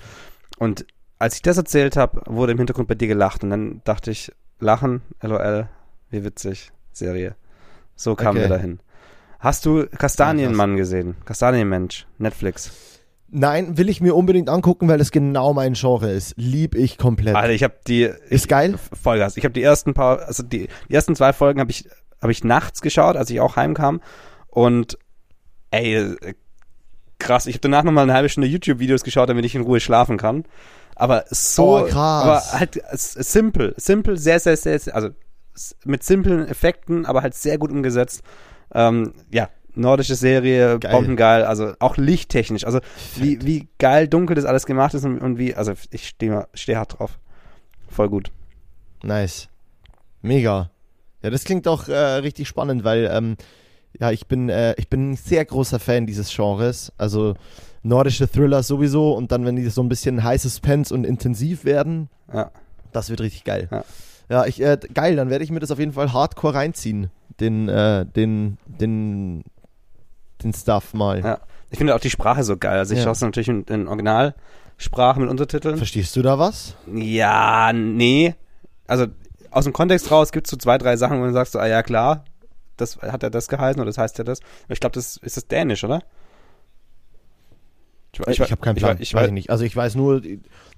Und 0.59 0.85
als 1.17 1.35
ich 1.35 1.41
das 1.41 1.57
erzählt 1.57 1.97
habe, 1.97 2.21
wurde 2.27 2.51
im 2.51 2.57
Hintergrund 2.59 2.87
bei 2.87 2.95
dir 2.95 3.07
gelacht 3.07 3.43
und 3.43 3.49
dann 3.49 3.81
dachte 3.85 4.11
ich, 4.11 4.31
Lachen, 4.59 5.01
LOL, 5.21 5.67
wie 6.11 6.23
witzig, 6.23 6.71
Serie. 6.91 7.35
So 7.95 8.15
kamen 8.15 8.37
Okay. 8.37 8.41
wir 8.49 8.49
dahin. 8.49 8.79
Hast 9.39 9.65
du 9.65 9.85
Kastanienmann 9.87 10.77
gesehen? 10.77 11.15
Kastanienmensch, 11.25 12.05
Netflix. 12.17 12.94
Nein, 13.27 13.77
will 13.77 13.89
ich 13.89 14.01
mir 14.01 14.15
unbedingt 14.15 14.49
angucken, 14.49 14.87
weil 14.87 15.01
es 15.01 15.11
genau 15.11 15.53
mein 15.53 15.73
Genre 15.73 16.11
ist. 16.11 16.33
Lieb 16.37 16.75
ich 16.75 16.97
komplett. 16.97 17.35
Alter, 17.35 17.53
ich 17.53 17.63
habe 17.63 17.75
die 17.87 18.03
Ist 18.29 18.47
geil? 18.47 18.75
Vollgas. 18.93 19.35
Ich 19.37 19.43
habe 19.43 19.53
die 19.53 19.63
ersten 19.63 19.93
paar, 19.93 20.19
also 20.27 20.43
die, 20.43 20.67
die 20.89 20.93
ersten 20.93 21.15
zwei 21.15 21.33
Folgen 21.33 21.59
habe 21.59 21.71
ich 21.71 21.89
habe 22.21 22.31
ich 22.31 22.43
nachts 22.43 22.81
geschaut, 22.81 23.17
als 23.17 23.29
ich 23.29 23.39
auch 23.39 23.55
heimkam 23.55 24.01
und 24.47 24.97
ey, 25.71 26.15
krass. 27.19 27.45
Ich 27.45 27.55
habe 27.55 27.61
danach 27.61 27.83
noch 27.83 27.91
mal 27.91 28.03
eine 28.03 28.13
halbe 28.13 28.29
Stunde 28.29 28.47
YouTube-Videos 28.47 29.03
geschaut, 29.03 29.29
damit 29.29 29.45
ich 29.45 29.55
in 29.55 29.61
Ruhe 29.61 29.79
schlafen 29.79 30.17
kann. 30.17 30.43
Aber 30.95 31.25
so, 31.29 31.79
Oh, 31.79 31.83
krass. 31.85 32.51
aber 32.53 32.59
halt 32.59 32.81
simpel, 32.93 33.73
simpel, 33.77 34.17
sehr, 34.17 34.39
sehr, 34.39 34.55
sehr, 34.55 34.79
sehr 34.79 34.95
also 34.95 35.09
mit 35.83 36.03
simplen 36.03 36.47
Effekten, 36.47 37.05
aber 37.05 37.21
halt 37.21 37.33
sehr 37.35 37.57
gut 37.57 37.71
umgesetzt. 37.71 38.21
Ähm, 38.73 39.13
ja, 39.31 39.49
nordische 39.75 40.15
Serie, 40.15 40.79
Geil. 40.79 40.91
bombengeil, 40.91 41.43
also 41.43 41.73
auch 41.79 41.97
lichttechnisch, 41.97 42.65
also 42.65 42.79
wie, 43.15 43.39
wie 43.45 43.67
geil 43.79 44.07
dunkel 44.07 44.35
das 44.35 44.45
alles 44.45 44.65
gemacht 44.65 44.93
ist 44.93 45.05
und, 45.05 45.19
und 45.19 45.37
wie, 45.37 45.53
also 45.55 45.73
ich 45.91 46.07
stehe 46.07 46.47
steh 46.53 46.75
hart 46.75 46.99
drauf. 46.99 47.19
Voll 47.89 48.09
gut. 48.09 48.31
Nice. 49.03 49.47
Mega. 50.21 50.69
Ja, 51.21 51.29
das 51.29 51.43
klingt 51.43 51.65
doch 51.65 51.87
äh, 51.87 51.93
richtig 51.95 52.47
spannend, 52.47 52.83
weil 52.83 53.09
ähm, 53.11 53.35
ja, 53.99 54.11
ich 54.11 54.27
bin 54.27 54.49
äh, 54.49 54.73
ich 54.77 54.89
bin 54.89 55.11
ein 55.11 55.15
sehr 55.15 55.45
großer 55.45 55.79
Fan 55.79 56.05
dieses 56.05 56.33
Genres. 56.35 56.91
Also 56.97 57.35
nordische 57.83 58.27
Thriller 58.29 58.63
sowieso 58.63 59.13
und 59.13 59.31
dann, 59.31 59.45
wenn 59.45 59.55
die 59.55 59.67
so 59.69 59.81
ein 59.81 59.89
bisschen 59.89 60.23
High 60.23 60.41
Suspense 60.41 60.93
und 60.93 61.05
intensiv 61.05 61.65
werden, 61.65 62.09
Ja. 62.33 62.51
das 62.91 63.09
wird 63.09 63.21
richtig 63.21 63.43
geil. 63.43 63.67
Ja. 63.71 63.83
Ja, 64.27 64.45
ich 64.47 64.59
äh, 64.59 64.77
geil, 64.93 65.15
dann 65.15 65.29
werde 65.29 65.43
ich 65.43 65.51
mir 65.51 65.59
das 65.59 65.69
auf 65.69 65.77
jeden 65.77 65.93
Fall 65.93 66.11
Hardcore 66.11 66.55
reinziehen, 66.55 67.11
den 67.39 67.69
äh, 67.69 68.05
den 68.07 68.57
den 68.65 69.43
den 70.45 70.53
Stuff 70.53 70.93
mal. 70.93 71.19
Ja. 71.19 71.39
Ich 71.71 71.77
finde 71.77 71.95
auch 71.95 71.99
die 71.99 72.09
Sprache 72.09 72.43
so 72.43 72.55
geil. 72.57 72.77
Also 72.77 72.93
ich 72.93 72.99
Ja. 72.99 73.05
schaue 73.05 73.13
es 73.13 73.21
natürlich 73.21 73.49
in, 73.49 73.63
in 73.65 73.87
Originalsprache 73.87 75.19
mit 75.19 75.29
Untertiteln. 75.29 75.77
Verstehst 75.77 76.15
du 76.15 76.21
da 76.21 76.39
was? 76.39 76.75
Ja, 76.93 77.73
nee. 77.73 78.35
Also 78.87 79.07
aus 79.51 79.63
dem 79.65 79.73
Kontext 79.73 80.11
raus 80.11 80.31
gibt 80.31 80.47
es 80.47 80.51
so 80.51 80.57
zwei, 80.57 80.77
drei 80.77 80.95
Sachen, 80.97 81.19
wo 81.21 81.25
du 81.25 81.33
sagst, 81.33 81.53
so, 81.53 81.59
ah 81.59 81.67
ja 81.67 81.81
klar, 81.83 82.23
das 82.77 82.97
hat 82.97 83.23
er 83.23 83.29
das 83.29 83.47
geheißen 83.47 83.79
oder 83.81 83.89
das 83.89 83.97
heißt 83.97 84.17
ja 84.17 84.23
das. 84.23 84.39
Aber 84.65 84.73
ich 84.73 84.79
glaube, 84.79 84.93
das 84.93 85.17
ist 85.17 85.37
das 85.37 85.47
Dänisch, 85.47 85.83
oder? 85.83 86.01
Ich, 88.27 88.39
habe 88.39 88.57
keinen 88.57 88.75
Plan. 88.75 88.95
Ich, 88.97 89.09
Ich, 89.09 89.13
weiß 89.13 89.27
ich 89.27 89.33
nicht. 89.33 89.49
Also 89.49 89.63
ich 89.63 89.75
weiß 89.75 89.95
nur 89.95 90.21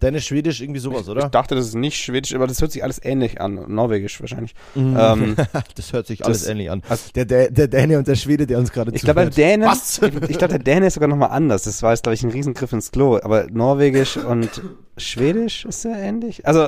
Dänisch, 0.01 0.27
Schwedisch, 0.27 0.61
irgendwie 0.61 0.79
sowas, 0.79 1.03
Ich 1.03 1.09
oder? 1.09 1.29
dachte, 1.29 1.55
das 1.55 1.65
ist 1.67 1.75
nicht 1.75 1.97
Schwedisch, 1.97 2.33
aber 2.35 2.47
das 2.47 2.61
hört 2.61 2.71
sich 2.71 2.83
alles 2.83 3.03
ähnlich 3.03 3.41
an. 3.41 3.65
Norwegisch 3.67 4.19
wahrscheinlich. 4.21 4.53
Mhm. 4.75 4.97
Ähm, 4.99 5.35
das 5.75 5.93
hört 5.93 6.07
sich 6.07 6.19
das- 6.19 6.27
alles 6.27 6.47
ähnlich 6.47 6.69
an. 6.71 6.83
also- 6.89 7.11
Der, 7.15 7.25
der, 7.25 7.49
der 7.51 7.67
Däne 7.67 7.97
und 7.97 8.07
der 8.07 8.15
Schwede, 8.15 8.45
der 8.47 8.59
uns 8.59 8.71
gerade 8.71 8.91
Ich 8.93 9.01
glaube. 9.01 9.29
Dänen, 9.29 9.67
Was? 9.67 9.99
ich, 10.01 10.13
ich 10.29 10.37
glaube, 10.37 10.53
der 10.57 10.59
Däne 10.59 10.87
ist 10.87 10.95
sogar 10.95 11.09
nochmal 11.09 11.29
anders. 11.31 11.63
Das 11.63 11.81
war 11.83 11.91
jetzt, 11.91 12.03
glaube 12.03 12.15
ich, 12.15 12.23
ein 12.23 12.31
Riesengriff 12.31 12.71
ins 12.73 12.91
Klo. 12.91 13.19
Aber 13.21 13.47
Norwegisch 13.49 14.17
und 14.17 14.61
Schwedisch 14.97 15.65
ist 15.65 15.83
ja 15.85 15.95
ähnlich. 15.97 16.45
Also, 16.47 16.67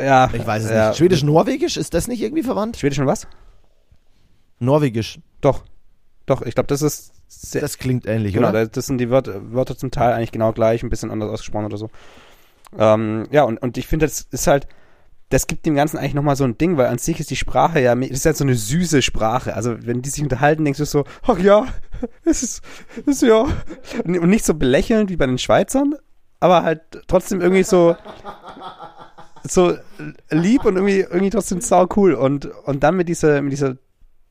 Ja. 0.00 0.30
Ich 0.32 0.46
weiß 0.46 0.64
es 0.64 0.70
ja. 0.70 0.88
nicht. 0.88 0.98
Schwedisch-Norwegisch, 0.98 1.76
ist 1.76 1.94
das 1.94 2.06
nicht 2.08 2.20
irgendwie 2.22 2.42
verwandt? 2.42 2.76
Schwedisch 2.76 2.98
und 3.00 3.06
was? 3.06 3.26
Norwegisch. 4.58 5.18
Doch. 5.40 5.64
Doch, 6.26 6.42
ich 6.42 6.54
glaube, 6.54 6.66
das 6.68 6.82
ist 6.82 7.12
sehr, 7.32 7.60
Das 7.60 7.78
klingt 7.78 8.06
ähnlich, 8.06 8.34
genau, 8.34 8.48
oder? 8.48 8.66
das 8.66 8.86
sind 8.86 8.98
die 8.98 9.08
Wörter, 9.08 9.52
Wörter 9.52 9.76
zum 9.76 9.92
Teil 9.92 10.14
eigentlich 10.14 10.32
genau 10.32 10.52
gleich, 10.52 10.82
ein 10.82 10.90
bisschen 10.90 11.12
anders 11.12 11.30
ausgesprochen 11.30 11.66
oder 11.66 11.76
so. 11.76 11.88
Ähm, 12.76 13.28
ja, 13.30 13.44
und, 13.44 13.58
und 13.62 13.78
ich 13.78 13.86
finde, 13.86 14.06
das 14.06 14.26
ist 14.32 14.48
halt, 14.48 14.66
das 15.28 15.46
gibt 15.46 15.64
dem 15.64 15.76
Ganzen 15.76 15.96
eigentlich 15.96 16.14
nochmal 16.14 16.34
so 16.34 16.42
ein 16.42 16.58
Ding, 16.58 16.76
weil 16.76 16.88
an 16.88 16.98
sich 16.98 17.20
ist 17.20 17.30
die 17.30 17.36
Sprache 17.36 17.80
ja, 17.80 17.94
das 17.94 18.10
ist 18.10 18.26
halt 18.26 18.36
so 18.36 18.42
eine 18.42 18.56
süße 18.56 19.00
Sprache. 19.00 19.54
Also, 19.54 19.76
wenn 19.86 20.02
die 20.02 20.10
sich 20.10 20.24
unterhalten, 20.24 20.64
denkst 20.64 20.78
du 20.78 20.84
so, 20.84 21.04
ach 21.22 21.38
ja, 21.38 21.68
es 22.24 22.42
ist, 22.42 22.62
es 23.06 23.06
ist 23.06 23.22
ja. 23.22 23.46
Und 24.04 24.28
nicht 24.28 24.44
so 24.44 24.54
belächelnd 24.54 25.08
wie 25.08 25.16
bei 25.16 25.26
den 25.26 25.38
Schweizern, 25.38 25.94
aber 26.40 26.64
halt 26.64 26.82
trotzdem 27.06 27.40
irgendwie 27.40 27.62
so, 27.62 27.94
so 29.44 29.76
lieb 30.30 30.64
und 30.64 30.74
irgendwie, 30.74 31.00
irgendwie 31.00 31.30
trotzdem 31.30 31.60
sau 31.60 31.86
cool. 31.94 32.14
Und, 32.14 32.46
und 32.46 32.82
dann 32.82 32.96
mit 32.96 33.08
dieser, 33.08 33.40
mit 33.40 33.52
dieser 33.52 33.76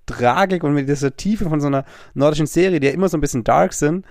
Tragik 0.10 0.64
und 0.64 0.74
mit 0.74 0.90
dieser 0.90 1.16
Tiefe 1.16 1.48
von 1.50 1.62
so 1.62 1.68
einer 1.68 1.86
nordischen 2.14 2.48
Serie, 2.48 2.80
die 2.80 2.88
ja 2.88 2.94
immer 2.94 3.10
so 3.10 3.18
ein 3.18 3.22
bisschen 3.22 3.44
dark 3.44 3.74
sind, 3.74 4.06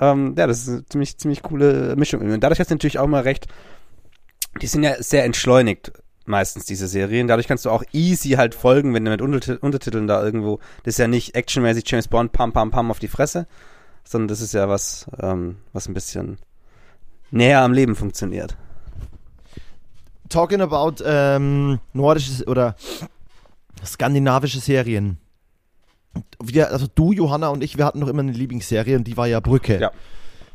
ähm, 0.00 0.34
ja, 0.38 0.46
das 0.46 0.62
ist 0.62 0.68
eine 0.68 0.84
ziemlich, 0.86 1.18
ziemlich 1.18 1.42
coole 1.42 1.96
Mischung. 1.96 2.20
Und 2.20 2.40
dadurch 2.40 2.60
hast 2.60 2.70
du 2.70 2.74
natürlich 2.74 2.98
auch 2.98 3.06
mal 3.06 3.22
recht, 3.22 3.46
die 4.62 4.66
sind 4.66 4.82
ja 4.82 4.94
sehr 5.02 5.24
entschleunigt, 5.24 5.92
meistens 6.26 6.64
diese 6.64 6.86
Serien. 6.86 7.28
Dadurch 7.28 7.48
kannst 7.48 7.64
du 7.64 7.70
auch 7.70 7.84
easy 7.92 8.30
halt 8.30 8.54
folgen, 8.54 8.94
wenn 8.94 9.04
du 9.04 9.10
mit 9.10 9.20
Unterti- 9.20 9.58
Untertiteln 9.58 10.06
da 10.06 10.24
irgendwo, 10.24 10.58
das 10.84 10.94
ist 10.94 10.98
ja 10.98 11.08
nicht 11.08 11.34
actionmäßig 11.34 11.84
James 11.86 12.08
Bond, 12.08 12.32
pam, 12.32 12.52
pam, 12.52 12.70
pam 12.70 12.90
auf 12.90 12.98
die 12.98 13.08
Fresse, 13.08 13.46
sondern 14.04 14.28
das 14.28 14.40
ist 14.40 14.54
ja 14.54 14.68
was, 14.68 15.06
ähm, 15.20 15.56
was 15.72 15.88
ein 15.88 15.94
bisschen 15.94 16.38
näher 17.30 17.62
am 17.62 17.72
Leben 17.72 17.96
funktioniert. 17.96 18.56
Talking 20.28 20.62
about 20.62 21.02
ähm, 21.04 21.78
nordische 21.92 22.44
oder 22.46 22.76
skandinavische 23.84 24.60
Serien. 24.60 25.18
Wir, 26.42 26.70
also 26.72 26.86
du, 26.94 27.12
Johanna 27.12 27.48
und 27.48 27.62
ich, 27.64 27.76
wir 27.78 27.84
hatten 27.84 27.98
noch 28.00 28.08
immer 28.08 28.22
eine 28.22 28.32
Lieblingsserie 28.32 28.96
und 28.96 29.04
die 29.04 29.16
war 29.16 29.26
ja 29.26 29.40
Brücke. 29.40 29.80
Ja. 29.80 29.90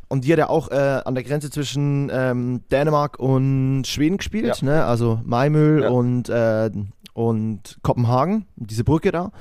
Und 0.07 0.25
die 0.25 0.31
hat 0.31 0.39
ja 0.39 0.49
auch 0.49 0.71
äh, 0.71 1.01
an 1.05 1.13
der 1.15 1.23
Grenze 1.23 1.49
zwischen 1.51 2.09
ähm, 2.11 2.61
Dänemark 2.71 3.19
und 3.19 3.85
Schweden 3.85 4.17
gespielt, 4.17 4.59
Ja. 4.61 4.65
ne? 4.65 4.85
Also 4.85 5.19
Maimö 5.23 5.83
Ja. 5.83 5.89
und, 5.89 6.29
äh, 6.29 6.71
und 7.13 7.77
Kopenhagen, 7.83 8.45
diese 8.55 8.83
Brücke 8.83 9.11
da. 9.11 9.31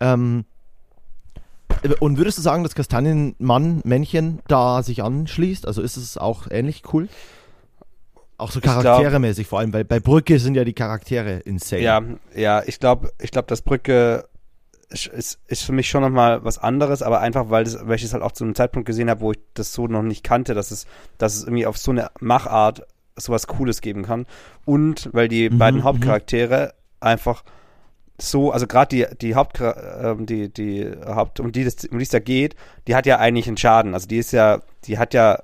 Ähm, 0.00 0.44
und 2.00 2.18
würdest 2.18 2.38
du 2.38 2.42
sagen, 2.42 2.64
dass 2.64 2.74
Kastanienmann, 2.74 3.82
Männchen 3.84 4.40
da 4.48 4.82
sich 4.82 5.02
anschließt? 5.02 5.66
Also 5.66 5.82
ist 5.82 5.96
es 5.96 6.18
auch 6.18 6.48
ähnlich 6.50 6.82
cool? 6.92 7.08
Auch 8.36 8.50
so 8.50 8.60
charakteremäßig 8.60 9.46
vor 9.46 9.58
allem, 9.60 9.72
weil 9.72 9.84
bei 9.84 10.00
Brücke 10.00 10.38
sind 10.38 10.54
ja 10.54 10.64
die 10.64 10.72
Charaktere 10.72 11.38
insane. 11.40 11.82
Ja, 11.82 12.02
ja, 12.34 12.62
ich 12.66 12.80
glaube, 12.80 13.10
ich 13.20 13.30
glaube, 13.30 13.46
das 13.48 13.62
Brücke 13.62 14.28
ist, 14.90 15.38
ist, 15.46 15.62
für 15.62 15.72
mich 15.72 15.88
schon 15.88 16.02
nochmal 16.02 16.44
was 16.44 16.58
anderes, 16.58 17.02
aber 17.02 17.20
einfach, 17.20 17.50
weil, 17.50 17.64
das, 17.64 17.86
weil 17.86 17.96
ich 17.96 18.04
es 18.04 18.12
halt 18.14 18.22
auch 18.22 18.32
zu 18.32 18.44
einem 18.44 18.54
Zeitpunkt 18.54 18.86
gesehen 18.86 19.10
habe, 19.10 19.20
wo 19.20 19.32
ich 19.32 19.38
das 19.54 19.72
so 19.72 19.86
noch 19.86 20.02
nicht 20.02 20.24
kannte, 20.24 20.54
dass 20.54 20.70
es, 20.70 20.86
dass 21.18 21.34
es 21.36 21.42
irgendwie 21.44 21.66
auf 21.66 21.76
so 21.76 21.90
eine 21.90 22.10
Machart 22.20 22.86
sowas 23.16 23.46
Cooles 23.46 23.80
geben 23.80 24.04
kann. 24.04 24.26
Und 24.64 25.10
weil 25.12 25.28
die 25.28 25.50
Mhm, 25.50 25.58
beiden 25.58 25.80
mhm. 25.80 25.84
Hauptcharaktere 25.84 26.74
einfach 27.00 27.44
so, 28.20 28.50
also 28.50 28.66
gerade 28.66 28.96
die, 28.96 29.16
die 29.18 29.34
Haupt, 29.34 29.60
ähm, 29.60 30.26
die, 30.26 30.52
die 30.52 30.90
Haupt, 31.06 31.38
um 31.38 31.52
die, 31.52 31.64
das, 31.64 31.84
um 31.84 31.98
die 31.98 32.04
es 32.04 32.08
da 32.08 32.18
geht, 32.18 32.56
die 32.86 32.94
hat 32.94 33.06
ja 33.06 33.18
eigentlich 33.18 33.46
einen 33.46 33.56
Schaden. 33.56 33.94
Also 33.94 34.08
die 34.08 34.18
ist 34.18 34.32
ja, 34.32 34.60
die 34.84 34.98
hat 34.98 35.14
ja 35.14 35.42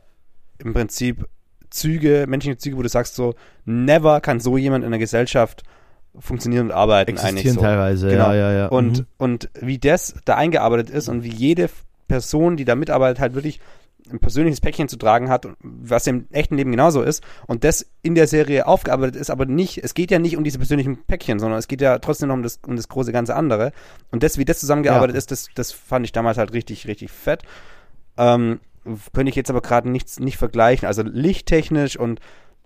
im 0.58 0.72
Prinzip 0.72 1.28
Züge, 1.70 2.24
menschliche 2.28 2.56
Züge, 2.56 2.76
wo 2.76 2.82
du 2.82 2.88
sagst 2.88 3.14
so, 3.14 3.34
never 3.64 4.20
kann 4.20 4.40
so 4.40 4.56
jemand 4.56 4.84
in 4.84 4.90
der 4.90 5.00
Gesellschaft 5.00 5.62
funktionieren 6.18 6.66
und 6.66 6.72
arbeiten 6.72 7.12
eigentlich 7.18 7.24
Existieren 7.24 7.54
so. 7.56 7.60
teilweise, 7.62 8.08
Genau. 8.08 8.28
ja, 8.30 8.34
ja, 8.34 8.52
ja. 8.52 8.66
Und, 8.68 8.98
Mhm. 9.00 9.06
und 9.18 9.50
wie 9.60 9.78
das 9.78 10.14
da 10.24 10.36
eingearbeitet 10.36 10.90
ist 10.90 11.08
und 11.08 11.22
wie 11.24 11.32
jede 11.32 11.68
Person, 12.08 12.56
die 12.56 12.64
da 12.64 12.74
mitarbeitet, 12.74 13.20
halt 13.20 13.34
wirklich 13.34 13.60
ein 14.12 14.18
persönliches 14.18 14.60
Päckchen 14.60 14.86
zu 14.86 14.98
tragen 14.98 15.30
hat, 15.30 15.48
was 15.60 16.06
im 16.06 16.26
echten 16.30 16.56
Leben 16.58 16.70
genauso 16.70 17.00
ist 17.02 17.24
und 17.46 17.64
das 17.64 17.86
in 18.02 18.14
der 18.14 18.26
Serie 18.26 18.66
aufgearbeitet 18.66 19.16
ist, 19.16 19.30
aber 19.30 19.46
nicht, 19.46 19.78
es 19.82 19.94
geht 19.94 20.10
ja 20.10 20.18
nicht 20.18 20.36
um 20.36 20.44
diese 20.44 20.58
persönlichen 20.58 20.98
Päckchen, 21.04 21.38
sondern 21.38 21.58
es 21.58 21.68
geht 21.68 21.80
ja 21.80 21.98
trotzdem 21.98 22.28
noch 22.28 22.34
um 22.34 22.42
das, 22.42 22.60
um 22.66 22.76
das 22.76 22.88
große 22.88 23.12
ganze 23.12 23.34
andere. 23.34 23.72
Und 24.10 24.22
das, 24.22 24.36
wie 24.36 24.44
das 24.44 24.60
zusammengearbeitet 24.60 25.14
Ja. 25.14 25.18
ist, 25.18 25.30
das, 25.30 25.48
das 25.54 25.72
fand 25.72 26.04
ich 26.04 26.12
damals 26.12 26.36
halt 26.36 26.52
richtig, 26.52 26.86
richtig 26.86 27.10
fett. 27.10 27.44
Ähm, 28.18 28.60
könnte 29.14 29.30
ich 29.30 29.36
jetzt 29.36 29.48
aber 29.48 29.62
gerade 29.62 29.88
nichts 29.88 30.20
nicht 30.20 30.36
vergleichen. 30.36 30.86
Also 30.86 31.02
lichttechnisch 31.02 31.98
und 31.98 32.20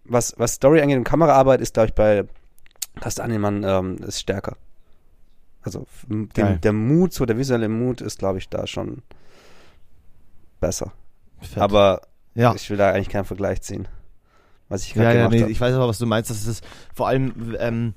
was, 0.05 0.35
was 0.39 0.55
Story 0.55 0.81
angeht 0.81 0.99
und 0.99 1.05
Kameraarbeit 1.05 1.61
ist, 1.61 1.75
glaube 1.75 1.87
ich, 1.91 1.95
bei 1.95 2.25
Kastanjemann 3.01 3.65
ähm, 3.65 3.97
ist 3.99 4.21
stärker. 4.21 4.57
Also 5.63 5.87
den, 6.09 6.61
der 6.61 6.73
Mut, 6.73 7.13
so 7.13 7.27
der 7.27 7.37
visuelle 7.37 7.69
Mut 7.69 8.01
ist, 8.01 8.19
glaube 8.19 8.39
ich, 8.39 8.49
da 8.49 8.67
schon 8.67 9.03
besser. 10.61 10.93
Fett. 11.41 11.59
Aber 11.63 12.03
ja. 12.35 12.55
ich 12.55 12.69
will 12.71 12.77
da 12.77 12.91
eigentlich 12.91 13.09
keinen 13.09 13.25
Vergleich 13.25 13.63
ziehen. 13.63 13.89
Was 14.69 14.85
ich 14.85 14.95
gerade 14.95 15.15
Ja, 15.15 15.23
ja, 15.25 15.29
nee, 15.29 15.41
habe. 15.43 15.51
ich 15.51 15.61
weiß 15.61 15.75
aber, 15.75 15.89
was 15.89 15.99
du 15.99 16.07
meinst. 16.07 16.31
Das 16.31 16.47
ist 16.47 16.65
vor 16.95 17.09
allem, 17.09 17.57
ähm, 17.59 17.95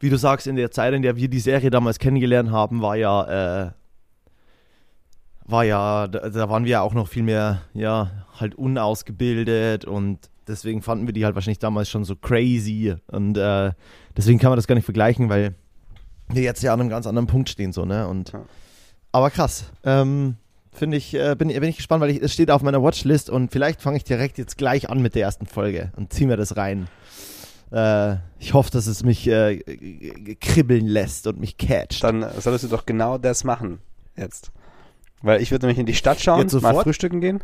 wie 0.00 0.10
du 0.10 0.16
sagst, 0.16 0.46
in 0.46 0.56
der 0.56 0.70
Zeit, 0.70 0.94
in 0.94 1.02
der 1.02 1.16
wir 1.16 1.28
die 1.28 1.40
Serie 1.40 1.70
damals 1.70 1.98
kennengelernt 1.98 2.50
haben, 2.50 2.82
war 2.82 2.96
ja, 2.96 3.66
äh, 3.66 3.70
war 5.48 5.64
ja, 5.64 6.06
da, 6.08 6.28
da 6.28 6.48
waren 6.48 6.64
wir 6.64 6.70
ja 6.72 6.80
auch 6.82 6.94
noch 6.94 7.08
viel 7.08 7.22
mehr, 7.22 7.62
ja, 7.74 8.10
halt 8.38 8.54
unausgebildet 8.54 9.84
und 9.84 10.18
deswegen 10.46 10.82
fanden 10.82 11.06
wir 11.06 11.12
die 11.14 11.24
halt 11.24 11.34
wahrscheinlich 11.34 11.58
damals 11.58 11.88
schon 11.88 12.04
so 12.04 12.14
crazy 12.16 12.94
und 13.08 13.36
äh, 13.36 13.72
deswegen 14.16 14.38
kann 14.38 14.50
man 14.50 14.56
das 14.56 14.66
gar 14.66 14.74
nicht 14.74 14.84
vergleichen, 14.84 15.28
weil 15.28 15.54
wir 16.28 16.42
jetzt 16.42 16.62
ja 16.62 16.72
an 16.72 16.80
einem 16.80 16.90
ganz 16.90 17.06
anderen 17.06 17.26
Punkt 17.26 17.48
stehen, 17.48 17.72
so, 17.72 17.84
ne? 17.84 18.06
Und, 18.06 18.32
Ja. 18.32 18.44
aber 19.12 19.30
krass. 19.30 19.64
Ähm, 19.84 20.36
Finde 20.70 20.96
ich, 20.96 21.14
äh, 21.14 21.34
bin, 21.36 21.48
bin 21.48 21.64
ich 21.64 21.76
gespannt, 21.76 22.02
weil 22.02 22.10
ich, 22.10 22.22
es 22.22 22.32
steht 22.32 22.50
auf 22.52 22.62
meiner 22.62 22.80
Watchlist 22.82 23.30
und 23.30 23.50
vielleicht 23.50 23.82
fange 23.82 23.96
ich 23.96 24.04
direkt 24.04 24.38
jetzt 24.38 24.56
gleich 24.58 24.88
an 24.90 25.00
mit 25.02 25.16
der 25.16 25.22
ersten 25.22 25.46
Folge 25.46 25.90
und 25.96 26.12
ziehe 26.12 26.28
mir 26.28 26.36
das 26.36 26.56
rein. 26.56 26.86
Äh, 27.72 28.16
ich 28.38 28.54
hoffe, 28.54 28.70
dass 28.70 28.86
es 28.86 29.02
mich 29.02 29.26
äh, 29.26 29.58
kribbeln 30.40 30.86
lässt 30.86 31.26
und 31.26 31.40
mich 31.40 31.56
catcht. 31.56 32.04
Dann 32.04 32.24
solltest 32.38 32.64
du 32.64 32.68
doch 32.68 32.86
genau 32.86 33.18
das 33.18 33.42
machen 33.42 33.80
jetzt. 34.16 34.52
Weil 35.22 35.42
ich 35.42 35.50
würde 35.50 35.66
nämlich 35.66 35.78
in 35.78 35.86
die 35.86 35.94
Stadt 35.94 36.20
schauen, 36.20 36.48
mal 36.60 36.74
frühstücken 36.82 37.20
gehen. 37.20 37.42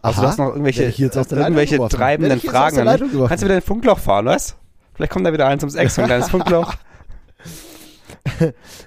Also 0.00 0.16
Aha. 0.18 0.22
du 0.22 0.28
hast 0.28 0.38
noch 0.38 0.48
irgendwelche, 0.48 0.84
irgendwelche 0.84 1.76
geworfen? 1.76 1.96
treibenden 1.96 2.40
Fragen. 2.40 2.76
Kannst 2.86 3.42
du 3.42 3.46
wieder 3.46 3.56
ein 3.56 3.62
Funkloch 3.62 3.98
fahren, 3.98 4.26
was? 4.26 4.56
Vielleicht 4.94 5.12
kommt 5.12 5.26
da 5.26 5.32
wieder 5.32 5.46
eins 5.46 5.62
ums 5.62 5.74
Eck, 5.74 5.90
so 5.90 6.02
ein 6.02 6.06
kleines 6.06 6.28
Funkloch. 6.30 6.74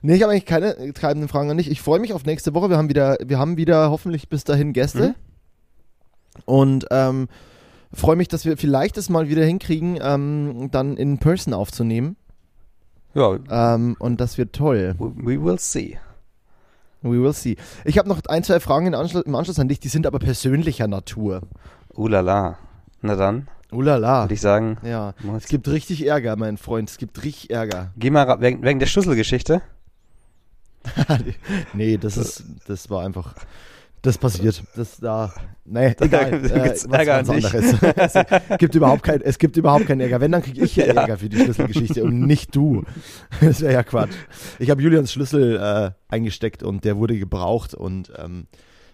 Nee, 0.02 0.16
ich 0.16 0.24
habe 0.24 0.32
eigentlich 0.32 0.46
keine 0.46 0.94
treibenden 0.94 1.28
Fragen 1.28 1.50
an 1.50 1.58
dich. 1.58 1.70
Ich 1.70 1.82
freue 1.82 2.00
mich 2.00 2.14
auf 2.14 2.26
nächste 2.26 2.54
Woche. 2.54 2.70
Wir 2.70 2.78
haben 2.78 2.90
wieder, 2.90 3.18
wir 3.24 3.38
haben 3.38 3.58
wieder 3.58 3.90
hoffentlich 3.90 4.30
bis 4.30 4.44
dahin 4.44 4.72
Gäste. 4.74 5.10
Mhm. 5.10 5.16
Und 6.46 6.86
ähm, 6.92 7.28
freue 7.94 8.16
mich, 8.16 8.28
dass 8.28 8.46
wir 8.46 8.58
vielleicht 8.58 8.98
es 8.98 9.10
mal 9.10 9.28
wieder 9.30 9.44
hinkriegen, 9.44 10.00
ähm, 10.02 10.70
dann 10.72 10.98
in 10.98 11.18
Person 11.18 11.54
aufzunehmen. 11.54 12.16
Ja, 13.14 13.38
Ähm, 13.50 13.96
und 14.00 14.20
das 14.20 14.38
wird 14.38 14.54
toll. 14.54 14.96
we 15.00 15.42
will 15.42 15.60
see. 15.60 15.98
We 17.06 17.22
will 17.22 17.34
see. 17.34 17.56
Ich 17.84 17.98
habe 18.00 18.10
noch 18.10 18.20
ein, 18.28 18.44
zwei 18.44 18.60
Fragen 18.60 18.88
in 18.88 18.96
Anschluss, 18.96 19.24
im 19.24 19.36
Anschluss 19.36 19.60
an 19.60 19.68
dich, 19.68 19.80
die 19.80 19.90
sind 19.90 20.08
aber 20.08 20.20
persönlicher 20.20 20.88
Natur. 20.88 21.42
Ulala. 21.94 22.58
Na 23.02 23.16
dann, 23.16 23.48
Ulala. 23.72 24.24
würde 24.24 24.34
ich 24.34 24.42
sagen, 24.42 24.78
Ja. 24.84 25.14
Es 25.38 25.46
gibt 25.46 25.68
richtig 25.68 26.08
Ärger, 26.08 26.36
mein 26.36 26.58
Freund. 26.58 26.90
Es 26.90 26.98
gibt 26.98 27.24
richtig 27.24 27.52
Ärger. 27.52 27.92
geh 27.98 28.10
mal 28.10 28.42
wegen, 28.42 28.64
wegen 28.64 28.80
der 28.80 28.88
Schlüsselgeschichte. 28.88 29.62
nee, 31.74 31.98
das 31.98 32.18
ist, 32.18 32.44
das 32.68 32.90
war 32.90 33.04
einfach, 33.06 33.34
das 34.06 34.18
passiert. 34.18 34.64
Das 34.76 34.98
da, 34.98 35.34
nee, 35.66 35.94
Da 35.98 36.06
egal. 36.06 36.32
gibt's 36.42 36.52
Äh, 36.86 36.90
was 36.90 37.00
Ärger 37.00 37.24
ganz 37.24 37.30
anderes. 37.30 37.76
es 38.50 38.58
gibt 38.60 38.76
überhaupt 38.76 39.04
kein, 39.04 39.22
es 39.22 39.38
gibt 39.38 39.58
überhaupt 39.58 39.88
keinen 39.88 40.02
Ärger. 40.02 40.22
Wenn, 40.22 40.32
dann 40.32 40.42
kriege 40.44 40.64
ich 40.64 40.76
ja, 40.76 40.86
Ja. 40.86 40.94
Ärger 40.94 41.18
für 41.18 41.30
die 41.30 41.38
Schlüsselgeschichte 41.40 42.04
und 42.04 42.22
nicht 42.22 42.56
du. 42.56 42.84
Das 43.42 43.62
wäre 43.62 43.74
ja 43.74 43.84
Quatsch. 43.84 44.14
Ich 44.60 44.70
habe 44.70 44.82
Julians 44.82 45.12
Schlüssel 45.12 45.58
äh, 45.58 45.92
eingesteckt 46.14 46.64
und 46.64 46.84
der 46.86 46.98
wurde 46.98 47.18
gebraucht 47.18 47.74
und 47.74 48.12
ähm, 48.18 48.48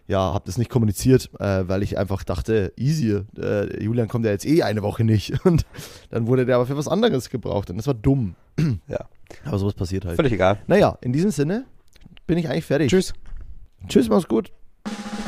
ja, 0.07 0.33
habe 0.33 0.43
das 0.45 0.57
nicht 0.57 0.69
kommuniziert, 0.69 1.29
äh, 1.39 1.67
weil 1.67 1.83
ich 1.83 1.97
einfach 1.97 2.23
dachte, 2.23 2.73
easy, 2.75 3.21
äh, 3.37 3.81
Julian 3.83 4.07
kommt 4.07 4.25
ja 4.25 4.31
jetzt 4.31 4.45
eh 4.45 4.63
eine 4.63 4.81
Woche 4.81 5.03
nicht. 5.05 5.33
Und 5.45 5.65
dann 6.09 6.27
wurde 6.27 6.45
der 6.45 6.55
aber 6.55 6.65
für 6.65 6.75
was 6.75 6.87
anderes 6.89 7.29
gebraucht 7.29 7.69
und 7.69 7.77
das 7.77 7.87
war 7.87 7.93
dumm. 7.93 8.35
Ja. 8.87 9.05
Aber 9.45 9.57
sowas 9.57 9.73
passiert 9.73 10.03
halt. 10.03 10.17
Völlig 10.17 10.33
egal. 10.33 10.57
Naja, 10.67 10.97
in 11.01 11.13
diesem 11.13 11.31
Sinne 11.31 11.65
bin 12.27 12.37
ich 12.37 12.49
eigentlich 12.49 12.65
fertig. 12.65 12.89
Tschüss. 12.89 13.13
Tschüss, 13.87 14.09
mach's 14.09 14.27
gut. 14.27 14.51
you 14.87 15.20